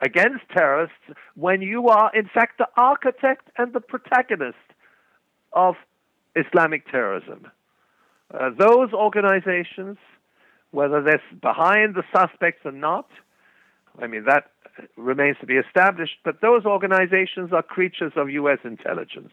against 0.00 0.44
terrorists 0.54 0.96
when 1.34 1.62
you 1.62 1.88
are, 1.88 2.10
in 2.14 2.28
fact, 2.32 2.58
the 2.58 2.68
architect 2.76 3.48
and 3.56 3.72
the 3.72 3.80
protagonist 3.80 4.58
of 5.54 5.76
Islamic 6.36 6.90
terrorism. 6.90 7.46
Uh, 8.32 8.50
those 8.58 8.92
organizations, 8.92 9.96
whether 10.70 11.02
they're 11.02 11.22
behind 11.40 11.94
the 11.94 12.02
suspects 12.16 12.60
or 12.64 12.72
not, 12.72 13.08
I 14.00 14.06
mean, 14.06 14.24
that 14.24 14.50
remains 14.96 15.36
to 15.40 15.46
be 15.46 15.54
established, 15.54 16.16
but 16.24 16.40
those 16.40 16.64
organizations 16.64 17.52
are 17.52 17.62
creatures 17.62 18.12
of 18.16 18.28
U.S. 18.30 18.58
intelligence. 18.64 19.30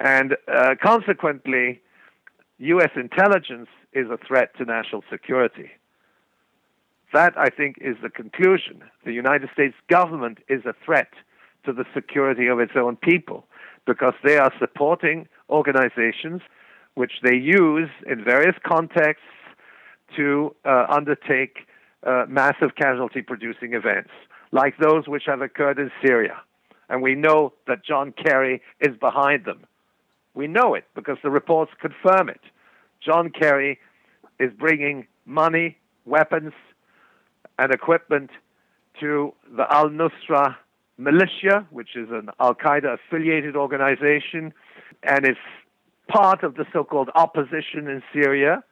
And 0.00 0.36
uh, 0.52 0.74
consequently, 0.82 1.80
U.S. 2.58 2.90
intelligence 2.96 3.68
is 3.92 4.08
a 4.10 4.16
threat 4.16 4.56
to 4.56 4.64
national 4.64 5.04
security. 5.10 5.70
That, 7.12 7.34
I 7.36 7.48
think, 7.50 7.76
is 7.80 7.96
the 8.02 8.10
conclusion. 8.10 8.82
The 9.04 9.12
United 9.12 9.50
States 9.52 9.74
government 9.88 10.38
is 10.48 10.64
a 10.66 10.74
threat 10.84 11.08
to 11.64 11.72
the 11.72 11.84
security 11.94 12.46
of 12.46 12.60
its 12.60 12.72
own 12.76 12.96
people 12.96 13.44
because 13.88 14.12
they 14.22 14.36
are 14.36 14.52
supporting 14.60 15.26
organizations 15.48 16.42
which 16.94 17.14
they 17.22 17.34
use 17.34 17.88
in 18.06 18.22
various 18.22 18.54
contexts 18.62 19.24
to 20.14 20.54
uh, 20.64 20.86
undertake 20.90 21.66
uh, 22.06 22.26
massive 22.28 22.74
casualty 22.76 23.22
producing 23.22 23.72
events, 23.72 24.10
like 24.52 24.74
those 24.78 25.08
which 25.08 25.22
have 25.26 25.40
occurred 25.40 25.78
in 25.78 25.90
Syria. 26.04 26.36
And 26.90 27.02
we 27.02 27.14
know 27.14 27.54
that 27.66 27.84
John 27.84 28.12
Kerry 28.12 28.60
is 28.80 28.94
behind 28.98 29.46
them. 29.46 29.64
We 30.34 30.46
know 30.46 30.74
it 30.74 30.84
because 30.94 31.16
the 31.22 31.30
reports 31.30 31.72
confirm 31.80 32.28
it. 32.28 32.40
John 33.04 33.30
Kerry 33.30 33.78
is 34.38 34.52
bringing 34.58 35.06
money, 35.24 35.78
weapons, 36.04 36.52
and 37.58 37.72
equipment 37.72 38.30
to 39.00 39.32
the 39.56 39.66
Al 39.72 39.88
Nusra 39.88 40.56
militia, 40.98 41.66
which 41.70 41.96
is 41.96 42.08
an 42.10 42.28
Al 42.40 42.54
Qaeda 42.54 42.94
affiliated 42.94 43.56
organization, 43.56 44.52
and 45.02 45.24
it's 45.24 45.38
part 46.08 46.42
of 46.42 46.56
the 46.56 46.66
so 46.72 46.84
called 46.84 47.08
opposition 47.14 47.86
in 47.86 48.02
Syria. 48.12 48.64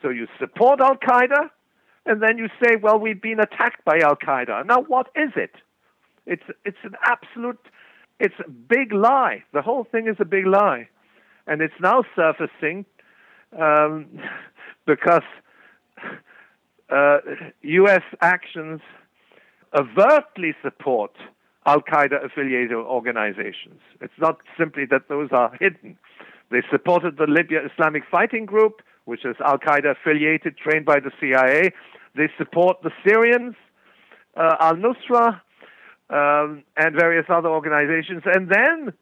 So 0.00 0.08
you 0.08 0.28
support 0.38 0.80
Al 0.80 0.96
Qaeda, 0.96 1.50
and 2.06 2.22
then 2.22 2.38
you 2.38 2.48
say, 2.62 2.76
well, 2.76 2.98
we've 2.98 3.20
been 3.20 3.40
attacked 3.40 3.84
by 3.84 3.98
Al 3.98 4.16
Qaeda. 4.16 4.64
Now, 4.66 4.82
what 4.82 5.08
is 5.16 5.30
it? 5.36 5.54
It's, 6.24 6.42
it's 6.64 6.78
an 6.84 6.94
absolute, 7.04 7.60
it's 8.20 8.34
a 8.44 8.48
big 8.48 8.92
lie. 8.92 9.42
The 9.52 9.62
whole 9.62 9.84
thing 9.84 10.06
is 10.06 10.16
a 10.20 10.24
big 10.24 10.46
lie. 10.46 10.88
And 11.46 11.60
it's 11.60 11.74
now 11.80 12.04
surfacing 12.14 12.84
um, 13.58 14.06
because 14.86 15.22
uh, 16.90 17.18
U.S. 17.62 18.02
actions 18.20 18.80
overtly 19.74 20.54
support 20.62 21.12
Al 21.66 21.80
Qaeda 21.80 22.24
affiliated 22.24 22.72
organizations. 22.72 23.80
It's 24.00 24.18
not 24.18 24.38
simply 24.58 24.84
that 24.90 25.08
those 25.08 25.28
are 25.32 25.52
hidden. 25.60 25.96
They 26.50 26.62
supported 26.70 27.16
the 27.16 27.26
Libya 27.26 27.60
Islamic 27.72 28.02
Fighting 28.10 28.46
Group, 28.46 28.82
which 29.04 29.24
is 29.24 29.36
Al 29.44 29.58
Qaeda 29.58 29.92
affiliated, 29.92 30.56
trained 30.58 30.84
by 30.84 31.00
the 31.00 31.10
CIA. 31.20 31.72
They 32.16 32.28
support 32.36 32.78
the 32.82 32.90
Syrians, 33.06 33.54
uh, 34.36 34.56
Al 34.60 34.74
Nusra, 34.74 35.40
um, 36.10 36.62
and 36.76 36.94
various 36.94 37.26
other 37.28 37.48
organizations. 37.48 38.22
And 38.26 38.50
then 38.50 38.92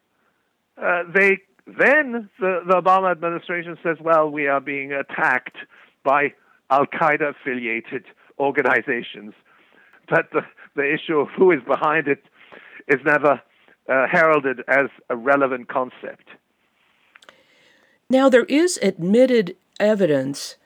uh, 0.81 1.03
they 1.13 1.39
then 1.67 2.29
the, 2.39 2.61
the 2.67 2.75
Obama 2.75 3.11
administration 3.11 3.77
says, 3.83 3.97
well, 4.01 4.29
we 4.31 4.47
are 4.47 4.61
being 4.61 4.93
attacked 4.93 5.57
by 6.05 6.33
Al 6.71 6.87
Qaeda 6.87 7.35
affiliated 7.35 8.05
organizations. 8.39 9.35
But 10.09 10.31
the, 10.33 10.41
the 10.75 10.95
issue 10.95 11.19
of 11.19 11.29
who 11.37 11.51
is 11.53 11.61
behind 11.67 12.09
it 12.09 12.23
is 12.91 13.01
never 13.05 13.41
uh, 13.89 14.07
heralded 14.09 14.63
as 14.69 14.89
a 15.09 15.17
relevant 15.17 15.69
concept. 15.69 16.29
Now, 18.11 18.29
there 18.29 18.45
is 18.45 18.79
admitted 18.83 19.57
evidence 19.79 20.57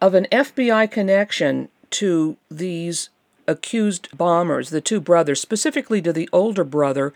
of 0.00 0.14
an 0.14 0.26
FBI 0.30 0.90
connection 0.90 1.68
to 1.90 2.36
these 2.50 3.10
accused 3.48 4.16
bombers, 4.16 4.70
the 4.70 4.80
two 4.80 5.00
brothers, 5.00 5.40
specifically 5.40 6.00
to 6.02 6.12
the 6.12 6.28
older 6.32 6.64
brother. 6.64 7.12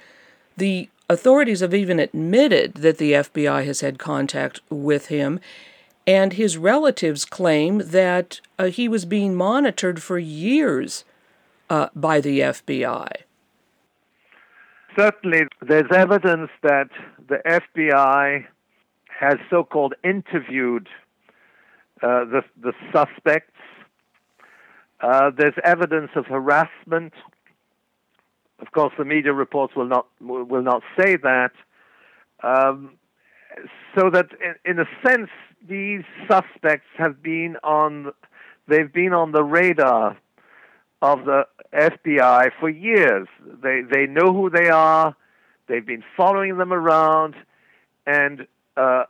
The 0.56 0.88
authorities 1.08 1.60
have 1.60 1.74
even 1.74 2.00
admitted 2.00 2.74
that 2.76 2.98
the 2.98 3.12
FBI 3.12 3.64
has 3.66 3.80
had 3.80 3.98
contact 3.98 4.60
with 4.70 5.06
him, 5.06 5.38
and 6.06 6.32
his 6.32 6.58
relatives 6.58 7.24
claim 7.24 7.78
that 7.78 8.40
uh, 8.58 8.64
he 8.66 8.88
was 8.88 9.04
being 9.04 9.34
monitored 9.34 10.02
for 10.02 10.18
years 10.18 11.04
uh, 11.70 11.88
by 11.94 12.20
the 12.20 12.40
FBI. 12.40 13.10
Certainly, 14.96 15.42
there's 15.60 15.90
evidence 15.92 16.50
that 16.62 16.88
the 17.28 17.38
FBI 17.46 18.44
has 19.08 19.38
so 19.50 19.64
called 19.64 19.94
interviewed 20.04 20.88
uh, 22.02 22.24
the, 22.24 22.42
the 22.60 22.72
suspects. 22.92 23.50
Uh, 25.00 25.30
there's 25.36 25.54
evidence 25.64 26.10
of 26.14 26.26
harassment. 26.26 27.12
Of 28.60 28.72
course, 28.72 28.92
the 28.96 29.04
media 29.04 29.32
reports 29.32 29.74
will 29.74 29.88
not 29.88 30.06
will 30.20 30.62
not 30.62 30.82
say 30.98 31.16
that. 31.16 31.52
Um, 32.42 32.96
so 33.96 34.10
that, 34.10 34.26
in, 34.64 34.72
in 34.72 34.78
a 34.78 34.86
sense, 35.06 35.30
these 35.68 36.02
suspects 36.28 36.88
have 36.96 37.22
been 37.22 37.56
on 37.62 38.12
they've 38.68 38.92
been 38.92 39.12
on 39.12 39.32
the 39.32 39.42
radar 39.42 40.16
of 41.04 41.26
the 41.26 41.46
FBI 41.74 42.50
for 42.58 42.70
years. 42.70 43.28
They 43.62 43.82
they 43.82 44.06
know 44.06 44.32
who 44.32 44.48
they 44.48 44.70
are. 44.70 45.14
They've 45.68 45.84
been 45.84 46.04
following 46.16 46.56
them 46.56 46.72
around, 46.72 47.34
and 48.06 48.46
uh, 48.76 49.04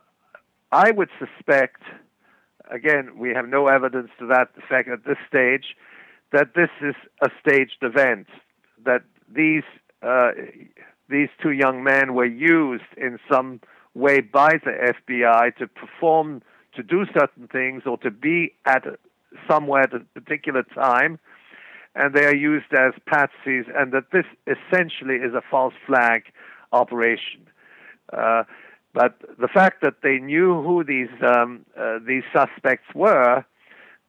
I 0.73 0.91
would 0.91 1.11
suspect, 1.19 1.83
again, 2.69 3.17
we 3.17 3.31
have 3.31 3.49
no 3.49 3.69
evidence 3.69 4.11
to 4.19 4.27
that 4.27 4.49
effect 4.57 4.89
at 4.89 5.05
this 5.05 5.19
stage, 5.29 5.77
that 6.33 6.55
this 6.55 6.71
is 6.81 6.97
a 7.23 7.29
staged 7.41 7.83
event. 7.83 8.27
That 8.85 9.03
these 9.33 9.69
uh, 10.03 10.33
these 11.09 11.29
two 11.41 11.53
young 11.53 11.85
men 11.85 12.15
were 12.15 12.27
used 12.27 12.91
in 12.97 13.21
some 13.31 13.61
way 13.95 14.21
by 14.21 14.55
the 14.65 14.93
FBI 14.97 15.57
to 15.59 15.69
perform, 15.69 16.43
to 16.75 16.83
do 16.83 17.05
certain 17.17 17.47
things, 17.47 17.85
or 17.87 17.99
to 17.99 18.11
be 18.11 18.53
at 18.67 18.85
somewhere 19.49 19.83
at 19.83 19.95
a 19.95 20.01
particular 20.21 20.65
time 20.75 21.21
and 21.95 22.15
they 22.15 22.25
are 22.25 22.35
used 22.35 22.73
as 22.73 22.93
patsies, 23.07 23.67
and 23.77 23.93
that 23.93 24.11
this 24.13 24.27
essentially 24.47 25.17
is 25.17 25.35
a 25.35 25.43
false 25.51 25.75
flag 25.87 26.25
operation. 26.73 27.47
Uh, 28.13 28.45
but 28.93 29.19
the 29.39 29.49
fact 29.49 29.83
that 29.83 30.03
they 30.03 30.19
knew 30.19 30.63
who 30.63 30.85
these 30.85 31.09
um, 31.23 31.65
uh, 31.79 31.99
these 32.07 32.23
suspects 32.33 32.87
were 32.95 33.45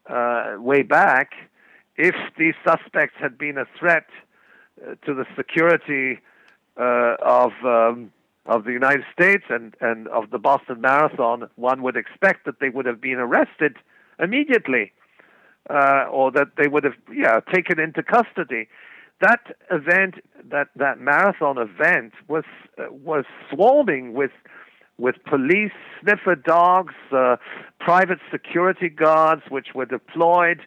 uh, 0.07 0.55
way 0.59 0.83
back, 0.83 1.31
if 1.95 2.15
these 2.38 2.53
suspects 2.67 3.15
had 3.19 3.38
been 3.38 3.57
a 3.57 3.65
threat 3.79 4.07
uh, 4.81 4.95
to 5.05 5.13
the 5.13 5.25
security 5.36 6.19
uh, 6.79 7.15
of 7.21 7.51
um, 7.63 8.11
of 8.45 8.63
the 8.63 8.71
United 8.71 9.05
States 9.11 9.43
and, 9.49 9.75
and 9.81 10.07
of 10.09 10.29
the 10.29 10.38
Boston 10.38 10.81
Marathon, 10.81 11.49
one 11.55 11.81
would 11.81 11.95
expect 11.95 12.45
that 12.45 12.59
they 12.59 12.69
would 12.69 12.86
have 12.86 13.01
been 13.01 13.17
arrested 13.17 13.77
immediately 14.19 14.91
uh, 15.70 16.05
or 16.11 16.32
that 16.32 16.49
they 16.57 16.68
would 16.68 16.84
have 16.84 16.95
yeah 17.13 17.39
taken 17.53 17.80
into 17.80 18.03
custody. 18.03 18.68
That 19.22 19.55
event, 19.72 20.16
that 20.49 20.68
that 20.76 20.99
marathon 20.99 21.57
event, 21.57 22.13
was 22.28 22.43
uh, 22.78 22.86
was 22.91 23.26
swarming 23.49 24.13
with 24.13 24.32
with 24.97 25.16
police 25.26 25.72
sniffer 26.01 26.36
dogs, 26.36 26.93
uh, 27.11 27.38
private 27.80 28.20
security 28.32 28.89
guards, 28.89 29.43
which 29.49 29.70
were 29.74 29.86
deployed, 29.86 30.61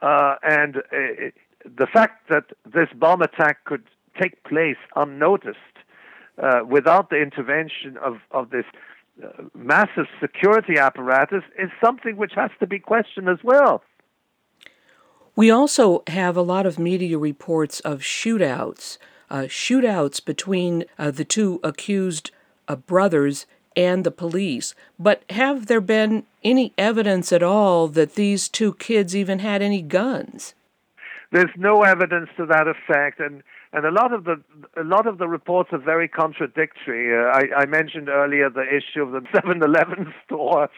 uh, 0.00 0.36
and 0.42 0.78
uh, 0.78 1.30
the 1.64 1.86
fact 1.86 2.28
that 2.28 2.44
this 2.66 2.88
bomb 2.94 3.22
attack 3.22 3.64
could 3.64 3.84
take 4.20 4.42
place 4.44 4.76
unnoticed 4.96 5.58
uh, 6.42 6.60
without 6.68 7.10
the 7.10 7.16
intervention 7.16 7.96
of 7.98 8.18
of 8.30 8.50
this 8.50 8.64
massive 9.54 10.06
security 10.20 10.78
apparatus 10.78 11.42
is 11.58 11.70
something 11.84 12.16
which 12.16 12.32
has 12.34 12.50
to 12.58 12.66
be 12.66 12.78
questioned 12.78 13.28
as 13.28 13.38
well. 13.44 13.82
We 15.34 15.50
also 15.50 16.02
have 16.08 16.36
a 16.36 16.42
lot 16.42 16.66
of 16.66 16.78
media 16.78 17.16
reports 17.16 17.80
of 17.80 18.00
shootouts, 18.00 18.98
uh, 19.30 19.42
shootouts 19.42 20.22
between 20.22 20.84
uh, 20.98 21.10
the 21.10 21.24
two 21.24 21.58
accused 21.64 22.30
uh, 22.68 22.76
brothers 22.76 23.46
and 23.74 24.04
the 24.04 24.10
police. 24.10 24.74
But 24.98 25.22
have 25.30 25.66
there 25.66 25.80
been 25.80 26.24
any 26.44 26.74
evidence 26.76 27.32
at 27.32 27.42
all 27.42 27.88
that 27.88 28.14
these 28.14 28.46
two 28.46 28.74
kids 28.74 29.16
even 29.16 29.38
had 29.38 29.62
any 29.62 29.80
guns? 29.80 30.52
There's 31.32 31.50
no 31.56 31.82
evidence 31.82 32.28
to 32.36 32.46
that 32.46 32.66
effect, 32.68 33.18
and 33.18 33.42
and 33.72 33.86
a 33.86 33.90
lot 33.90 34.12
of 34.12 34.24
the 34.24 34.42
a 34.78 34.84
lot 34.84 35.06
of 35.06 35.18
the 35.18 35.28
reports 35.28 35.70
are 35.72 35.78
very 35.78 36.08
contradictory. 36.08 37.16
Uh, 37.16 37.30
I, 37.32 37.62
I 37.62 37.66
mentioned 37.66 38.08
earlier 38.08 38.50
the 38.50 38.66
issue 38.68 39.02
of 39.02 39.12
the 39.12 39.20
7-Eleven 39.34 40.12
store 40.24 40.68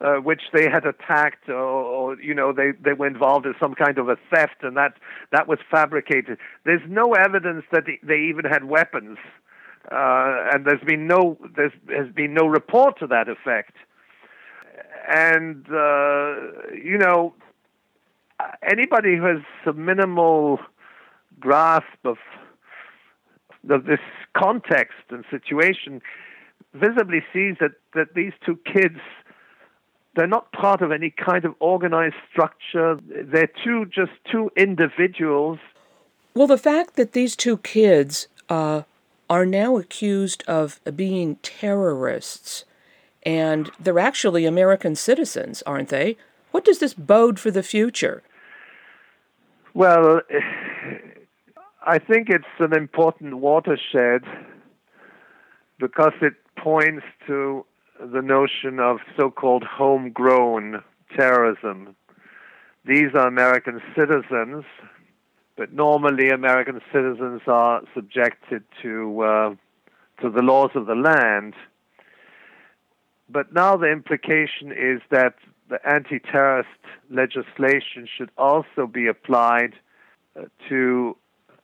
uh, 0.00 0.16
which 0.16 0.42
they 0.52 0.68
had 0.70 0.84
attacked, 0.86 1.48
or, 1.48 1.54
or, 1.54 2.20
you 2.20 2.34
know, 2.34 2.52
they 2.52 2.72
they 2.82 2.92
were 2.92 3.06
involved 3.06 3.46
in 3.46 3.54
some 3.60 3.74
kind 3.74 3.98
of 3.98 4.08
a 4.08 4.16
theft, 4.32 4.62
and 4.62 4.76
that 4.76 4.94
that 5.32 5.48
was 5.48 5.58
fabricated. 5.70 6.38
There's 6.64 6.82
no 6.88 7.14
evidence 7.14 7.64
that 7.72 7.84
they 8.02 8.18
even 8.18 8.44
had 8.44 8.64
weapons, 8.64 9.18
uh, 9.90 10.50
and 10.52 10.64
there's 10.64 10.82
been 10.86 11.06
no 11.06 11.38
there's 11.56 11.72
has 11.88 12.12
been 12.14 12.34
no 12.34 12.46
report 12.46 12.98
to 13.00 13.06
that 13.08 13.28
effect. 13.28 13.74
And 15.08 15.66
uh, 15.66 16.72
you 16.74 16.98
know, 16.98 17.34
anybody 18.68 19.16
who 19.16 19.24
has 19.24 19.42
a 19.66 19.72
minimal 19.72 20.58
grasp 21.38 22.04
of 22.04 22.16
of 23.68 23.84
this 23.84 24.00
context 24.34 25.04
and 25.10 25.24
situation 25.30 26.00
visibly 26.72 27.22
sees 27.32 27.56
that, 27.60 27.72
that 27.94 28.14
these 28.14 28.32
two 28.44 28.58
kids 28.64 28.98
they're 30.16 30.26
not 30.26 30.50
part 30.52 30.82
of 30.82 30.90
any 30.90 31.10
kind 31.10 31.44
of 31.44 31.54
organized 31.60 32.16
structure. 32.30 32.98
They're 33.06 33.50
two 33.64 33.86
just 33.86 34.10
two 34.30 34.50
individuals. 34.56 35.58
Well, 36.34 36.48
the 36.48 36.58
fact 36.58 36.96
that 36.96 37.12
these 37.12 37.36
two 37.36 37.58
kids 37.58 38.26
uh, 38.48 38.82
are 39.28 39.46
now 39.46 39.76
accused 39.76 40.42
of 40.48 40.80
being 40.96 41.36
terrorists 41.36 42.64
and 43.22 43.70
they're 43.78 43.98
actually 43.98 44.46
American 44.46 44.96
citizens, 44.96 45.62
aren't 45.62 45.90
they? 45.90 46.16
What 46.50 46.64
does 46.64 46.78
this 46.78 46.94
bode 46.94 47.38
for 47.38 47.50
the 47.50 47.62
future? 47.62 48.22
Well, 49.72 50.20
I 51.86 51.98
think 51.98 52.28
it's 52.28 52.44
an 52.58 52.74
important 52.74 53.34
watershed 53.38 54.24
because 55.78 56.12
it 56.20 56.34
points 56.56 57.04
to 57.28 57.64
the 58.00 58.20
notion 58.20 58.80
of 58.80 58.98
so 59.16 59.30
called 59.30 59.62
homegrown 59.62 60.82
terrorism. 61.16 61.94
These 62.84 63.14
are 63.14 63.28
American 63.28 63.80
citizens, 63.96 64.64
but 65.56 65.72
normally 65.72 66.30
American 66.30 66.80
citizens 66.92 67.42
are 67.46 67.82
subjected 67.94 68.64
to, 68.82 69.20
uh, 69.20 69.54
to 70.22 70.30
the 70.30 70.42
laws 70.42 70.70
of 70.74 70.86
the 70.86 70.94
land. 70.96 71.54
But 73.28 73.52
now 73.52 73.76
the 73.76 73.92
implication 73.92 74.72
is 74.72 75.00
that 75.10 75.34
the 75.70 75.78
anti 75.88 76.18
terrorist 76.18 76.68
legislation 77.10 78.06
should 78.16 78.30
also 78.36 78.86
be 78.92 79.06
applied 79.06 79.74
uh, 80.36 80.44
to 80.68 81.16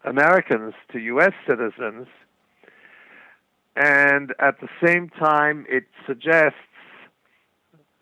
Americans, 0.04 0.74
to 0.92 0.98
U.S. 1.00 1.32
citizens. 1.46 2.06
And 3.74 4.32
at 4.38 4.60
the 4.60 4.68
same 4.82 5.10
time, 5.10 5.66
it 5.68 5.84
suggests, 6.06 6.56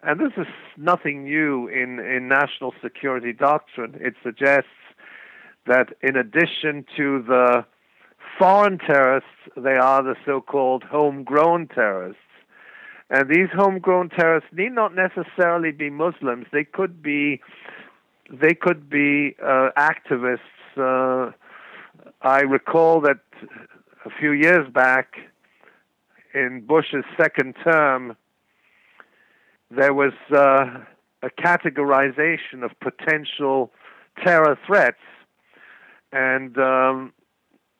and 0.02 0.20
this 0.20 0.32
is 0.36 0.46
nothing 0.76 1.24
new 1.24 1.66
in, 1.66 1.98
in 1.98 2.28
national 2.28 2.74
security 2.82 3.32
doctrine, 3.32 3.96
it 3.98 4.14
suggests 4.22 4.68
that 5.66 5.94
in 6.02 6.16
addition 6.16 6.84
to 6.96 7.24
the 7.26 7.64
foreign 8.38 8.78
terrorists, 8.78 9.28
they 9.56 9.76
are 9.76 10.02
the 10.02 10.14
so 10.24 10.40
called 10.40 10.84
homegrown 10.84 11.68
terrorists. 11.68 12.20
And 13.10 13.28
these 13.28 13.48
homegrown 13.54 14.10
terrorists 14.10 14.50
need 14.52 14.72
not 14.72 14.94
necessarily 14.94 15.72
be 15.72 15.90
Muslims. 15.90 16.46
They 16.52 16.64
could 16.64 17.02
be, 17.02 17.40
they 18.30 18.54
could 18.54 18.88
be 18.88 19.36
uh, 19.42 19.70
activists. 19.76 20.38
Uh, 20.76 21.32
I 22.22 22.40
recall 22.40 23.00
that 23.02 23.20
a 24.04 24.10
few 24.18 24.32
years 24.32 24.66
back, 24.72 25.16
in 26.34 26.62
Bush's 26.66 27.04
second 27.16 27.54
term, 27.62 28.16
there 29.70 29.94
was 29.94 30.12
uh, 30.32 30.80
a 31.22 31.30
categorization 31.38 32.62
of 32.62 32.72
potential 32.80 33.70
terror 34.22 34.58
threats, 34.66 34.98
and 36.12 36.58
um, 36.58 37.12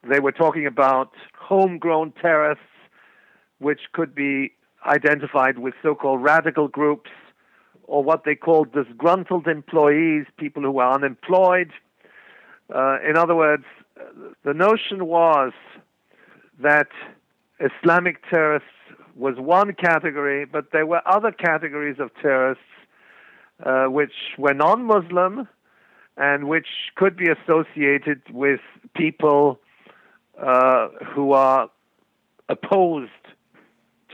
they 0.09 0.20
were 0.20 0.33
talking 0.33 0.66
about 0.66 1.12
homegrown 1.39 2.12
terrorists, 2.20 2.64
which 3.59 3.81
could 3.93 4.14
be 4.14 4.53
identified 4.87 5.59
with 5.59 5.74
so 5.82 5.95
called 5.95 6.22
radical 6.22 6.68
groups 6.68 7.11
or 7.85 8.03
what 8.03 8.24
they 8.24 8.35
called 8.35 8.72
disgruntled 8.72 9.47
employees, 9.47 10.26
people 10.39 10.62
who 10.62 10.70
were 10.70 10.91
unemployed. 10.91 11.70
Uh, 12.74 12.97
in 13.09 13.16
other 13.16 13.35
words, 13.35 13.64
the 14.45 14.55
notion 14.55 15.07
was 15.07 15.53
that 16.61 16.89
Islamic 17.61 18.22
terrorists 18.30 18.68
was 19.16 19.37
one 19.39 19.74
category, 19.74 20.45
but 20.45 20.72
there 20.72 20.87
were 20.87 21.01
other 21.07 21.30
categories 21.30 21.97
of 22.01 22.11
terrorists 22.20 22.64
uh, 23.64 23.85
which 23.85 24.12
were 24.39 24.55
non 24.55 24.85
Muslim 24.85 25.47
and 26.16 26.49
which 26.49 26.66
could 26.97 27.16
be 27.16 27.28
associated 27.28 28.22
with 28.30 28.61
people 28.95 29.59
uh, 30.41 30.89
who 31.14 31.32
are 31.32 31.68
opposed 32.49 33.11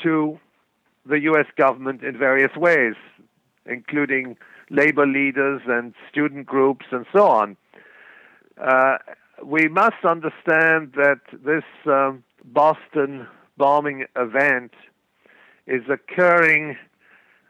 to 0.02 0.38
the 1.06 1.20
U.S. 1.20 1.46
government 1.56 2.02
in 2.02 2.16
various 2.16 2.54
ways, 2.56 2.94
including 3.66 4.36
labor 4.70 5.06
leaders 5.06 5.62
and 5.66 5.94
student 6.10 6.46
groups 6.46 6.86
and 6.92 7.06
so 7.14 7.26
on. 7.26 7.56
Uh, 8.62 8.98
we 9.44 9.68
must 9.68 10.04
understand 10.04 10.92
that 10.94 11.20
this 11.32 11.64
um, 11.86 12.22
Boston 12.44 13.26
bombing 13.56 14.04
event 14.16 14.72
is 15.66 15.82
occurring 15.88 16.76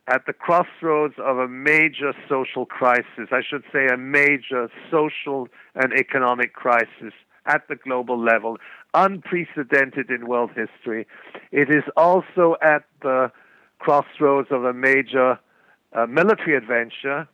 at 0.09 0.26
the 0.26 0.32
crossroads 0.32 1.14
of 1.18 1.38
a 1.38 1.48
major 1.48 2.12
social 2.28 2.66
crisis. 2.66 3.28
I 3.30 3.42
should 3.48 3.62
say 3.72 3.86
a 3.86 3.96
major 3.96 4.68
social 4.90 5.48
and 5.74 5.92
economic 5.92 6.53
crisis 6.53 7.12
at 7.46 7.66
the 7.68 7.76
global 7.76 8.18
level, 8.18 8.59
unprecedented 8.94 10.11
in 10.11 10.26
world 10.26 10.51
history. 10.51 11.07
It 11.53 11.70
is 11.70 11.84
also 11.96 12.57
at 12.62 12.84
the 13.03 13.30
crossroads 13.81 14.49
of 14.53 14.64
a 14.64 14.72
major 14.72 15.39
uh, 15.93 16.07
military 16.07 16.57
adventure 16.57 17.26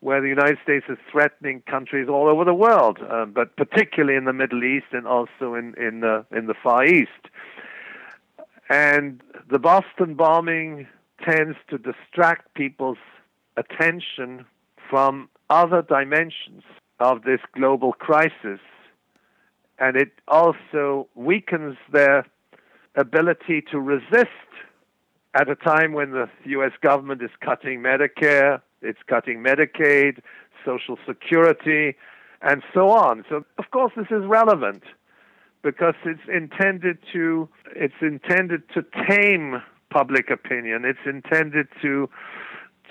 where 0.00 0.22
the 0.22 0.28
United 0.28 0.56
States 0.62 0.86
is 0.88 0.96
threatening 1.12 1.62
countries 1.68 2.08
all 2.08 2.26
over 2.26 2.44
the 2.44 2.54
world, 2.54 2.98
uh, 3.10 3.26
but 3.26 3.54
particularly 3.56 4.16
in 4.16 4.24
the 4.24 4.32
Middle 4.32 4.64
East 4.64 4.86
and 4.92 5.06
also 5.06 5.54
in 5.54 5.74
in 5.76 6.00
the 6.00 6.24
in 6.32 6.46
the 6.46 6.54
Far 6.54 6.84
East. 6.86 7.28
And 8.70 9.20
the 9.50 9.58
Boston 9.58 10.14
bombing 10.14 10.86
tends 11.22 11.58
to 11.68 11.76
distract 11.76 12.54
people's 12.54 12.98
attention 13.56 14.46
from 14.88 15.28
other 15.50 15.82
dimensions 15.82 16.62
of 16.98 17.22
this 17.22 17.40
global 17.52 17.92
crisis. 17.92 18.60
And 19.78 19.96
it 19.96 20.12
also 20.28 21.08
weakens 21.14 21.76
their 21.92 22.26
ability 22.94 23.62
to 23.70 23.80
resist 23.80 24.50
at 25.34 25.48
a 25.48 25.54
time 25.54 25.92
when 25.92 26.10
the 26.10 26.28
U.S. 26.46 26.72
government 26.82 27.22
is 27.22 27.30
cutting 27.40 27.80
Medicare, 27.80 28.60
it's 28.82 28.98
cutting 29.06 29.42
Medicaid, 29.42 30.20
Social 30.64 30.98
Security, 31.06 31.96
and 32.42 32.62
so 32.74 32.90
on. 32.90 33.24
So, 33.28 33.44
of 33.58 33.70
course, 33.70 33.92
this 33.96 34.06
is 34.10 34.24
relevant 34.26 34.82
because 35.62 35.94
it's 36.04 36.20
intended 36.32 36.98
to 37.12 37.48
it's 37.76 37.94
intended 38.00 38.62
to 38.74 38.84
tame 39.08 39.62
public 39.90 40.30
opinion. 40.30 40.84
It's 40.84 40.98
intended 41.06 41.68
to 41.82 42.08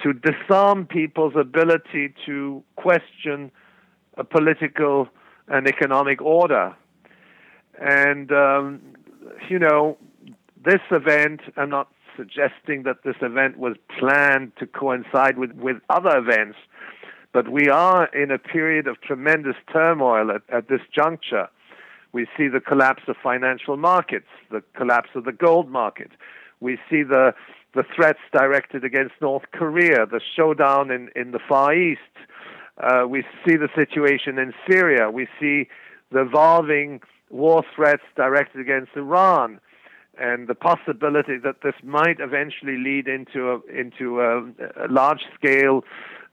to 0.04 0.14
disarm 0.14 0.86
people's 0.86 1.34
ability 1.36 2.14
to 2.26 2.64
question 2.76 3.52
a 4.18 4.24
political 4.24 5.10
and 5.48 5.68
economic 5.68 6.22
order. 6.22 6.76
And 7.82 8.32
um, 8.32 8.82
you 9.50 9.60
know, 9.60 9.98
this 10.64 10.82
event, 10.92 11.42
I'm 11.58 11.70
not 11.70 11.90
suggesting 12.20 12.84
that 12.84 13.04
this 13.06 13.16
event 13.22 13.58
was 13.58 13.76
planned 13.98 14.52
to 14.58 14.68
coincide 14.68 15.38
with, 15.38 15.52
with 15.54 15.78
other 15.90 16.18
events, 16.18 16.58
but 17.32 17.48
we 17.48 17.70
are 17.70 18.08
in 18.08 18.30
a 18.32 18.38
period 18.38 18.88
of 18.88 19.00
tremendous 19.02 19.56
turmoil 19.72 20.32
at, 20.32 20.42
at 20.54 20.68
this 20.68 20.82
juncture. 20.94 21.48
We 22.12 22.28
see 22.36 22.48
the 22.48 22.60
collapse 22.60 23.04
of 23.08 23.16
financial 23.24 23.78
markets, 23.78 24.28
the 24.52 24.64
collapse 24.76 25.10
of 25.16 25.24
the 25.24 25.32
gold 25.32 25.70
market. 25.70 26.12
We 26.60 26.78
see 26.90 27.04
the 27.04 27.34
the 27.76 27.84
threats 27.96 28.20
directed 28.34 28.84
against 28.84 29.14
North 29.22 29.44
Korea, 29.54 30.08
the 30.08 30.20
showdown 30.36 30.90
in, 30.90 31.10
in 31.16 31.30
the 31.30 31.40
Far 31.48 31.72
East. 31.72 32.02
Uh, 32.82 33.06
we 33.08 33.24
see 33.46 33.58
the 33.58 33.70
situation 33.76 34.40
in 34.40 34.56
Syria. 34.68 35.12
We 35.12 35.28
see 35.40 35.68
the 36.12 36.22
evolving 36.22 37.02
war 37.30 37.64
threats 37.76 38.02
directed 38.16 38.60
against 38.60 38.90
Iran 38.96 39.60
and 40.20 40.48
the 40.48 40.56
possibility 40.56 41.38
that 41.38 41.62
this 41.64 41.76
might 41.84 42.20
eventually 42.20 42.78
lead 42.78 43.08
into 43.08 43.52
a, 43.52 43.60
into 43.74 44.20
a, 44.20 44.40
a 44.86 44.88
large 44.90 45.22
scale 45.34 45.84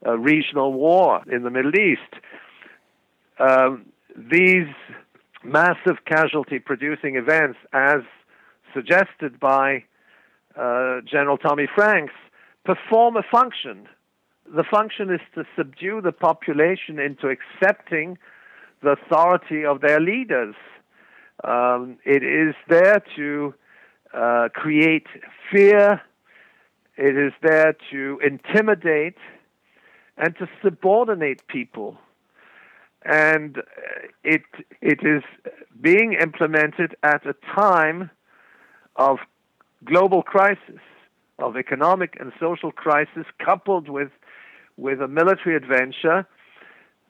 uh, 0.05 0.17
regional 0.17 0.73
war 0.73 1.21
in 1.31 1.43
the 1.43 1.49
Middle 1.49 1.75
East. 1.75 2.13
Um, 3.39 3.85
these 4.15 4.67
massive 5.43 6.03
casualty 6.05 6.59
producing 6.59 7.15
events, 7.15 7.57
as 7.71 8.01
suggested 8.73 9.39
by 9.39 9.83
uh, 10.55 11.01
General 11.09 11.37
Tommy 11.37 11.67
Franks, 11.73 12.13
perform 12.65 13.15
a 13.15 13.23
function. 13.23 13.87
The 14.53 14.63
function 14.63 15.13
is 15.13 15.21
to 15.35 15.45
subdue 15.55 16.01
the 16.01 16.11
population 16.11 16.99
into 16.99 17.29
accepting 17.29 18.17
the 18.83 18.91
authority 18.91 19.65
of 19.65 19.81
their 19.81 19.99
leaders. 19.99 20.55
Um, 21.43 21.97
it 22.05 22.23
is 22.23 22.55
there 22.67 23.01
to 23.15 23.53
uh, 24.13 24.49
create 24.53 25.07
fear. 25.51 26.01
It 26.97 27.17
is 27.17 27.33
there 27.41 27.75
to 27.91 28.19
intimidate 28.25 29.17
and 30.17 30.35
to 30.37 30.47
subordinate 30.63 31.47
people. 31.47 31.97
And 33.05 33.57
it, 34.23 34.41
it 34.81 34.99
is 35.03 35.23
being 35.79 36.13
implemented 36.13 36.95
at 37.03 37.25
a 37.25 37.35
time 37.55 38.09
of 38.95 39.19
global 39.85 40.23
crisis, 40.23 40.81
of 41.39 41.55
economic 41.55 42.17
and 42.19 42.31
social 42.39 42.71
crisis, 42.71 43.25
coupled 43.43 43.89
with, 43.89 44.09
with 44.75 45.01
a 45.01 45.07
military 45.07 45.55
adventure, 45.55 46.27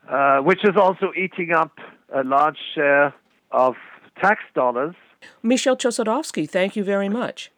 uh, 0.09 0.39
which 0.39 0.63
is 0.65 0.75
also 0.75 1.11
eating 1.15 1.53
up 1.53 1.77
a 2.13 2.23
large 2.23 2.57
share 2.75 3.13
of 3.51 3.75
tax 4.21 4.41
dollars 4.53 4.95
Michel 5.43 5.77
Chossudovsky, 5.77 6.49
thank 6.49 6.75
you 6.75 6.83
very 6.83 7.09
much. 7.09 7.51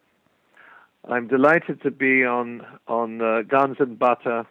I'm 1.07 1.27
delighted 1.27 1.81
to 1.83 1.91
be 1.91 2.25
on 2.25 2.65
on 2.87 3.21
uh, 3.21 3.41
Guns 3.43 3.77
and 3.79 3.97
Butter, 3.97 4.45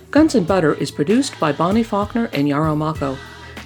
Guns 0.09 0.35
and 0.35 0.47
Butter 0.47 0.73
is 0.75 0.91
produced 0.91 1.37
by 1.37 1.51
Bonnie 1.51 1.83
Faulkner 1.83 2.29
and 2.31 2.47
Yarrow 2.47 2.77
Mahko. 2.77 3.17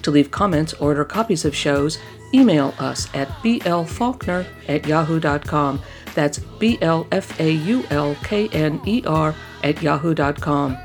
To 0.02 0.12
leave 0.12 0.30
comments 0.30 0.74
or 0.74 0.90
order 0.90 1.04
copies 1.04 1.46
of 1.46 1.56
shows, 1.56 1.98
email 2.36 2.74
us 2.80 3.08
at 3.14 3.30
blfaulkner 3.42 4.46
at 4.68 4.86
yahoo.com. 4.86 5.82
That's 6.14 6.40
B 6.40 6.78
L 6.82 7.08
F 7.12 7.40
A 7.40 7.52
U 7.52 7.86
L 7.90 8.16
K 8.24 8.50
N 8.50 8.82
E 8.86 9.02
R 9.06 9.34
at 9.64 9.82
yahoo.com. 9.82 10.78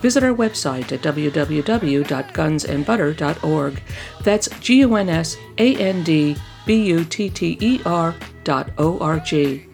Visit 0.00 0.22
our 0.22 0.34
website 0.34 0.92
at 0.92 1.02
www.gunsandbutter.org. 1.02 3.82
That's 4.22 4.48
G 4.60 4.78
U 4.80 4.94
N 4.96 5.08
S 5.08 5.38
A 5.58 5.76
N 5.76 6.02
D 6.02 6.36
B 6.66 6.84
U 6.86 7.04
T 7.04 7.30
T 7.30 7.56
E 7.60 7.80
R 7.84 8.14
dot 8.44 8.70
O 8.78 8.98
R 9.00 9.18
G. 9.20 9.66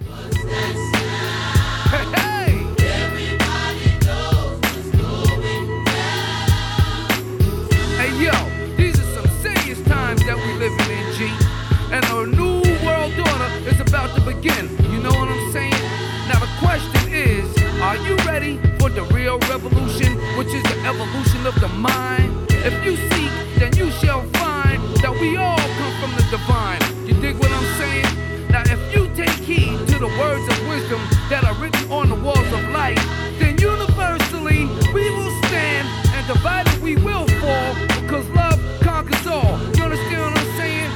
ready 18.40 18.56
for 18.78 18.88
the 18.88 19.02
real 19.14 19.38
revolution, 19.50 20.16
which 20.36 20.48
is 20.48 20.62
the 20.64 20.78
evolution 20.86 21.46
of 21.46 21.54
the 21.60 21.68
mind? 21.68 22.32
If 22.50 22.74
you 22.84 22.96
seek, 22.96 23.32
then 23.58 23.76
you 23.76 23.90
shall 24.00 24.22
find 24.40 24.80
that 25.02 25.12
we 25.20 25.36
all 25.36 25.58
come 25.58 25.94
from 26.00 26.12
the 26.16 26.24
divine. 26.30 26.80
You 27.06 27.14
dig 27.20 27.36
what 27.36 27.50
I'm 27.50 27.68
saying? 27.78 28.08
Now 28.48 28.62
if 28.66 28.80
you 28.94 29.08
take 29.14 29.38
heed 29.48 29.76
to 29.88 29.98
the 29.98 30.12
words 30.20 30.44
of 30.52 30.68
wisdom 30.68 31.00
that 31.28 31.44
are 31.44 31.54
written 31.54 31.90
on 31.92 32.08
the 32.08 32.14
walls 32.14 32.52
of 32.52 32.62
life, 32.70 33.00
then 33.38 33.58
universally 33.58 34.66
we 34.94 35.04
will 35.16 35.34
stand 35.44 35.86
and 36.16 36.26
divided 36.26 36.80
we 36.82 36.96
will 36.96 37.26
fall 37.40 37.74
because 38.00 38.26
love 38.30 38.58
conquers 38.80 39.26
all. 39.26 39.58
You 39.76 39.84
understand 39.84 40.20
what 40.24 40.40
I'm 40.40 40.56
saying? 40.56 40.90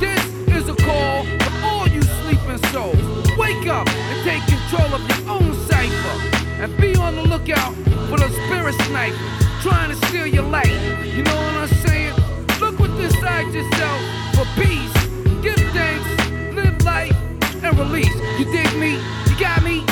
This 0.00 0.22
is 0.58 0.68
a 0.68 0.76
call 0.76 1.24
for 1.42 1.52
all 1.64 1.88
you 1.88 2.02
sleeping 2.02 2.58
souls. 2.72 3.06
Wake 3.38 3.66
up 3.68 3.88
and 3.88 4.18
take 4.24 4.42
control 4.46 4.90
of 4.94 5.02
your 5.08 5.30
own 5.30 5.57
and 6.68 6.80
be 6.80 6.94
on 6.96 7.14
the 7.14 7.22
lookout 7.22 7.74
for 8.08 8.18
the 8.18 8.28
spirit 8.30 8.74
snipers 8.86 9.18
trying 9.60 9.90
to 9.90 10.06
steal 10.06 10.26
your 10.26 10.44
life. 10.44 10.68
You 11.04 11.22
know 11.22 11.34
what 11.34 11.54
I'm 11.54 11.68
saying? 11.86 12.14
Look 12.60 12.78
what's 12.78 12.98
inside 13.00 13.52
yourself 13.52 14.00
for 14.34 14.44
peace. 14.60 14.92
Give 15.42 15.56
thanks, 15.72 16.54
live 16.54 16.82
life, 16.84 17.16
and 17.62 17.78
release. 17.78 18.14
You 18.38 18.44
dig 18.46 18.72
me? 18.78 18.94
You 19.28 19.38
got 19.38 19.62
me? 19.62 19.87